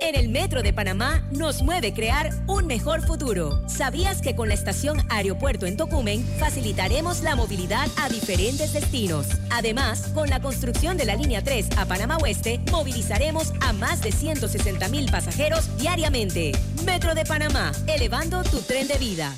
En 0.00 0.14
el 0.14 0.28
Metro 0.28 0.62
de 0.62 0.72
Panamá 0.72 1.26
nos 1.30 1.62
mueve 1.62 1.94
crear 1.94 2.30
un 2.46 2.66
mejor 2.66 3.06
futuro. 3.06 3.66
¿Sabías 3.68 4.20
que 4.20 4.36
con 4.36 4.48
la 4.48 4.54
estación 4.54 4.98
Aeropuerto 5.08 5.66
en 5.66 5.76
Tocumen 5.76 6.24
facilitaremos 6.38 7.22
la 7.22 7.34
movilidad 7.34 7.88
a 7.96 8.08
diferentes 8.08 8.72
destinos? 8.72 9.26
Además, 9.50 10.08
con 10.14 10.28
la 10.28 10.40
construcción 10.40 10.96
de 10.96 11.06
la 11.06 11.16
línea 11.16 11.42
3 11.42 11.70
a 11.78 11.86
Panamá 11.86 12.18
Oeste, 12.18 12.60
movilizaremos 12.70 13.52
a 13.60 13.72
más 13.72 14.02
de 14.02 14.12
160 14.12 14.88
mil 14.88 15.10
pasajeros 15.10 15.76
diariamente. 15.78 16.52
Metro 16.84 17.14
de 17.14 17.24
Panamá, 17.24 17.72
elevando 17.86 18.42
tu 18.42 18.60
tren 18.60 18.88
de 18.88 18.98
vida. 18.98 19.34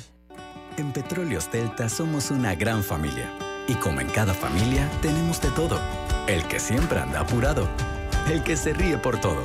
En 0.77 0.91
Petróleos 0.91 1.49
Delta 1.51 1.89
somos 1.89 2.31
una 2.31 2.55
gran 2.55 2.83
familia. 2.83 3.31
Y 3.67 3.75
como 3.75 4.01
en 4.01 4.09
cada 4.09 4.33
familia, 4.33 4.89
tenemos 5.01 5.41
de 5.41 5.49
todo. 5.51 5.79
El 6.27 6.43
que 6.47 6.59
siempre 6.59 6.99
anda 6.99 7.21
apurado. 7.21 7.67
El 8.29 8.43
que 8.43 8.57
se 8.57 8.73
ríe 8.73 8.97
por 8.97 9.19
todo 9.19 9.43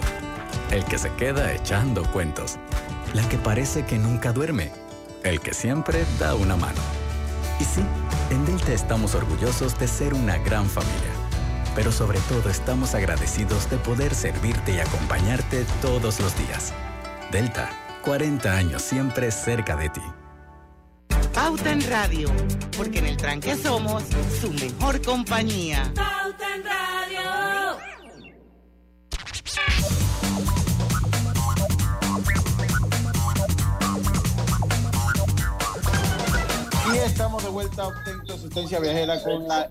el 0.75 0.85
que 0.85 0.99
se 0.99 1.13
queda 1.13 1.53
echando 1.53 2.03
cuentos, 2.11 2.57
la 3.13 3.27
que 3.29 3.39
parece 3.39 3.85
que 3.85 3.97
nunca 3.97 4.33
duerme, 4.33 4.73
el 5.23 5.41
que 5.41 5.55
siempre 5.55 6.05
da 6.19 6.35
una 6.35 6.57
mano. 6.57 6.81
Y 7.61 7.65
sí, 7.65 7.81
en 8.31 8.45
Delta 8.45 8.73
estamos 8.73 9.15
orgullosos 9.15 9.79
de 9.79 9.87
ser 9.87 10.15
una 10.15 10.37
gran 10.39 10.69
familia, 10.69 11.13
pero 11.77 11.93
sobre 11.93 12.19
todo 12.29 12.51
estamos 12.51 12.97
agradecidos 12.97 13.71
de 13.71 13.77
poder 13.77 14.17
servirte 14.17 14.75
y 14.75 14.81
acompañarte 14.81 15.65
todos 15.81 16.19
los 16.19 16.37
días. 16.37 16.73
Delta, 17.31 17.71
40 18.03 18.53
años 18.53 18.83
siempre 18.83 19.31
cerca 19.31 19.77
de 19.77 19.91
ti. 19.91 20.03
Pauta 21.33 21.71
en 21.71 21.89
Radio, 21.89 22.33
porque 22.77 22.99
en 22.99 23.07
el 23.07 23.17
tranque 23.17 23.55
somos 23.55 24.03
su 24.41 24.53
mejor 24.53 25.01
compañía. 25.03 25.93
Pauta 25.95 26.57
en 26.57 26.65
Radio. 26.65 26.94
Tu 37.75 38.33
asistencia 38.33 38.79
viajera 38.79 39.23
con 39.23 39.47
la 39.49 39.71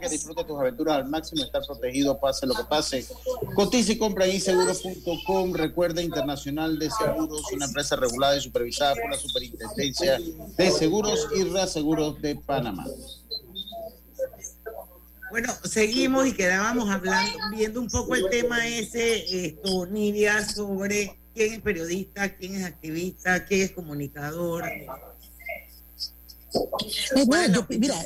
que 0.00 0.08
disfrutes 0.08 0.46
tus 0.46 0.58
aventuras 0.58 0.96
al 0.96 1.08
máximo, 1.08 1.42
estar 1.42 1.62
protegido, 1.66 2.18
pase 2.20 2.46
lo 2.46 2.54
que 2.54 2.64
pase. 2.64 3.06
Cotiza 3.54 3.92
y 3.92 3.98
compra 3.98 4.26
en 4.26 4.34
inseguros.com. 4.34 5.54
Recuerda 5.54 6.02
Internacional 6.02 6.78
de 6.78 6.90
Seguros, 6.90 7.42
una 7.52 7.66
empresa 7.66 7.96
regulada 7.96 8.36
y 8.36 8.40
supervisada 8.40 8.94
por 8.94 9.10
la 9.10 9.16
Superintendencia 9.16 10.20
de 10.56 10.70
Seguros 10.70 11.28
y 11.34 11.44
Reaseguros 11.44 12.20
de 12.20 12.36
Panamá. 12.36 12.86
Bueno, 15.30 15.50
seguimos 15.64 16.26
y 16.26 16.34
quedábamos 16.34 16.90
hablando, 16.90 17.32
viendo 17.56 17.80
un 17.80 17.88
poco 17.88 18.14
el 18.14 18.28
tema 18.28 18.68
ese, 18.68 19.46
esto, 19.46 19.86
Nidia, 19.86 20.46
sobre 20.46 21.18
quién 21.34 21.54
es 21.54 21.60
periodista, 21.62 22.36
quién 22.36 22.56
es 22.56 22.64
activista, 22.64 23.46
quién 23.46 23.62
es 23.62 23.70
comunicador. 23.70 24.64
Bueno, 27.26 27.66
mira, 27.68 27.96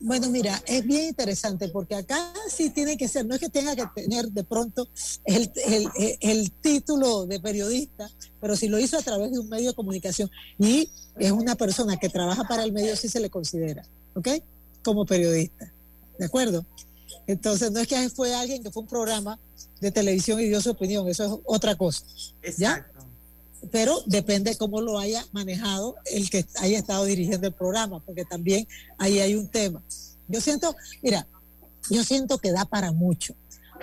bueno, 0.00 0.28
mira, 0.28 0.62
es 0.66 0.84
bien 0.84 1.06
interesante 1.06 1.68
porque 1.68 1.94
acá 1.94 2.34
sí 2.48 2.70
tiene 2.70 2.96
que 2.96 3.08
ser, 3.08 3.24
no 3.24 3.34
es 3.34 3.40
que 3.40 3.48
tenga 3.48 3.74
que 3.74 3.86
tener 3.94 4.26
de 4.26 4.44
pronto 4.44 4.88
el, 5.24 5.50
el, 6.20 6.52
título 6.52 7.24
de 7.26 7.40
periodista, 7.40 8.10
pero 8.40 8.54
si 8.54 8.68
lo 8.68 8.78
hizo 8.78 8.98
a 8.98 9.02
través 9.02 9.32
de 9.32 9.38
un 9.38 9.48
medio 9.48 9.70
de 9.70 9.74
comunicación 9.74 10.30
y 10.58 10.90
es 11.18 11.32
una 11.32 11.54
persona 11.54 11.96
que 11.96 12.10
trabaja 12.10 12.44
para 12.44 12.64
el 12.64 12.72
medio, 12.72 12.96
sí 12.96 13.08
se 13.08 13.20
le 13.20 13.30
considera, 13.30 13.82
¿ok? 14.14 14.28
Como 14.82 15.06
periodista, 15.06 15.72
¿de 16.18 16.24
acuerdo? 16.26 16.66
Entonces, 17.26 17.72
no 17.72 17.80
es 17.80 17.88
que 17.88 18.10
fue 18.10 18.34
alguien 18.34 18.62
que 18.62 18.70
fue 18.70 18.82
un 18.82 18.88
programa 18.88 19.38
de 19.80 19.90
televisión 19.90 20.40
y 20.40 20.48
dio 20.48 20.60
su 20.60 20.70
opinión, 20.70 21.08
eso 21.08 21.24
es 21.24 21.40
otra 21.46 21.74
cosa. 21.76 22.04
¿ya? 22.58 22.86
Pero 23.70 24.02
depende 24.06 24.56
cómo 24.56 24.80
lo 24.80 24.98
haya 24.98 25.24
manejado 25.32 25.96
el 26.06 26.30
que 26.30 26.44
haya 26.56 26.78
estado 26.78 27.04
dirigiendo 27.04 27.46
el 27.46 27.52
programa, 27.52 28.00
porque 28.00 28.24
también 28.24 28.66
ahí 28.98 29.20
hay 29.20 29.34
un 29.34 29.48
tema. 29.48 29.82
Yo 30.28 30.40
siento, 30.40 30.74
mira, 31.02 31.26
yo 31.90 32.02
siento 32.04 32.38
que 32.38 32.52
da 32.52 32.64
para 32.64 32.92
mucho. 32.92 33.34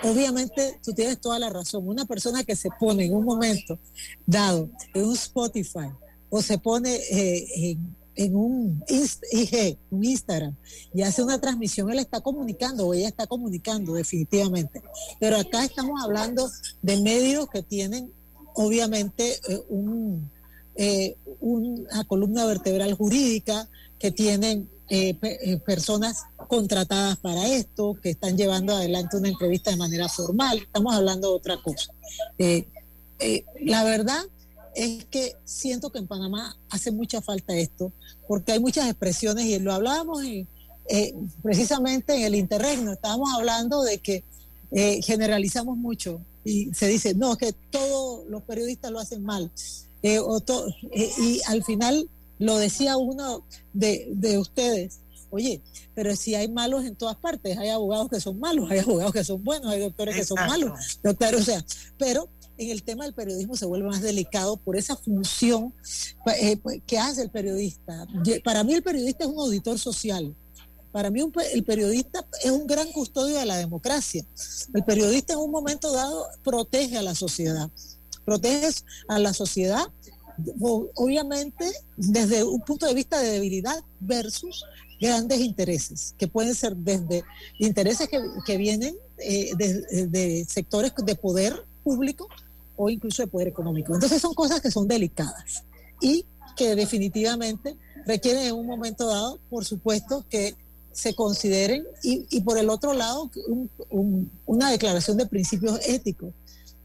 Obviamente, 0.02 0.80
tú 0.82 0.92
tienes 0.92 1.20
toda 1.20 1.38
la 1.38 1.50
razón. 1.50 1.88
Una 1.88 2.04
persona 2.04 2.42
que 2.42 2.56
se 2.56 2.68
pone 2.80 3.04
en 3.04 3.14
un 3.14 3.24
momento 3.24 3.78
dado 4.26 4.70
en 4.94 5.04
un 5.04 5.14
Spotify 5.14 5.90
o 6.30 6.42
se 6.42 6.58
pone 6.58 6.94
eh, 6.94 7.46
en 7.56 7.96
en 8.14 8.36
un, 8.36 8.84
IG, 8.88 9.78
un 9.90 10.04
Instagram 10.04 10.54
y 10.92 11.02
hace 11.02 11.22
una 11.22 11.40
transmisión, 11.40 11.90
él 11.90 11.98
está 11.98 12.20
comunicando 12.20 12.86
o 12.86 12.94
ella 12.94 13.08
está 13.08 13.26
comunicando 13.26 13.94
definitivamente. 13.94 14.82
Pero 15.18 15.38
acá 15.38 15.64
estamos 15.64 16.02
hablando 16.02 16.50
de 16.82 17.00
medios 17.00 17.48
que 17.48 17.62
tienen 17.62 18.12
obviamente 18.54 19.38
eh, 19.48 19.60
un, 19.68 20.30
eh, 20.74 21.16
una 21.40 22.04
columna 22.04 22.44
vertebral 22.46 22.94
jurídica, 22.94 23.68
que 23.98 24.10
tienen 24.10 24.68
eh, 24.88 25.14
personas 25.64 26.24
contratadas 26.48 27.16
para 27.18 27.46
esto, 27.46 27.96
que 28.02 28.10
están 28.10 28.36
llevando 28.36 28.74
adelante 28.74 29.16
una 29.16 29.28
entrevista 29.28 29.70
de 29.70 29.76
manera 29.76 30.08
formal. 30.08 30.58
Estamos 30.58 30.94
hablando 30.94 31.28
de 31.28 31.34
otra 31.36 31.56
cosa. 31.62 31.92
la 33.60 33.84
verdad 33.84 34.20
es 34.74 35.04
que 35.04 35.36
siento 35.44 35.90
que 35.90 36.00
en 36.00 36.08
Panamá 36.08 36.58
hace 36.68 36.90
mucha 36.90 37.22
falta 37.22 37.54
esto, 37.54 37.92
porque 38.26 38.52
hay 38.52 38.58
muchas 38.58 38.86
expresiones 38.86 39.44
y 39.44 39.58
lo 39.60 39.72
hablábamos 39.72 40.20
precisamente 41.42 42.16
en 42.16 42.24
el 42.24 42.34
interregno, 42.34 42.92
estábamos 42.92 43.32
hablando 43.34 43.82
de 43.84 43.98
que 43.98 44.24
generalizamos 45.02 45.76
mucho 45.76 46.20
y 46.44 46.72
se 46.74 46.88
dice, 46.88 47.14
no, 47.14 47.36
que 47.36 47.52
todos 47.52 48.26
los 48.28 48.42
periodistas 48.42 48.90
lo 48.90 48.98
hacen 48.98 49.22
mal. 49.22 49.50
Eh, 50.02 50.20
y 51.18 51.40
al 51.46 51.62
final 51.62 52.08
lo 52.38 52.56
decía 52.56 52.96
uno 52.96 53.44
de, 53.72 54.08
de 54.10 54.38
ustedes, 54.38 55.00
oye, 55.30 55.62
pero 55.94 56.16
si 56.16 56.34
hay 56.34 56.48
malos 56.48 56.84
en 56.84 56.96
todas 56.96 57.16
partes, 57.16 57.56
hay 57.56 57.68
abogados 57.68 58.08
que 58.08 58.20
son 58.20 58.38
malos, 58.40 58.70
hay 58.70 58.80
abogados 58.80 59.12
que 59.12 59.24
son 59.24 59.42
buenos, 59.44 59.70
hay 59.70 59.80
doctores 59.80 60.16
que 60.16 60.24
son 60.24 60.38
malos, 60.46 61.00
doctores, 61.02 61.40
o 61.40 61.44
sea, 61.44 61.64
pero 61.98 62.28
en 62.58 62.70
el 62.70 62.82
tema 62.82 63.04
del 63.04 63.14
periodismo 63.14 63.56
se 63.56 63.64
vuelve 63.64 63.88
más 63.88 64.02
delicado 64.02 64.56
por 64.56 64.76
esa 64.76 64.96
función 64.96 65.72
eh, 66.38 66.56
pues, 66.56 66.82
que 66.86 66.98
hace 66.98 67.22
el 67.22 67.30
periodista. 67.30 68.06
Para 68.44 68.62
mí 68.64 68.74
el 68.74 68.82
periodista 68.82 69.24
es 69.24 69.30
un 69.30 69.38
auditor 69.38 69.78
social. 69.78 70.34
Para 70.92 71.10
mí 71.10 71.22
el 71.52 71.64
periodista 71.64 72.26
es 72.44 72.50
un 72.50 72.66
gran 72.66 72.92
custodio 72.92 73.38
de 73.38 73.46
la 73.46 73.56
democracia. 73.56 74.24
El 74.74 74.84
periodista 74.84 75.32
en 75.32 75.38
un 75.38 75.50
momento 75.50 75.90
dado 75.92 76.26
protege 76.44 76.98
a 76.98 77.02
la 77.02 77.14
sociedad. 77.14 77.70
Protege 78.24 78.68
a 79.08 79.18
la 79.18 79.32
sociedad, 79.32 79.86
obviamente, 80.60 81.64
desde 81.96 82.44
un 82.44 82.60
punto 82.60 82.86
de 82.86 82.94
vista 82.94 83.18
de 83.20 83.30
debilidad 83.30 83.82
versus 84.00 84.64
grandes 85.00 85.40
intereses, 85.40 86.14
que 86.16 86.28
pueden 86.28 86.54
ser 86.54 86.76
desde 86.76 87.24
intereses 87.58 88.08
que, 88.46 88.56
vienen 88.56 88.94
eh, 89.18 89.50
de 89.56 90.46
sectores 90.48 90.92
de 91.04 91.14
poder 91.16 91.66
público 91.82 92.28
o 92.76 92.90
incluso 92.90 93.22
de 93.22 93.28
poder 93.28 93.48
económico. 93.48 93.94
Entonces 93.94 94.20
son 94.20 94.34
cosas 94.34 94.60
que 94.60 94.70
son 94.70 94.86
delicadas 94.86 95.64
y 96.00 96.24
que 96.56 96.76
definitivamente 96.76 97.76
requieren 98.06 98.42
en 98.42 98.54
un 98.54 98.66
momento 98.66 99.06
dado, 99.06 99.40
por 99.48 99.64
supuesto, 99.64 100.24
que 100.28 100.54
se 100.92 101.14
consideren. 101.14 101.84
Y, 102.02 102.40
por 102.42 102.58
el 102.58 102.70
otro 102.70 102.92
lado 102.92 103.30
una 104.46 104.70
declaración 104.70 105.16
de 105.16 105.26
principios 105.26 105.80
éticos 105.86 106.34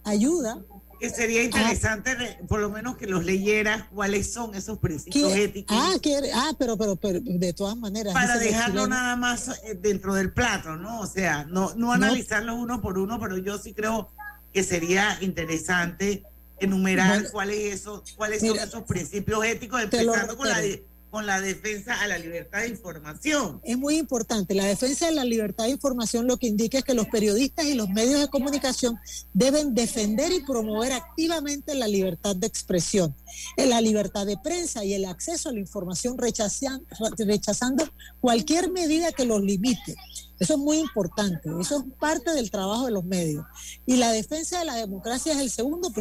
ayuda 0.04 0.60
que 1.00 1.10
sería 1.10 1.44
interesante 1.44 2.40
por 2.48 2.60
lo 2.60 2.72
menos 2.72 2.98
que 2.98 3.06
los 3.06 3.24
leyeras 3.24 3.84
cuáles 3.94 4.34
son 4.34 4.56
esos 4.56 4.80
principios 4.80 5.32
éticos. 5.36 5.78
ah, 5.80 5.96
quiere, 6.02 6.32
ah 6.34 6.54
pero, 6.58 6.76
pero, 6.76 6.96
pero 6.96 7.20
de 7.22 7.54
todas 7.54 7.78
maneras 7.78 8.14
para 8.14 8.38
dejarlo 8.38 8.88
nada 8.88 9.16
más 9.16 9.50
eh, 9.64 9.78
dentro 9.80 10.16
del 10.16 10.34
plato 10.34 10.76
no 10.76 11.02
o 11.02 11.06
sea 11.06 11.46
no 11.46 11.76
no 11.76 11.92
analizarlos 11.92 12.56
uno 12.58 12.82
por 12.82 12.98
uno 12.98 13.20
pero 13.20 13.38
yo 13.38 13.60
sí 13.60 13.74
creo 13.74 14.10
que 14.54 14.64
sería 14.64 15.18
interesante 15.22 16.24
enumerar 16.60 17.30
cuáles, 17.32 17.76
eso, 17.76 18.04
cuáles 18.16 18.42
son 18.42 18.58
esos 18.58 18.84
principios 18.84 19.46
éticos, 19.46 19.82
empezando 19.82 20.38
con 20.38 20.48
la, 20.48 20.62
con 21.18 21.26
la 21.26 21.42
defensa 21.42 22.00
a 22.00 22.06
la 22.06 22.20
libertad 22.20 22.62
de 22.62 22.68
información. 22.68 23.60
Es 23.64 23.76
muy 23.76 23.98
importante. 23.98 24.54
La 24.54 24.66
defensa 24.66 25.08
de 25.08 25.14
la 25.14 25.26
libertad 25.26 25.64
de 25.64 25.72
información 25.72 26.28
lo 26.28 26.38
que 26.38 26.46
indica 26.46 26.78
es 26.78 26.84
que 26.84 26.94
los 26.94 27.08
periodistas 27.08 27.66
y 27.66 27.74
los 27.74 27.90
medios 27.90 28.20
de 28.20 28.28
comunicación 28.28 29.00
deben 29.34 29.74
defender 29.74 30.32
y 30.32 30.42
promover 30.42 30.94
activamente 30.94 31.74
la 31.74 31.88
libertad 31.88 32.36
de 32.36 32.46
expresión, 32.46 33.16
la 33.58 33.82
libertad 33.82 34.28
de 34.28 34.38
prensa 34.38 34.86
y 34.86 34.94
el 34.94 35.06
acceso 35.06 35.50
a 35.50 35.54
la 35.54 35.60
información 35.60 36.20
rechazando 36.20 37.90
cualquier 38.20 38.70
medida 38.70 39.12
que 39.12 39.26
los 39.26 39.42
limite 39.42 39.96
eso 40.40 40.54
es 40.54 40.60
muy 40.60 40.78
importante, 40.78 41.50
eso 41.60 41.80
es 41.80 41.84
parte 42.00 42.32
del 42.32 42.52
trabajo 42.52 42.86
de 42.86 42.92
los 42.92 43.04
medios. 43.04 43.44
Y 43.86 43.96
la 43.96 44.12
defensa 44.12 44.60
de 44.60 44.66
la 44.66 44.76
democracia 44.76 45.34
es 45.34 45.40
el 45.40 45.50
segundo 45.50 45.92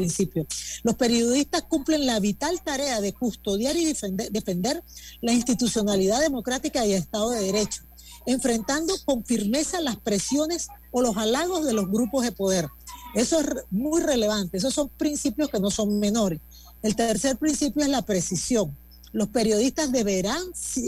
principio. 0.00 0.46
Los 0.82 0.96
periodistas 0.96 1.62
cumplen 1.62 2.06
la 2.06 2.18
vital 2.20 2.60
tarea 2.62 3.00
de 3.00 3.12
custodiar 3.12 3.76
y 3.76 3.84
defender, 3.84 4.82
la 5.20 5.32
institucionalidad 5.32 6.20
democrática 6.20 6.86
y 6.86 6.92
el 6.92 7.02
Estado 7.02 7.30
de 7.30 7.42
Derecho, 7.42 7.82
enfrentando 8.26 8.94
con 9.04 9.24
firmeza 9.24 9.80
las 9.80 9.96
presiones 9.96 10.68
o 10.90 11.02
los 11.02 11.16
halagos 11.16 11.66
de 11.66 11.74
los 11.74 11.88
grupos 11.88 12.24
de 12.24 12.32
poder. 12.32 12.68
Eso 13.14 13.40
es 13.40 13.46
muy 13.70 14.00
relevante, 14.00 14.56
esos 14.56 14.72
son 14.72 14.88
principios 14.88 15.50
que 15.50 15.60
no 15.60 15.70
son 15.70 15.98
menores. 15.98 16.40
El 16.82 16.96
tercer 16.96 17.36
principio 17.36 17.82
es 17.82 17.90
la 17.90 18.02
precisión. 18.02 18.76
Los 19.12 19.28
periodistas 19.28 19.90
deberán 19.90 20.42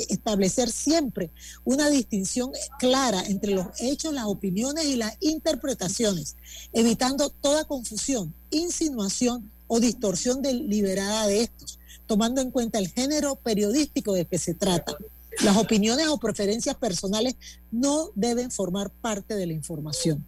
establecer 0.09 0.71
siempre 0.71 1.31
una 1.65 1.91
distinción 1.91 2.51
clara 2.79 3.23
entre 3.27 3.53
los 3.53 3.67
hechos, 3.81 4.15
las 4.15 4.27
opiniones 4.27 4.85
y 4.85 4.97
las 4.97 5.17
interpretaciones, 5.21 6.37
evitando 6.73 7.31
toda 7.31 7.65
confusión, 7.65 8.33
insinuación 8.51 9.51
o 9.67 9.81
distorsión 9.81 10.43
deliberada 10.43 11.27
de 11.27 11.43
estos, 11.43 11.81
tomando 12.07 12.41
en 12.41 12.51
cuenta 12.51 12.79
el 12.79 12.89
género 12.89 13.37
periodístico 13.37 14.13
de 14.13 14.27
que 14.27 14.39
se 14.39 14.55
trata. 14.55 14.97
Las 15.43 15.57
opiniones 15.57 16.09
o 16.09 16.19
preferencias 16.19 16.77
personales 16.77 17.35
no 17.71 18.11
deben 18.15 18.51
formar 18.51 18.91
parte 18.91 19.35
de 19.35 19.47
la 19.47 19.55
información. 19.55 20.25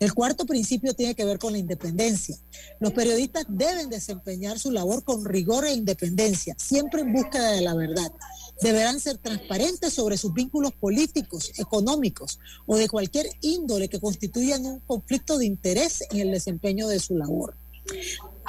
El 0.00 0.14
cuarto 0.14 0.46
principio 0.46 0.94
tiene 0.94 1.16
que 1.16 1.24
ver 1.24 1.38
con 1.38 1.52
la 1.52 1.58
independencia. 1.58 2.36
Los 2.78 2.92
periodistas 2.92 3.44
deben 3.48 3.90
desempeñar 3.90 4.58
su 4.58 4.70
labor 4.70 5.02
con 5.02 5.24
rigor 5.24 5.64
e 5.64 5.72
independencia, 5.72 6.54
siempre 6.56 7.00
en 7.00 7.12
búsqueda 7.12 7.50
de 7.50 7.62
la 7.62 7.74
verdad. 7.74 8.12
Deberán 8.60 9.00
ser 9.00 9.18
transparentes 9.18 9.92
sobre 9.92 10.16
sus 10.16 10.32
vínculos 10.32 10.72
políticos, 10.72 11.52
económicos 11.58 12.38
o 12.66 12.76
de 12.76 12.88
cualquier 12.88 13.26
índole 13.40 13.88
que 13.88 14.00
constituyan 14.00 14.64
un 14.66 14.80
conflicto 14.80 15.36
de 15.36 15.46
interés 15.46 16.04
en 16.10 16.20
el 16.20 16.30
desempeño 16.30 16.86
de 16.86 17.00
su 17.00 17.16
labor. 17.16 17.56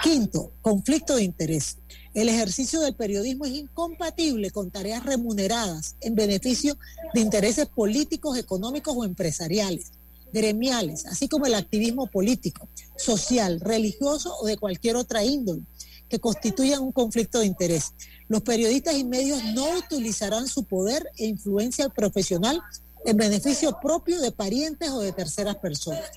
Quinto, 0.03 0.51
conflicto 0.61 1.15
de 1.15 1.23
interés. 1.23 1.77
El 2.13 2.29
ejercicio 2.29 2.79
del 2.81 2.93
periodismo 2.93 3.45
es 3.45 3.53
incompatible 3.53 4.51
con 4.51 4.69
tareas 4.69 5.03
remuneradas 5.03 5.95
en 6.01 6.15
beneficio 6.15 6.77
de 7.13 7.21
intereses 7.21 7.67
políticos, 7.67 8.37
económicos 8.37 8.95
o 8.95 9.03
empresariales 9.03 9.91
gremiales, 10.31 11.05
así 11.05 11.27
como 11.27 11.45
el 11.45 11.55
activismo 11.55 12.07
político, 12.07 12.67
social, 12.97 13.59
religioso 13.59 14.35
o 14.39 14.45
de 14.45 14.57
cualquier 14.57 14.95
otra 14.95 15.23
índole, 15.23 15.63
que 16.07 16.19
constituyan 16.19 16.81
un 16.81 16.91
conflicto 16.91 17.39
de 17.39 17.45
interés. 17.45 17.93
Los 18.27 18.41
periodistas 18.41 18.95
y 18.95 19.03
medios 19.03 19.43
no 19.53 19.69
utilizarán 19.77 20.47
su 20.47 20.63
poder 20.63 21.07
e 21.17 21.25
influencia 21.27 21.89
profesional 21.89 22.61
en 23.05 23.17
beneficio 23.17 23.77
propio 23.81 24.19
de 24.19 24.31
parientes 24.31 24.89
o 24.89 24.99
de 24.99 25.11
terceras 25.11 25.55
personas. 25.57 26.09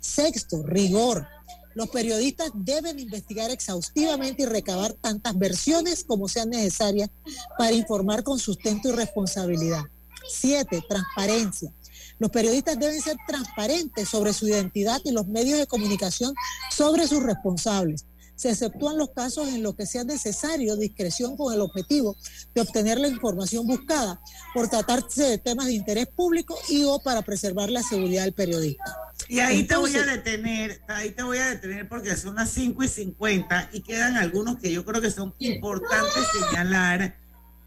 Sexto, 0.00 0.62
rigor. 0.62 1.26
Los 1.74 1.90
periodistas 1.90 2.50
deben 2.54 2.98
investigar 2.98 3.50
exhaustivamente 3.50 4.44
y 4.44 4.46
recabar 4.46 4.94
tantas 4.94 5.36
versiones 5.36 6.04
como 6.04 6.26
sean 6.26 6.48
necesarias 6.50 7.10
para 7.58 7.72
informar 7.72 8.22
con 8.22 8.38
sustento 8.38 8.88
y 8.88 8.92
responsabilidad. 8.92 9.82
Siete, 10.26 10.82
transparencia. 10.88 11.70
Los 12.18 12.30
periodistas 12.30 12.78
deben 12.78 13.00
ser 13.00 13.16
transparentes 13.26 14.08
sobre 14.08 14.32
su 14.32 14.48
identidad 14.48 15.00
y 15.04 15.12
los 15.12 15.26
medios 15.26 15.58
de 15.58 15.66
comunicación 15.66 16.34
sobre 16.70 17.06
sus 17.06 17.22
responsables. 17.22 18.06
Se 18.36 18.50
exceptúan 18.50 18.98
los 18.98 19.10
casos 19.10 19.48
en 19.48 19.62
los 19.62 19.74
que 19.74 19.86
sea 19.86 20.04
necesario 20.04 20.76
discreción 20.76 21.38
con 21.38 21.54
el 21.54 21.62
objetivo 21.62 22.16
de 22.54 22.60
obtener 22.60 22.98
la 22.98 23.08
información 23.08 23.66
buscada 23.66 24.20
por 24.52 24.68
tratarse 24.68 25.24
de 25.24 25.38
temas 25.38 25.66
de 25.66 25.72
interés 25.72 26.06
público 26.06 26.58
y 26.68 26.84
o 26.84 26.98
para 26.98 27.22
preservar 27.22 27.70
la 27.70 27.82
seguridad 27.82 28.24
del 28.24 28.34
periodista. 28.34 28.84
Y 29.28 29.40
ahí 29.40 29.64
te 29.64 29.76
voy 29.76 29.96
a 29.96 30.04
detener, 30.04 30.82
ahí 30.86 31.10
te 31.10 31.22
voy 31.22 31.38
a 31.38 31.48
detener 31.48 31.88
porque 31.88 32.14
son 32.14 32.34
las 32.34 32.50
5 32.50 32.84
y 32.84 32.88
50 32.88 33.70
y 33.72 33.80
quedan 33.80 34.16
algunos 34.16 34.58
que 34.58 34.70
yo 34.70 34.84
creo 34.84 35.00
que 35.00 35.10
son 35.10 35.34
importantes 35.38 36.24
señalar 36.38 37.16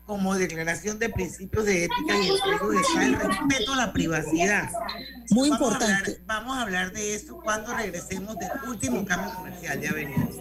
como 0.09 0.33
declaración 0.33 0.97
de 0.97 1.07
principios 1.09 1.65
de 1.65 1.83
ética 1.83 2.17
y 2.19 2.29
el 2.99 3.13
respeto 3.13 3.73
a 3.73 3.75
la 3.75 3.93
privacidad. 3.93 4.67
Muy 5.29 5.49
importante. 5.49 6.19
vamos 6.25 6.57
a 6.57 6.63
hablar 6.63 6.91
de 6.91 7.13
eso 7.13 7.37
cuando 7.37 7.75
regresemos 7.75 8.35
del 8.39 8.49
último 8.67 9.05
cambio 9.05 9.31
comercial. 9.35 9.79
Ya 9.79 9.93
venimos. 9.93 10.39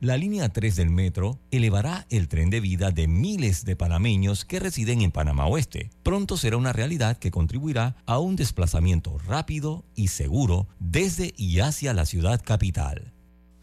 La 0.00 0.16
línea 0.16 0.48
3 0.48 0.76
del 0.76 0.88
metro 0.88 1.38
elevará 1.50 2.06
el 2.08 2.28
tren 2.28 2.48
de 2.48 2.60
vida 2.60 2.90
de 2.90 3.08
miles 3.08 3.66
de 3.66 3.76
panameños 3.76 4.46
que 4.46 4.58
residen 4.58 5.02
en 5.02 5.10
Panamá 5.10 5.44
Oeste. 5.44 5.90
Pronto 6.02 6.38
será 6.38 6.56
una 6.56 6.72
realidad 6.72 7.18
que 7.18 7.30
contribuirá 7.30 7.96
a 8.06 8.18
un 8.20 8.36
desplazamiento 8.36 9.18
rápido 9.18 9.84
y 9.94 10.08
seguro 10.08 10.66
desde 10.78 11.34
y 11.36 11.60
hacia 11.60 11.92
la 11.92 12.06
ciudad 12.06 12.40
capital. 12.42 13.12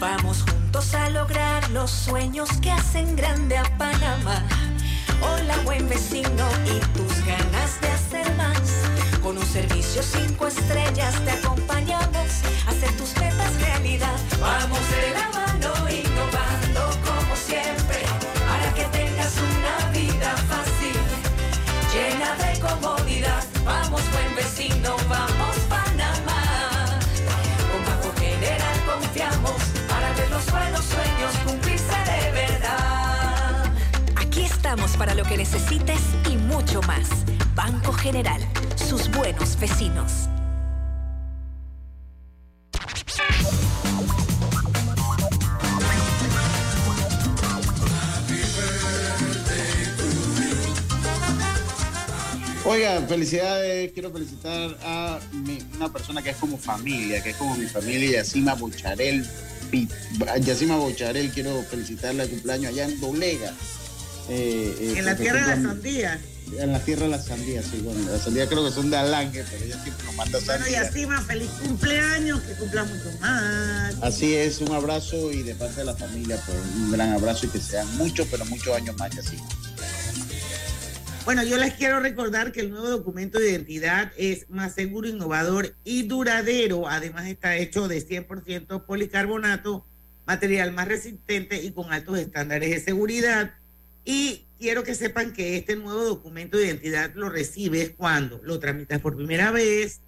Vamos 0.00 0.42
juntos 0.42 0.94
a 0.94 1.08
lograr 1.10 1.70
los 1.70 1.90
sueños 1.90 2.48
que 2.60 2.70
hacen 2.70 3.16
grande 3.16 3.56
a 3.56 3.62
Panamá. 3.78 4.42
Hola 5.22 5.56
buen 5.64 5.88
vecino 5.88 6.48
y 6.66 6.80
tus 6.96 7.24
ganas 7.24 7.80
de 7.80 7.88
hacer 7.88 8.34
más. 8.36 8.60
Con 9.22 9.38
un 9.38 9.46
servicio 9.46 10.02
cinco 10.02 10.48
estrellas 10.48 11.14
te 11.24 11.30
acompañamos 11.30 12.42
a 12.66 12.70
hacer 12.70 12.96
tus 12.96 13.16
metas 13.16 13.60
realidad. 13.60 14.18
Vamos 14.40 14.80
de 14.90 15.12
la 15.12 15.53
para 34.98 35.14
lo 35.14 35.24
que 35.24 35.36
necesites 35.36 36.00
y 36.30 36.36
mucho 36.36 36.80
más. 36.82 37.08
Banco 37.54 37.92
General, 37.92 38.40
sus 38.76 39.10
buenos 39.10 39.58
vecinos. 39.58 40.28
Oiga, 52.66 53.00
felicidades. 53.06 53.92
Quiero 53.92 54.10
felicitar 54.10 54.76
a 54.84 55.20
una 55.76 55.92
persona 55.92 56.22
que 56.22 56.30
es 56.30 56.36
como 56.36 56.56
familia, 56.56 57.22
que 57.22 57.30
es 57.30 57.36
como 57.36 57.56
mi 57.56 57.66
familia, 57.66 58.22
Yacima 58.22 58.54
Bocharel. 58.54 59.26
Yacima 60.40 60.76
Bocharel, 60.76 61.30
quiero 61.30 61.62
felicitarle 61.62 62.22
el 62.24 62.30
cumpleaños 62.30 62.72
allá 62.72 62.84
en 62.86 63.00
Doblega. 63.00 63.52
Eh, 64.28 64.74
eh, 64.80 64.94
En 64.96 65.04
la 65.04 65.16
tierra 65.16 65.40
de 65.40 65.56
la 65.56 65.68
sandía. 65.68 66.20
En 66.58 66.72
la 66.72 66.78
tierra 66.80 67.02
de 67.02 67.08
la 67.08 67.20
sandía, 67.20 67.62
sí. 67.62 67.80
Bueno, 67.82 68.00
las 68.10 68.22
sandías 68.22 68.48
creo 68.48 68.64
que 68.64 68.72
son 68.72 68.90
de 68.90 68.96
Alange, 68.96 69.44
pero 69.50 69.64
ella 69.64 69.82
siempre 69.82 70.06
nos 70.06 70.14
manda 70.14 70.38
Bueno, 70.44 70.68
y 70.68 70.74
así 70.74 71.06
más 71.06 71.24
feliz 71.24 71.50
cumpleaños, 71.62 72.40
que 72.42 72.52
cumpla 72.54 72.84
mucho 72.84 73.10
más. 73.20 73.94
Así 74.02 74.34
es, 74.34 74.60
un 74.60 74.72
abrazo 74.72 75.32
y 75.32 75.42
de 75.42 75.54
parte 75.54 75.76
de 75.76 75.84
la 75.86 75.96
familia, 75.96 76.38
pues, 76.46 76.58
un 76.76 76.92
gran 76.92 77.12
abrazo 77.12 77.46
y 77.46 77.48
que 77.48 77.60
sean 77.60 77.86
muchos, 77.96 78.28
pero 78.30 78.44
muchos 78.46 78.74
años 78.76 78.96
más, 78.96 79.10
Yacima. 79.14 79.42
Bueno, 81.24 81.42
yo 81.42 81.56
les 81.56 81.72
quiero 81.72 82.00
recordar 82.00 82.52
que 82.52 82.60
el 82.60 82.70
nuevo 82.70 82.90
documento 82.90 83.38
de 83.38 83.50
identidad 83.50 84.12
es 84.18 84.50
más 84.50 84.74
seguro, 84.74 85.08
innovador 85.08 85.74
y 85.82 86.02
duradero. 86.02 86.86
Además 86.86 87.26
está 87.26 87.56
hecho 87.56 87.88
de 87.88 88.06
100% 88.06 88.84
policarbonato, 88.84 89.86
material 90.26 90.72
más 90.72 90.86
resistente 90.86 91.62
y 91.62 91.72
con 91.72 91.90
altos 91.94 92.18
estándares 92.18 92.70
de 92.70 92.80
seguridad. 92.80 93.54
Y 94.04 94.44
quiero 94.58 94.82
que 94.84 94.94
sepan 94.94 95.32
que 95.32 95.56
este 95.56 95.76
nuevo 95.76 96.04
documento 96.04 96.56
de 96.58 96.66
identidad 96.66 97.12
lo 97.14 97.28
recibes 97.30 97.90
cuando 97.96 98.40
lo 98.42 98.58
tramitas 98.58 99.00
por 99.00 99.16
primera 99.16 99.50
vez, 99.50 100.00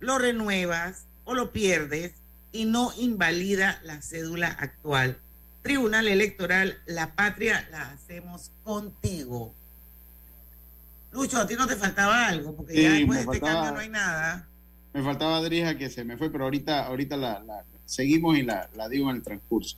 lo 0.00 0.18
renuevas 0.18 1.04
o 1.24 1.34
lo 1.34 1.52
pierdes 1.52 2.12
y 2.52 2.64
no 2.64 2.92
invalida 2.98 3.80
la 3.84 4.02
cédula 4.02 4.48
actual. 4.48 5.18
Tribunal 5.62 6.06
Electoral, 6.08 6.78
la 6.86 7.14
patria 7.14 7.66
la 7.70 7.90
hacemos 7.90 8.50
contigo. 8.62 9.52
Lucho, 11.12 11.38
a 11.38 11.46
ti 11.46 11.54
no 11.54 11.66
te 11.66 11.76
faltaba 11.76 12.26
algo, 12.28 12.54
porque 12.54 12.74
Sí, 12.74 12.82
ya 12.82 12.92
después 12.92 13.18
de 13.18 13.24
este 13.24 13.38
faltaba- 13.40 13.52
cambio 13.54 13.72
no 13.72 13.78
hay 13.80 13.88
nada. 13.88 14.48
Me 14.92 15.02
faltaba 15.02 15.40
Drija 15.42 15.76
que 15.76 15.90
se 15.90 16.04
me 16.04 16.16
fue, 16.16 16.30
pero 16.30 16.44
ahorita, 16.44 16.86
ahorita 16.86 17.16
la, 17.16 17.40
la- 17.42 17.64
seguimos 17.84 18.36
y 18.38 18.42
la, 18.42 18.68
la 18.76 18.88
digo 18.88 19.10
en 19.10 19.16
el 19.16 19.22
transcurso. 19.22 19.76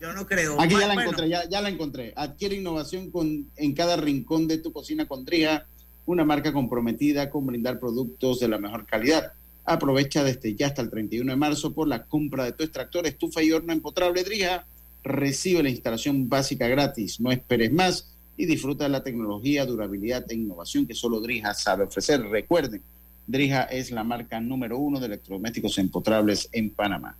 Yo 0.00 0.12
no 0.12 0.26
creo. 0.26 0.60
Aquí 0.60 0.74
ya 0.74 0.86
Bueno, 0.86 0.94
la 0.94 1.02
encontré, 1.02 1.28
ya, 1.28 1.48
ya 1.48 1.60
la 1.60 1.68
encontré. 1.68 2.12
Adquiere 2.16 2.56
innovación 2.56 3.10
con, 3.10 3.50
en 3.56 3.74
cada 3.74 3.96
rincón 3.96 4.46
de 4.46 4.58
tu 4.58 4.72
cocina 4.72 5.06
con 5.06 5.24
Drija, 5.24 5.66
una 6.06 6.24
marca 6.24 6.52
comprometida 6.52 7.30
con 7.30 7.46
brindar 7.46 7.80
productos 7.80 8.40
de 8.40 8.48
la 8.48 8.58
mejor 8.58 8.86
calidad. 8.86 9.32
Aprovecha 9.64 10.24
desde 10.24 10.54
ya 10.54 10.68
hasta 10.68 10.82
el 10.82 10.90
31 10.90 11.30
de 11.30 11.36
marzo 11.36 11.74
por 11.74 11.88
la 11.88 12.04
compra 12.04 12.44
de 12.44 12.52
tu 12.52 12.62
extractor, 12.62 13.06
estufa 13.06 13.42
y 13.42 13.52
horno 13.52 13.72
empotrable 13.72 14.24
Drija. 14.24 14.66
Recibe 15.02 15.62
la 15.62 15.70
instalación 15.70 16.28
básica 16.28 16.68
gratis. 16.68 17.20
No 17.20 17.32
esperes 17.32 17.72
más 17.72 18.14
y 18.36 18.46
disfruta 18.46 18.84
de 18.84 18.90
la 18.90 19.02
tecnología, 19.02 19.66
durabilidad 19.66 20.24
e 20.30 20.34
innovación 20.36 20.86
que 20.86 20.94
solo 20.94 21.20
Drija 21.20 21.54
sabe 21.54 21.84
ofrecer. 21.84 22.22
Recuerden, 22.22 22.82
Drija 23.26 23.64
es 23.64 23.90
la 23.90 24.04
marca 24.04 24.40
número 24.40 24.78
uno 24.78 25.00
de 25.00 25.06
electrodomésticos 25.06 25.76
empotrables 25.78 26.48
en 26.52 26.70
Panamá. 26.70 27.16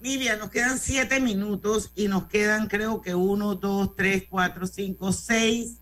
Nivia, 0.00 0.36
nos 0.36 0.50
quedan 0.50 0.78
siete 0.78 1.20
minutos 1.20 1.92
y 1.94 2.08
nos 2.08 2.26
quedan 2.26 2.68
creo 2.68 3.02
que 3.02 3.14
uno, 3.14 3.54
dos, 3.54 3.94
tres, 3.94 4.24
cuatro, 4.30 4.66
cinco, 4.66 5.12
seis 5.12 5.76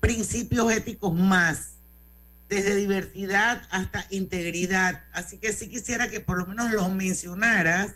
principios 0.00 0.72
éticos 0.72 1.14
más, 1.14 1.74
desde 2.48 2.74
diversidad 2.74 3.62
hasta 3.70 4.06
integridad. 4.08 5.04
Así 5.12 5.36
que 5.36 5.52
sí 5.52 5.68
quisiera 5.68 6.08
que 6.08 6.20
por 6.20 6.38
lo 6.38 6.46
menos 6.46 6.72
los 6.72 6.90
mencionaras 6.90 7.92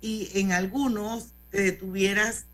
y 0.00 0.30
en 0.34 0.52
algunos 0.52 1.28
te 1.50 1.60
detuvieras. 1.60 2.46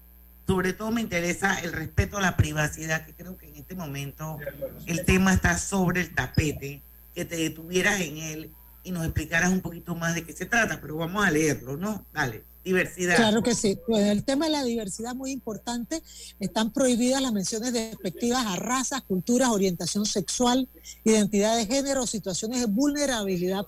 Sobre 0.46 0.72
todo 0.74 0.90
me 0.90 1.00
interesa 1.00 1.58
el 1.60 1.72
respeto 1.72 2.18
a 2.18 2.20
la 2.20 2.36
privacidad, 2.36 3.06
que 3.06 3.14
creo 3.14 3.38
que 3.38 3.48
en 3.48 3.56
este 3.56 3.74
momento 3.74 4.38
el 4.86 5.04
tema 5.06 5.32
está 5.32 5.56
sobre 5.56 6.02
el 6.02 6.14
tapete, 6.14 6.82
que 7.14 7.24
te 7.24 7.36
detuvieras 7.36 8.00
en 8.00 8.18
él 8.18 8.50
y 8.84 8.92
nos 8.92 9.04
explicaras 9.04 9.50
un 9.50 9.60
poquito 9.60 9.94
más 9.94 10.14
de 10.14 10.24
qué 10.24 10.32
se 10.32 10.46
trata, 10.46 10.80
pero 10.80 10.96
vamos 10.96 11.24
a 11.24 11.30
leerlo, 11.30 11.76
¿no? 11.76 12.06
Dale, 12.12 12.44
diversidad. 12.62 13.16
Claro 13.16 13.42
que 13.42 13.54
sí. 13.54 13.78
Pues 13.86 14.06
el 14.08 14.24
tema 14.24 14.44
de 14.44 14.52
la 14.52 14.62
diversidad 14.62 15.14
muy 15.14 15.32
importante. 15.32 16.02
Están 16.38 16.72
prohibidas 16.72 17.22
las 17.22 17.32
menciones 17.32 17.72
despectivas 17.72 18.44
a 18.46 18.56
razas, 18.56 19.02
culturas, 19.02 19.48
orientación 19.48 20.06
sexual, 20.06 20.68
identidad 21.02 21.56
de 21.56 21.66
género, 21.66 22.06
situaciones 22.06 22.60
de 22.60 22.66
vulnerabilidad 22.66 23.66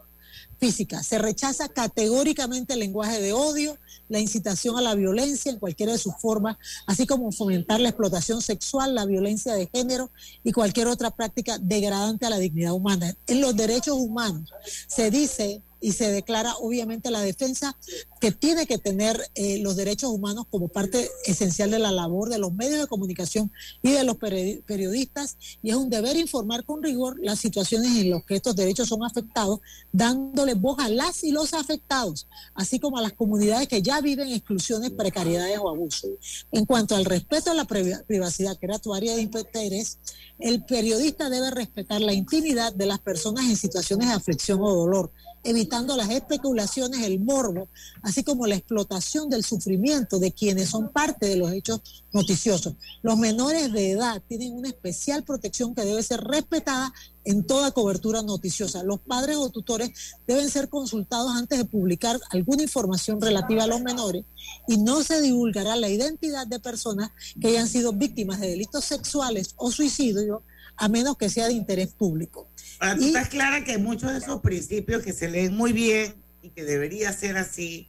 física. 0.59 1.03
Se 1.03 1.19
rechaza 1.19 1.69
categóricamente 1.69 2.75
el 2.75 2.81
lenguaje 2.81 3.21
de 3.21 3.33
odio, 3.33 3.79
la 4.09 4.21
incitación 4.21 4.77
a 4.77 4.83
la 4.83 4.95
violencia 4.95 5.51
en 5.51 5.59
cualquiera 5.59 5.93
de 5.93 5.99
sus 5.99 6.15
formas, 6.21 6.57
así 6.87 7.07
como 7.07 7.33
fomentar 7.33 7.81
la 7.81 7.89
explotación 7.89 8.43
sexual, 8.43 8.95
la 8.95 9.05
violencia 9.05 9.55
de 9.55 9.69
género 9.73 10.11
y 10.45 10.53
cualquier 10.53 10.87
otra 10.89 11.11
práctica 11.11 11.59
degradante 11.59 12.27
a 12.27 12.31
la 12.31 12.39
dignidad 12.39 12.73
humana. 12.73 13.15
En 13.27 13.41
los 13.41 13.57
derechos 13.57 13.97
humanos 13.97 14.53
se 14.87 15.11
dice 15.11 15.63
y 15.87 15.93
se 15.93 16.11
declara 16.11 16.57
obviamente 16.57 17.13
la 17.13 17.21
defensa 17.21 17.79
que 18.21 18.33
tiene 18.33 18.67
que 18.67 18.77
tener 18.77 19.23
eh, 19.37 19.61
los 19.61 19.77
derechos 19.77 20.11
humanos 20.11 20.47
como 20.51 20.67
parte 20.67 21.09
esencial 21.27 21.71
de 21.71 21.79
la 21.79 21.93
labor 21.93 22.29
de 22.29 22.39
los 22.39 22.53
medios 22.53 22.81
de 22.81 22.89
comunicación 22.89 23.53
y 23.83 23.93
de 23.93 24.03
los 24.03 24.17
periodistas 24.17 25.37
y 25.63 25.71
es 25.71 25.77
un 25.77 25.89
deber 25.89 26.17
informar 26.17 26.65
con 26.65 26.83
rigor 26.83 27.21
las 27.21 27.39
situaciones 27.39 27.97
en 27.99 28.11
las 28.11 28.25
que 28.25 28.35
estos 28.35 28.57
derechos 28.57 28.89
son 28.89 29.05
afectados, 29.05 29.61
dándole 29.93 30.55
voz 30.55 30.77
a 30.81 30.89
las 30.89 31.23
y 31.23 31.31
los 31.31 31.55
afectados, 31.55 32.27
así 32.57 32.81
como 32.81 32.99
a 32.99 33.03
las 33.03 33.13
comunidades 33.13 33.69
que 33.69 33.81
ya 33.81 34.01
viven 34.01 34.33
exclusiones, 34.33 34.91
precariedades 34.91 35.57
o 35.61 35.69
abusos. 35.69 36.11
En 36.51 36.65
cuanto 36.65 36.97
al 36.97 37.05
respeto 37.05 37.53
a 37.53 37.55
la 37.55 37.65
privacidad, 37.65 38.59
que 38.59 38.67
era 38.67 38.81
tu 38.81 38.93
área 38.93 39.15
de 39.15 39.23
interés, 39.23 40.01
el 40.41 40.65
periodista 40.65 41.31
debe 41.31 41.53
respetar 41.53 42.01
la 42.01 42.13
intimidad 42.13 42.73
de 42.73 42.87
las 42.87 42.99
personas 42.99 43.45
en 43.45 43.57
situaciones 43.57 44.09
de 44.09 44.15
aflicción 44.15 44.59
o 44.61 44.75
dolor 44.75 45.13
evitando 45.47 45.97
las 45.97 46.11
especulaciones, 46.11 47.03
el 47.03 47.21
morbo, 47.21 47.69
así 48.03 48.25
como 48.25 48.47
la 48.47 48.57
explotación 48.57 49.31
del 49.31 49.45
sufrimiento 49.45 50.19
de 50.19 50.33
quienes 50.33 50.71
son 50.71 50.91
parte 50.91 51.27
de 51.27 51.37
los 51.37 51.53
hechos 51.53 52.05
noticiosos. 52.13 52.75
Los 53.03 53.17
menores 53.17 53.73
de 53.73 53.93
edad 53.93 54.23
tienen 54.29 54.53
una 54.53 54.69
especial 54.69 55.23
protección 55.23 55.75
que 55.75 55.85
debe 55.85 56.03
ser 56.03 56.21
respetada 56.21 56.93
en 57.25 57.45
toda 57.45 57.71
cobertura 57.71 58.23
noticiosa. 58.23 58.83
Los 58.83 59.01
padres 59.01 59.37
o 59.37 59.51
tutores 59.51 59.91
deben 60.27 60.51
ser 60.51 60.69
consultados 60.69 61.33
antes 61.33 61.59
de 61.59 61.65
publicar 61.65 62.19
alguna 62.31 62.63
información 62.63 63.21
relativa 63.21 63.65
a 63.65 63.69
los 63.69 63.81
menores 63.81 64.25
y 64.69 64.79
no 64.79 65.03
se 65.03 65.21
divulgará 65.21 65.77
la 65.77 65.89
identidad 65.89 66.47
de 66.47 66.61
personas 66.61 67.11
que 67.41 67.49
hayan 67.49 67.69
sido 67.69 67.93
víctimas 67.93 68.41
de 68.41 68.49
delitos 68.49 68.85
sexuales 68.85 69.55
o 69.57 69.71
suicidio 69.71 70.43
a 70.77 70.89
menos 70.89 71.17
que 71.17 71.31
sea 71.31 71.47
de 71.47 71.55
interés 71.55 71.89
público. 71.93 72.49
Ahora, 72.79 72.97
tú 72.97 73.05
estás 73.05 73.29
clara 73.29 73.65
que 73.65 73.79
muchos 73.79 74.13
de 74.13 74.19
esos 74.19 74.41
principios 74.41 75.03
que 75.03 75.13
se 75.13 75.29
leen 75.29 75.57
muy 75.57 75.73
bien 75.73 76.15
y 76.43 76.51
que 76.51 76.65
debería 76.65 77.13
ser 77.13 77.37
así, 77.37 77.89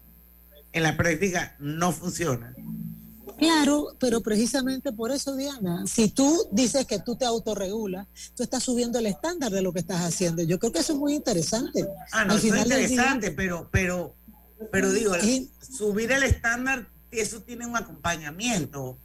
en 0.73 0.83
la 0.83 0.97
práctica 0.97 1.55
no 1.59 1.91
funcionan. 1.91 2.55
Claro, 3.37 3.95
pero 3.99 4.21
precisamente 4.21 4.91
por 4.91 5.11
eso, 5.11 5.35
Diana, 5.35 5.85
si 5.85 6.09
tú 6.09 6.47
dices 6.51 6.85
que 6.85 6.99
tú 6.99 7.15
te 7.15 7.25
autorregulas, 7.25 8.07
tú 8.35 8.41
estás 8.41 8.63
subiendo 8.63 8.97
el 8.97 9.05
estándar 9.05 9.51
de 9.51 9.61
lo 9.61 9.71
que 9.73 9.79
estás 9.79 10.01
haciendo. 10.01 10.41
Yo 10.41 10.57
creo 10.57 10.71
que 10.71 10.79
eso 10.79 10.93
es 10.93 10.99
muy 10.99 11.13
interesante. 11.13 11.87
Ah, 12.11 12.25
no, 12.25 12.35
eso 12.35 12.53
es 12.53 12.63
interesante, 12.63 13.31
pero, 13.31 13.69
pero, 13.71 14.15
pero 14.71 14.91
digo, 14.91 15.13
subir 15.61 16.11
el 16.11 16.23
estándar, 16.23 16.87
eso 17.11 17.41
tiene 17.41 17.67
un 17.67 17.77
acompañamiento. 17.77 18.97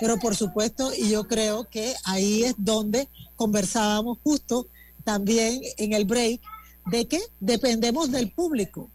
Pero 0.00 0.18
por 0.18 0.36
supuesto, 0.36 0.92
y 0.94 1.08
yo 1.08 1.26
creo 1.26 1.64
que 1.64 1.94
ahí 2.04 2.44
es 2.44 2.54
donde 2.58 3.08
conversábamos 3.36 4.18
justo 4.22 4.68
también 5.08 5.62
en 5.78 5.94
el 5.94 6.04
break 6.04 6.42
de 6.84 7.08
que 7.08 7.18
dependemos 7.40 8.10
del 8.10 8.30
público. 8.30 8.90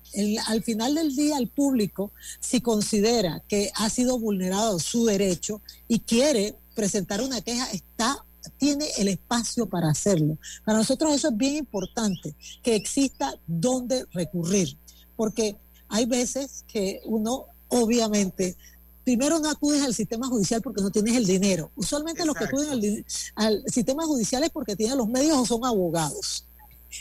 al 0.45 0.61
final 0.61 0.93
del 0.93 1.15
día, 1.15 1.39
el 1.39 1.47
público, 1.47 2.11
si 2.39 2.61
considera 2.61 3.41
que 3.47 3.71
ha 3.73 3.89
sido 3.89 4.19
vulnerado 4.19 4.77
su 4.77 5.05
derecho 5.05 5.59
y 5.87 6.01
quiere 6.01 6.55
presentar 6.75 7.19
una 7.23 7.41
queja, 7.41 7.65
está 7.71 8.23
tiene 8.57 8.85
el 8.99 9.07
espacio 9.07 9.67
para 9.67 9.89
hacerlo. 9.89 10.37
Para 10.63 10.77
nosotros 10.77 11.15
eso 11.15 11.29
es 11.29 11.37
bien 11.37 11.55
importante, 11.55 12.35
que 12.61 12.75
exista 12.75 13.33
dónde 13.47 14.05
recurrir, 14.11 14.77
porque 15.15 15.57
hay 15.89 16.05
veces 16.05 16.63
que 16.67 17.01
uno 17.05 17.47
obviamente 17.69 18.55
primero 19.03 19.39
no 19.39 19.49
acudes 19.49 19.83
al 19.83 19.93
sistema 19.93 20.27
judicial 20.27 20.61
porque 20.61 20.81
no 20.81 20.91
tienes 20.91 21.15
el 21.15 21.25
dinero. 21.25 21.71
Usualmente 21.75 22.25
los 22.25 22.35
que 22.35 22.45
acuden 22.45 23.05
al, 23.35 23.63
sistema 23.67 24.05
judicial 24.05 24.43
es 24.43 24.49
porque 24.49 24.75
tienen 24.75 24.97
los 24.97 25.07
medios 25.07 25.37
o 25.37 25.45
son 25.45 25.65
abogados. 25.65 26.47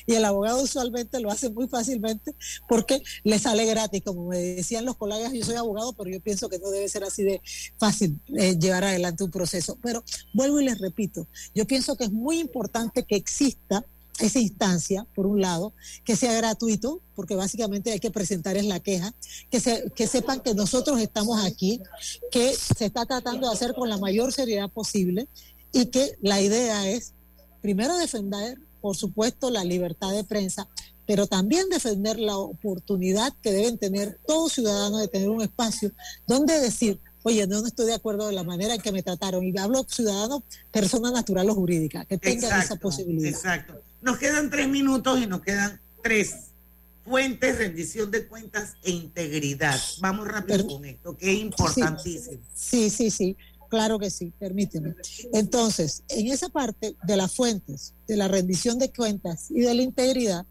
Y 0.06 0.14
el 0.14 0.24
abogado 0.24 0.62
usualmente 0.62 1.20
lo 1.20 1.30
hace 1.30 1.50
muy 1.50 1.68
fácilmente 1.68 2.34
porque 2.66 3.02
le 3.24 3.38
sale 3.38 3.66
gratis. 3.66 4.02
Como 4.02 4.28
me 4.28 4.38
decían 4.38 4.86
los 4.86 4.96
colegas, 4.96 5.32
yo 5.34 5.44
soy 5.44 5.56
abogado, 5.56 5.92
pero 5.92 6.08
yo 6.08 6.20
pienso 6.20 6.48
que 6.48 6.58
no 6.58 6.70
debe 6.70 6.88
ser 6.88 7.04
así 7.04 7.22
de 7.22 7.42
fácil 7.78 8.18
eh, 8.38 8.58
llevar 8.58 8.84
adelante 8.84 9.22
un 9.22 9.30
proceso. 9.30 9.78
Pero 9.82 10.02
vuelvo 10.32 10.60
y 10.60 10.64
les 10.64 10.78
repito, 10.78 11.28
yo 11.54 11.66
pienso 11.66 11.96
que 11.96 12.04
es 12.04 12.12
muy 12.12 12.40
importante 12.40 13.04
que 13.04 13.16
exista 13.16 13.84
esa 14.18 14.38
instancia, 14.38 15.06
por 15.14 15.26
un 15.26 15.40
lado, 15.40 15.72
que 16.04 16.16
sea 16.16 16.32
gratuito, 16.34 17.00
porque 17.14 17.34
básicamente 17.34 17.92
hay 17.92 18.00
que 18.00 18.10
presentar 18.10 18.56
es 18.56 18.66
la 18.66 18.80
queja, 18.80 19.14
que, 19.50 19.60
se, 19.60 19.90
que 19.94 20.06
sepan 20.06 20.40
que 20.40 20.54
nosotros 20.54 21.00
estamos 21.00 21.44
aquí, 21.44 21.80
que 22.30 22.54
se 22.54 22.86
está 22.86 23.06
tratando 23.06 23.48
de 23.48 23.54
hacer 23.54 23.74
con 23.74 23.88
la 23.88 23.98
mayor 23.98 24.32
seriedad 24.32 24.70
posible 24.70 25.28
y 25.72 25.86
que 25.86 26.12
la 26.20 26.40
idea 26.40 26.88
es, 26.88 27.14
primero, 27.60 27.96
defender, 27.96 28.58
por 28.80 28.96
supuesto, 28.96 29.50
la 29.50 29.64
libertad 29.64 30.12
de 30.12 30.24
prensa, 30.24 30.68
pero 31.06 31.26
también 31.26 31.68
defender 31.68 32.18
la 32.18 32.36
oportunidad 32.36 33.32
que 33.42 33.52
deben 33.52 33.78
tener 33.78 34.20
todos 34.26 34.52
ciudadanos 34.52 35.00
de 35.00 35.08
tener 35.08 35.30
un 35.30 35.42
espacio 35.42 35.92
donde 36.26 36.60
decir, 36.60 37.00
oye, 37.22 37.46
no, 37.46 37.64
estoy 37.66 37.86
de 37.86 37.94
acuerdo 37.94 38.28
de 38.28 38.34
la 38.34 38.44
manera 38.44 38.74
en 38.74 38.80
que 38.80 38.92
me 38.92 39.02
trataron. 39.02 39.44
Y 39.44 39.56
hablo 39.58 39.84
ciudadano, 39.88 40.42
persona 40.70 41.10
natural 41.10 41.48
o 41.50 41.54
jurídica, 41.54 42.04
que 42.04 42.18
tengan 42.18 42.60
esa 42.60 42.76
posibilidad. 42.76 43.30
Exacto. 43.30 43.80
Nos 44.02 44.18
quedan 44.18 44.50
tres 44.50 44.68
minutos 44.68 45.20
y 45.20 45.26
nos 45.26 45.40
quedan 45.42 45.80
tres 46.02 46.50
fuentes, 47.04 47.58
rendición 47.58 48.10
de 48.10 48.26
cuentas 48.26 48.74
e 48.82 48.90
integridad. 48.90 49.78
Vamos 50.00 50.28
rápido 50.28 50.66
con 50.66 50.84
esto, 50.84 51.16
que 51.16 51.32
es 51.32 51.40
importantísimo. 51.40 52.42
Sí, 52.54 52.90
sí, 52.90 53.10
sí, 53.10 53.36
claro 53.68 53.98
que 53.98 54.10
sí, 54.10 54.32
permíteme. 54.38 54.94
Entonces, 55.32 56.02
en 56.08 56.28
esa 56.28 56.48
parte 56.48 56.96
de 57.02 57.16
las 57.16 57.34
fuentes, 57.34 57.94
de 58.06 58.16
la 58.16 58.28
rendición 58.28 58.78
de 58.78 58.92
cuentas 58.92 59.50
y 59.50 59.60
de 59.60 59.74
la 59.74 59.82
integridad, 59.82 60.46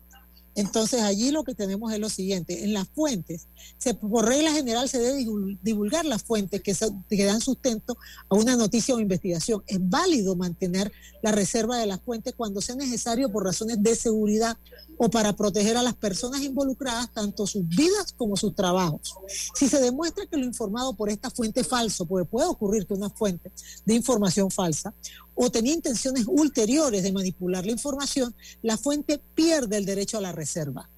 entonces 0.56 1.02
allí 1.02 1.32
lo 1.32 1.44
que 1.44 1.56
tenemos 1.56 1.94
es 1.94 2.00
lo 2.00 2.10
siguiente, 2.10 2.64
en 2.64 2.74
las 2.74 2.88
fuentes, 2.90 3.48
se, 3.78 3.94
por 3.94 4.28
regla 4.28 4.52
general 4.52 4.90
se 4.90 5.00
debe 5.00 5.26
divulgar 5.62 6.06
las 6.06 6.24
fuentes 6.24 6.62
que, 6.62 6.76
que, 7.10 7.26
dan 7.26 7.42
sustento 7.42 7.98
a 8.30 8.36
una 8.36 8.56
noticia 8.56 8.94
o 8.96 9.00
investigación. 9.00 9.64
Es 9.68 9.80
válido 9.82 10.36
mantener 10.36 10.92
la 11.22 11.32
reserva 11.32 11.78
de 11.78 11.86
las 11.86 12.02
fuentes 12.02 12.34
cuando 12.36 12.62
sea 12.62 12.76
necesario 12.76 13.32
por 13.32 13.46
razones 13.46 13.82
de 13.82 13.96
seguridad 13.96 14.58
o 14.98 15.10
para 15.10 15.34
proteger 15.34 15.78
a 15.78 15.84
las 15.84 15.96
personas 15.96 16.42
involucradas, 16.42 17.12
tanto 17.12 17.48
sus 17.48 17.68
vidas 17.68 18.14
como 18.16 18.38
sus 18.38 18.56
trabajos. 18.56 19.16
Si 19.56 19.68
se 19.68 19.80
demuestra 19.80 20.26
que 20.26 20.38
lo 20.38 20.46
informado 20.46 20.94
por 20.94 21.10
esta 21.10 21.30
fuente 21.30 21.62
es 21.62 21.68
falso, 21.68 22.06
porque 22.06 22.30
puede 22.30 22.48
ocurrir 22.48 22.86
que 22.86 22.94
una 22.94 23.10
fuente 23.10 23.52
de 23.86 23.94
información 23.94 24.52
falsa 24.52 24.94
o 25.34 25.50
tenía 25.50 25.74
intenciones 25.74 26.26
ulteriores 26.28 27.04
de 27.04 27.12
manipular 27.12 27.66
la 27.66 27.72
información, 27.72 28.36
la 28.62 28.78
fuente 28.78 29.18
pierde 29.34 29.78
el 29.78 29.86
derecho 29.86 30.18
a 30.18 30.22
la 30.22 30.32
reserva. 30.32 30.90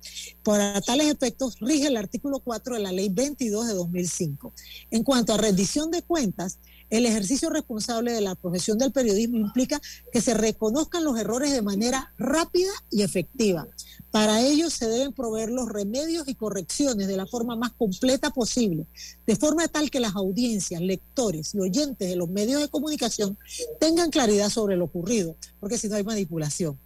Para 0.44 0.82
tales 0.82 1.08
efectos, 1.08 1.58
rige 1.60 1.88
el 1.88 1.98
artículo 1.98 2.39
4 2.39 2.76
de 2.76 2.82
la 2.82 2.91
Ley 2.91 3.10
22 3.10 3.68
de 3.68 3.74
2005. 3.74 4.54
En 4.91 5.04
cuanto 5.04 5.34
a 5.34 5.38
rendición 5.38 5.91
de 5.91 6.02
cuentas, 6.02 6.60
el 6.94 7.08
ejercicio 7.08 7.50
responsable 7.50 8.14
de 8.14 8.22
la 8.22 8.36
profesión 8.36 8.78
del 8.78 8.91
periodismo 8.91 9.38
implica 9.38 9.82
que 10.12 10.22
se 10.22 10.36
reconozcan 10.36 11.04
los 11.04 11.20
errores 11.20 11.52
de 11.52 11.64
manera 11.64 12.14
rápida 12.20 12.72
y 12.91 13.02
efectiva. 13.02 13.68
Para 14.12 14.41
ello 14.41 14.70
se 14.70 14.88
deben 14.88 15.12
proveer 15.12 15.50
los 15.50 15.68
remedios 15.68 16.28
y 16.28 16.36
correcciones 16.36 17.08
de 17.08 17.18
la 17.18 17.26
forma 17.26 17.56
más 17.56 17.72
completa 17.72 18.30
posible, 18.30 18.86
de 19.26 19.36
forma 19.36 19.68
tal 19.68 19.89
que 19.89 20.00
las 20.00 20.16
audiencias, 20.16 20.82
lectores 20.82 21.56
y 21.56 21.60
oyentes 21.60 22.08
de 22.08 22.16
los 22.16 22.30
medios 22.30 22.62
de 22.62 22.70
comunicación 22.70 23.39
tengan 23.80 24.12
claridad 24.12 24.50
sobre 24.50 24.78
lo 24.78 24.86
ocurrido, 24.86 25.36
porque 25.60 25.80
si 25.80 25.89
no 25.89 25.96
hay 25.96 26.04
manipulación 26.04 26.78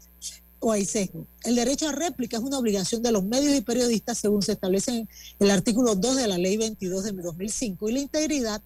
o 0.60 0.72
hay 0.72 0.86
sesgo. 0.86 1.28
El 1.43 1.55
derecho 1.55 1.89
a 1.89 1.91
réplica 1.91 2.38
es 2.38 2.43
una 2.43 2.60
obligación 2.60 3.03
de 3.03 3.12
los 3.12 3.26
medios 3.26 3.58
y 3.58 3.62
periodistas 3.62 4.18
según 4.20 4.41
se 4.41 4.53
establece 4.53 4.99
en 4.99 5.08
el 5.39 5.51
artículo 5.51 5.95
2 5.95 6.16
de 6.16 6.28
la 6.30 6.38
ley 6.38 6.55
22 6.55 7.03
de 7.03 7.12
2005 7.12 7.89
y 7.89 7.91
la 7.91 7.99
integridad 7.99 8.62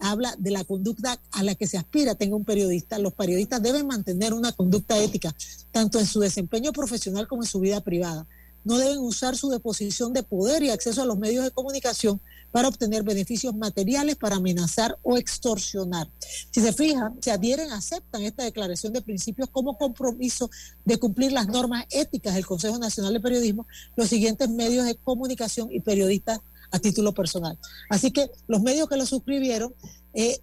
habla 0.00 0.34
de 0.38 0.50
la 0.50 0.64
conducta 0.64 1.20
a 1.30 1.42
la 1.42 1.54
que 1.54 1.66
se 1.66 1.78
aspira 1.78 2.14
tenga 2.14 2.36
un 2.36 2.44
periodista. 2.44 2.98
Los 2.98 3.14
periodistas 3.14 3.62
deben 3.62 3.86
mantener 3.86 4.34
una 4.34 4.52
conducta 4.52 4.98
ética, 4.98 5.34
tanto 5.70 6.00
en 6.00 6.06
su 6.06 6.20
desempeño 6.20 6.72
profesional 6.72 7.28
como 7.28 7.42
en 7.42 7.48
su 7.48 7.60
vida 7.60 7.80
privada. 7.80 8.26
No 8.64 8.78
deben 8.78 8.98
usar 8.98 9.36
su 9.36 9.48
deposición 9.48 10.12
de 10.12 10.22
poder 10.22 10.62
y 10.62 10.70
acceso 10.70 11.00
a 11.02 11.06
los 11.06 11.18
medios 11.18 11.44
de 11.44 11.50
comunicación 11.50 12.20
para 12.50 12.68
obtener 12.68 13.02
beneficios 13.02 13.54
materiales, 13.54 14.16
para 14.16 14.36
amenazar 14.36 14.98
o 15.02 15.16
extorsionar. 15.16 16.08
Si 16.50 16.60
se 16.60 16.72
fijan, 16.72 17.16
se 17.22 17.30
adhieren, 17.30 17.70
aceptan 17.72 18.22
esta 18.22 18.44
declaración 18.44 18.92
de 18.92 19.02
principios 19.02 19.48
como 19.50 19.78
compromiso 19.78 20.50
de 20.84 20.98
cumplir 20.98 21.32
las 21.32 21.46
normas 21.48 21.86
éticas 21.90 22.34
del 22.34 22.46
Consejo 22.46 22.78
Nacional 22.78 23.12
de 23.14 23.20
Periodismo, 23.20 23.66
los 23.96 24.08
siguientes 24.08 24.48
medios 24.50 24.84
de 24.84 24.96
comunicación 24.96 25.68
y 25.70 25.80
periodistas 25.80 26.40
a 26.70 26.78
título 26.78 27.12
personal. 27.12 27.58
Así 27.88 28.10
que 28.10 28.30
los 28.46 28.62
medios 28.62 28.88
que 28.88 28.96
lo 28.96 29.06
suscribieron 29.06 29.74
eh, 30.14 30.38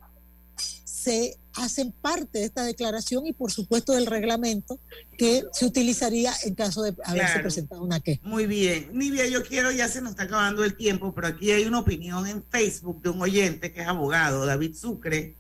se 0.58 1.38
hacen 1.54 1.92
parte 1.92 2.40
de 2.40 2.46
esta 2.46 2.64
declaración 2.64 3.26
y 3.26 3.34
por 3.34 3.52
supuesto 3.52 3.94
del 3.94 4.06
reglamento 4.06 4.80
que 5.18 5.44
se 5.54 5.66
utilizaría 5.66 6.34
en 6.44 6.54
caso 6.54 6.84
de 6.84 6.96
haberse 7.04 7.40
presentado 7.40 7.82
una 7.82 8.00
queja. 8.00 8.22
Muy 8.28 8.46
bien. 8.46 8.90
Nivia, 8.94 9.26
yo 9.28 9.44
quiero, 9.44 9.72
ya 9.72 9.88
se 9.88 10.02
nos 10.02 10.12
está 10.12 10.24
acabando 10.24 10.64
el 10.64 10.76
tiempo, 10.76 11.14
pero 11.16 11.28
aquí 11.28 11.52
hay 11.52 11.66
una 11.66 11.80
opinión 11.80 12.28
en 12.28 12.44
Facebook 12.44 13.02
de 13.02 13.10
un 13.10 13.22
oyente 13.22 13.74
que 13.74 13.82
es 13.82 13.88
abogado, 13.88 14.46
David 14.46 14.76
Sucre, 14.76 15.36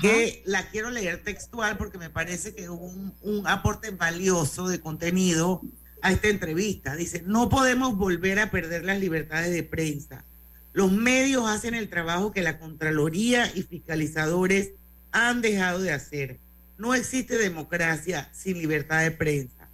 que 0.00 0.42
la 0.44 0.68
quiero 0.68 0.90
leer 0.90 1.24
textual 1.24 1.76
porque 1.76 1.98
me 1.98 2.10
parece 2.10 2.54
que 2.54 2.64
es 2.64 2.68
un, 2.68 3.12
un 3.22 3.46
aporte 3.48 3.90
valioso 3.90 4.68
de 4.68 4.80
contenido 4.80 5.62
a 6.02 6.12
esta 6.12 6.28
entrevista. 6.28 6.96
Dice, 6.96 7.22
no 7.26 7.48
podemos 7.48 7.96
volver 7.96 8.38
a 8.38 8.50
perder 8.50 8.84
las 8.84 9.00
libertades 9.00 9.52
de 9.52 9.62
prensa. 9.62 10.24
Los 10.72 10.92
medios 10.92 11.48
hacen 11.48 11.74
el 11.74 11.88
trabajo 11.88 12.32
que 12.32 12.42
la 12.42 12.58
Contraloría 12.58 13.50
y 13.54 13.62
fiscalizadores 13.62 14.70
han 15.12 15.40
dejado 15.40 15.80
de 15.80 15.92
hacer. 15.92 16.38
No 16.78 16.94
existe 16.94 17.36
democracia 17.36 18.30
sin 18.32 18.58
libertad 18.58 19.02
de 19.02 19.10
prensa. 19.10 19.68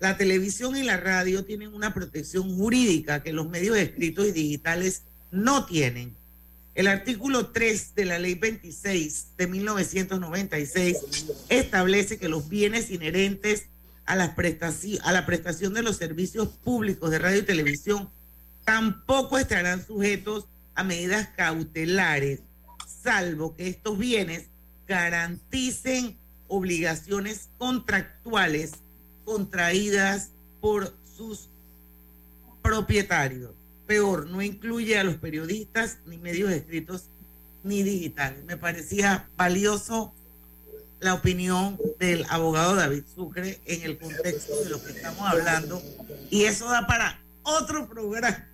La 0.00 0.16
televisión 0.16 0.76
y 0.76 0.82
la 0.82 0.96
radio 0.96 1.44
tienen 1.44 1.74
una 1.74 1.94
protección 1.94 2.56
jurídica 2.56 3.22
que 3.22 3.32
los 3.32 3.48
medios 3.48 3.76
escritos 3.76 4.26
y 4.28 4.32
digitales 4.32 5.02
no 5.30 5.66
tienen. 5.66 6.16
El 6.74 6.86
artículo 6.86 7.48
3 7.48 7.94
de 7.94 8.04
la 8.06 8.18
ley 8.18 8.34
26 8.34 9.36
de 9.36 9.46
1996 9.46 10.96
establece 11.48 12.16
que 12.16 12.28
los 12.28 12.48
bienes 12.48 12.90
inherentes 12.90 13.64
a, 14.06 14.16
las 14.16 14.30
a 15.02 15.12
la 15.12 15.26
prestación 15.26 15.74
de 15.74 15.82
los 15.82 15.96
servicios 15.96 16.48
públicos 16.48 17.10
de 17.10 17.18
radio 17.18 17.38
y 17.38 17.44
televisión 17.44 18.10
tampoco 18.64 19.38
estarán 19.38 19.84
sujetos 19.84 20.46
a 20.74 20.84
medidas 20.84 21.28
cautelares, 21.36 22.40
salvo 23.02 23.54
que 23.56 23.68
estos 23.68 23.98
bienes 23.98 24.44
garanticen 24.86 26.18
obligaciones 26.48 27.48
contractuales 27.58 28.72
contraídas 29.24 30.30
por 30.60 30.94
sus 31.16 31.48
propietarios. 32.62 33.52
Peor, 33.86 34.26
no 34.26 34.42
incluye 34.42 34.98
a 34.98 35.04
los 35.04 35.16
periodistas, 35.16 35.98
ni 36.06 36.18
medios 36.18 36.50
escritos, 36.52 37.08
ni 37.62 37.82
digitales. 37.82 38.44
Me 38.44 38.56
parecía 38.56 39.28
valioso 39.36 40.14
la 41.00 41.14
opinión 41.14 41.78
del 41.98 42.24
abogado 42.28 42.76
David 42.76 43.04
Sucre 43.14 43.60
en 43.64 43.82
el 43.82 43.98
contexto 43.98 44.54
de 44.62 44.70
lo 44.70 44.82
que 44.82 44.92
estamos 44.92 45.26
hablando. 45.26 45.82
Y 46.30 46.44
eso 46.44 46.68
da 46.68 46.86
para 46.86 47.18
otro 47.42 47.88
programa. 47.88 48.46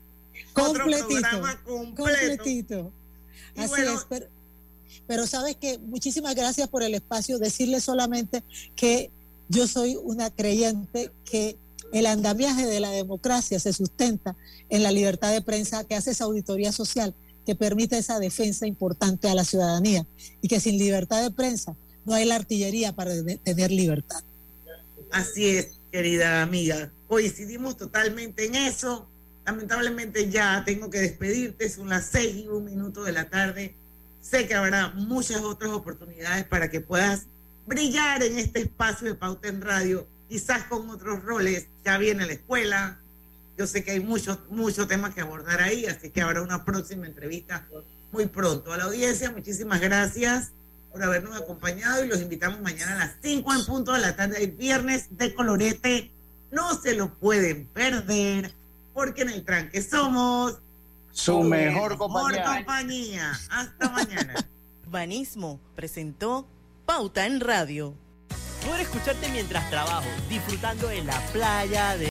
Otro 0.55 0.85
programa 0.85 1.61
completo. 1.65 2.93
Así 3.57 3.81
es, 3.81 4.07
pero, 4.09 4.27
pero 5.07 5.27
sabes 5.27 5.57
que 5.57 5.79
muchísimas 5.79 6.35
gracias 6.35 6.69
por 6.69 6.83
el 6.83 6.95
espacio. 6.95 7.39
Decirle 7.39 7.81
solamente 7.81 8.45
que 8.75 9.11
yo 9.49 9.67
soy 9.67 9.97
una 9.97 10.31
creyente 10.31 11.11
que 11.25 11.57
el 11.93 12.07
andamiaje 12.07 12.67
de 12.67 12.81
la 12.81 12.91
democracia 12.91 13.59
se 13.61 13.73
sustenta 13.73 14.37
en 14.69 14.83
la 14.83 14.93
libertad 14.93 15.33
de 15.33 15.43
prensa 15.43 15.85
que 15.85 15.95
hace 15.95 16.11
esa 16.11 16.25
auditoría 16.25 16.73
social 16.73 17.15
que 17.45 17.55
permite 17.55 17.97
esa 17.97 18.19
defensa 18.19 18.67
importante 18.67 19.29
a 19.29 19.35
la 19.35 19.45
ciudadanía 19.45 20.05
y 20.43 20.49
que 20.49 20.59
sin 20.59 20.79
libertad 20.79 21.23
de 21.23 21.31
prensa 21.31 21.77
no 22.07 22.15
hay 22.15 22.25
la 22.25 22.37
artillería 22.37 22.93
para 22.93 23.13
tener 23.43 23.71
libertad. 23.71 24.23
Así 25.11 25.49
es, 25.49 25.73
querida 25.91 26.41
amiga. 26.43 26.91
Coincidimos 27.09 27.77
totalmente 27.77 28.47
en 28.47 28.55
eso. 28.55 29.09
Lamentablemente 29.45 30.31
ya 30.31 30.63
tengo 30.65 30.89
que 30.89 31.01
despedirte, 31.01 31.69
son 31.69 31.89
las 31.89 32.07
seis 32.07 32.37
y 32.37 32.49
un 32.49 32.65
minuto 32.65 33.03
de 33.05 33.13
la 33.13 33.29
tarde. 33.29 33.75
Sé 34.21 34.47
que 34.47 34.55
habrá 34.55 34.89
muchas 34.91 35.43
otras 35.43 35.73
oportunidades 35.73 36.45
para 36.45 36.71
que 36.71 36.81
puedas 36.81 37.27
brillar 37.67 38.23
en 38.23 38.39
este 38.39 38.61
espacio 38.61 39.09
de 39.09 39.15
Pauta 39.15 39.49
en 39.49 39.61
Radio, 39.61 40.07
quizás 40.29 40.65
con 40.65 40.89
otros 40.91 41.23
roles. 41.23 41.67
Ya 41.85 41.99
viene 41.99 42.27
la 42.27 42.33
escuela. 42.33 43.01
Yo 43.59 43.67
sé 43.67 43.83
que 43.85 43.93
hay 43.93 44.01
muchos 44.01 44.39
muchos 44.51 44.87
temas 44.87 45.15
que 45.15 45.23
abordar 45.23 45.61
ahí, 45.61 45.87
así 45.87 46.11
que 46.11 46.23
habrá 46.23 46.43
una 46.43 46.65
próxima 46.65 47.07
entrevista 47.07 47.67
muy 48.13 48.27
pronto. 48.27 48.73
A 48.73 48.77
la 48.77 48.85
audiencia, 48.85 49.31
muchísimas 49.31 49.81
gracias 49.81 50.53
por 50.97 51.05
habernos 51.05 51.37
acompañado 51.37 52.03
y 52.05 52.09
los 52.09 52.23
invitamos 52.23 52.59
mañana 52.63 52.95
a 52.95 53.07
las 53.07 53.17
5 53.23 53.53
en 53.53 53.67
punto 53.67 53.93
de 53.93 54.01
la 54.01 54.17
tarde, 54.17 54.43
el 54.43 54.53
viernes 54.53 55.09
de 55.11 55.35
colorete. 55.35 56.11
No 56.51 56.81
se 56.81 56.95
lo 56.95 57.13
pueden 57.15 57.67
perder 57.67 58.55
porque 58.95 59.23
en 59.23 59.29
el 59.29 59.45
tranque 59.45 59.83
somos 59.83 60.59
su 61.13 61.43
mejor, 61.43 61.99
compañía. 61.99 63.39
Hasta 63.51 63.91
mañana. 63.91 64.35
Banismo 64.87 65.61
presentó 65.75 66.49
Pauta 66.87 67.27
en 67.27 67.41
Radio. 67.41 67.95
Poder 68.65 68.81
escucharte 68.81 69.29
mientras 69.29 69.69
trabajo, 69.69 70.09
disfrutando 70.31 70.91
en 70.91 71.07
la 71.07 71.21
playa 71.33 71.99
de 71.99 72.05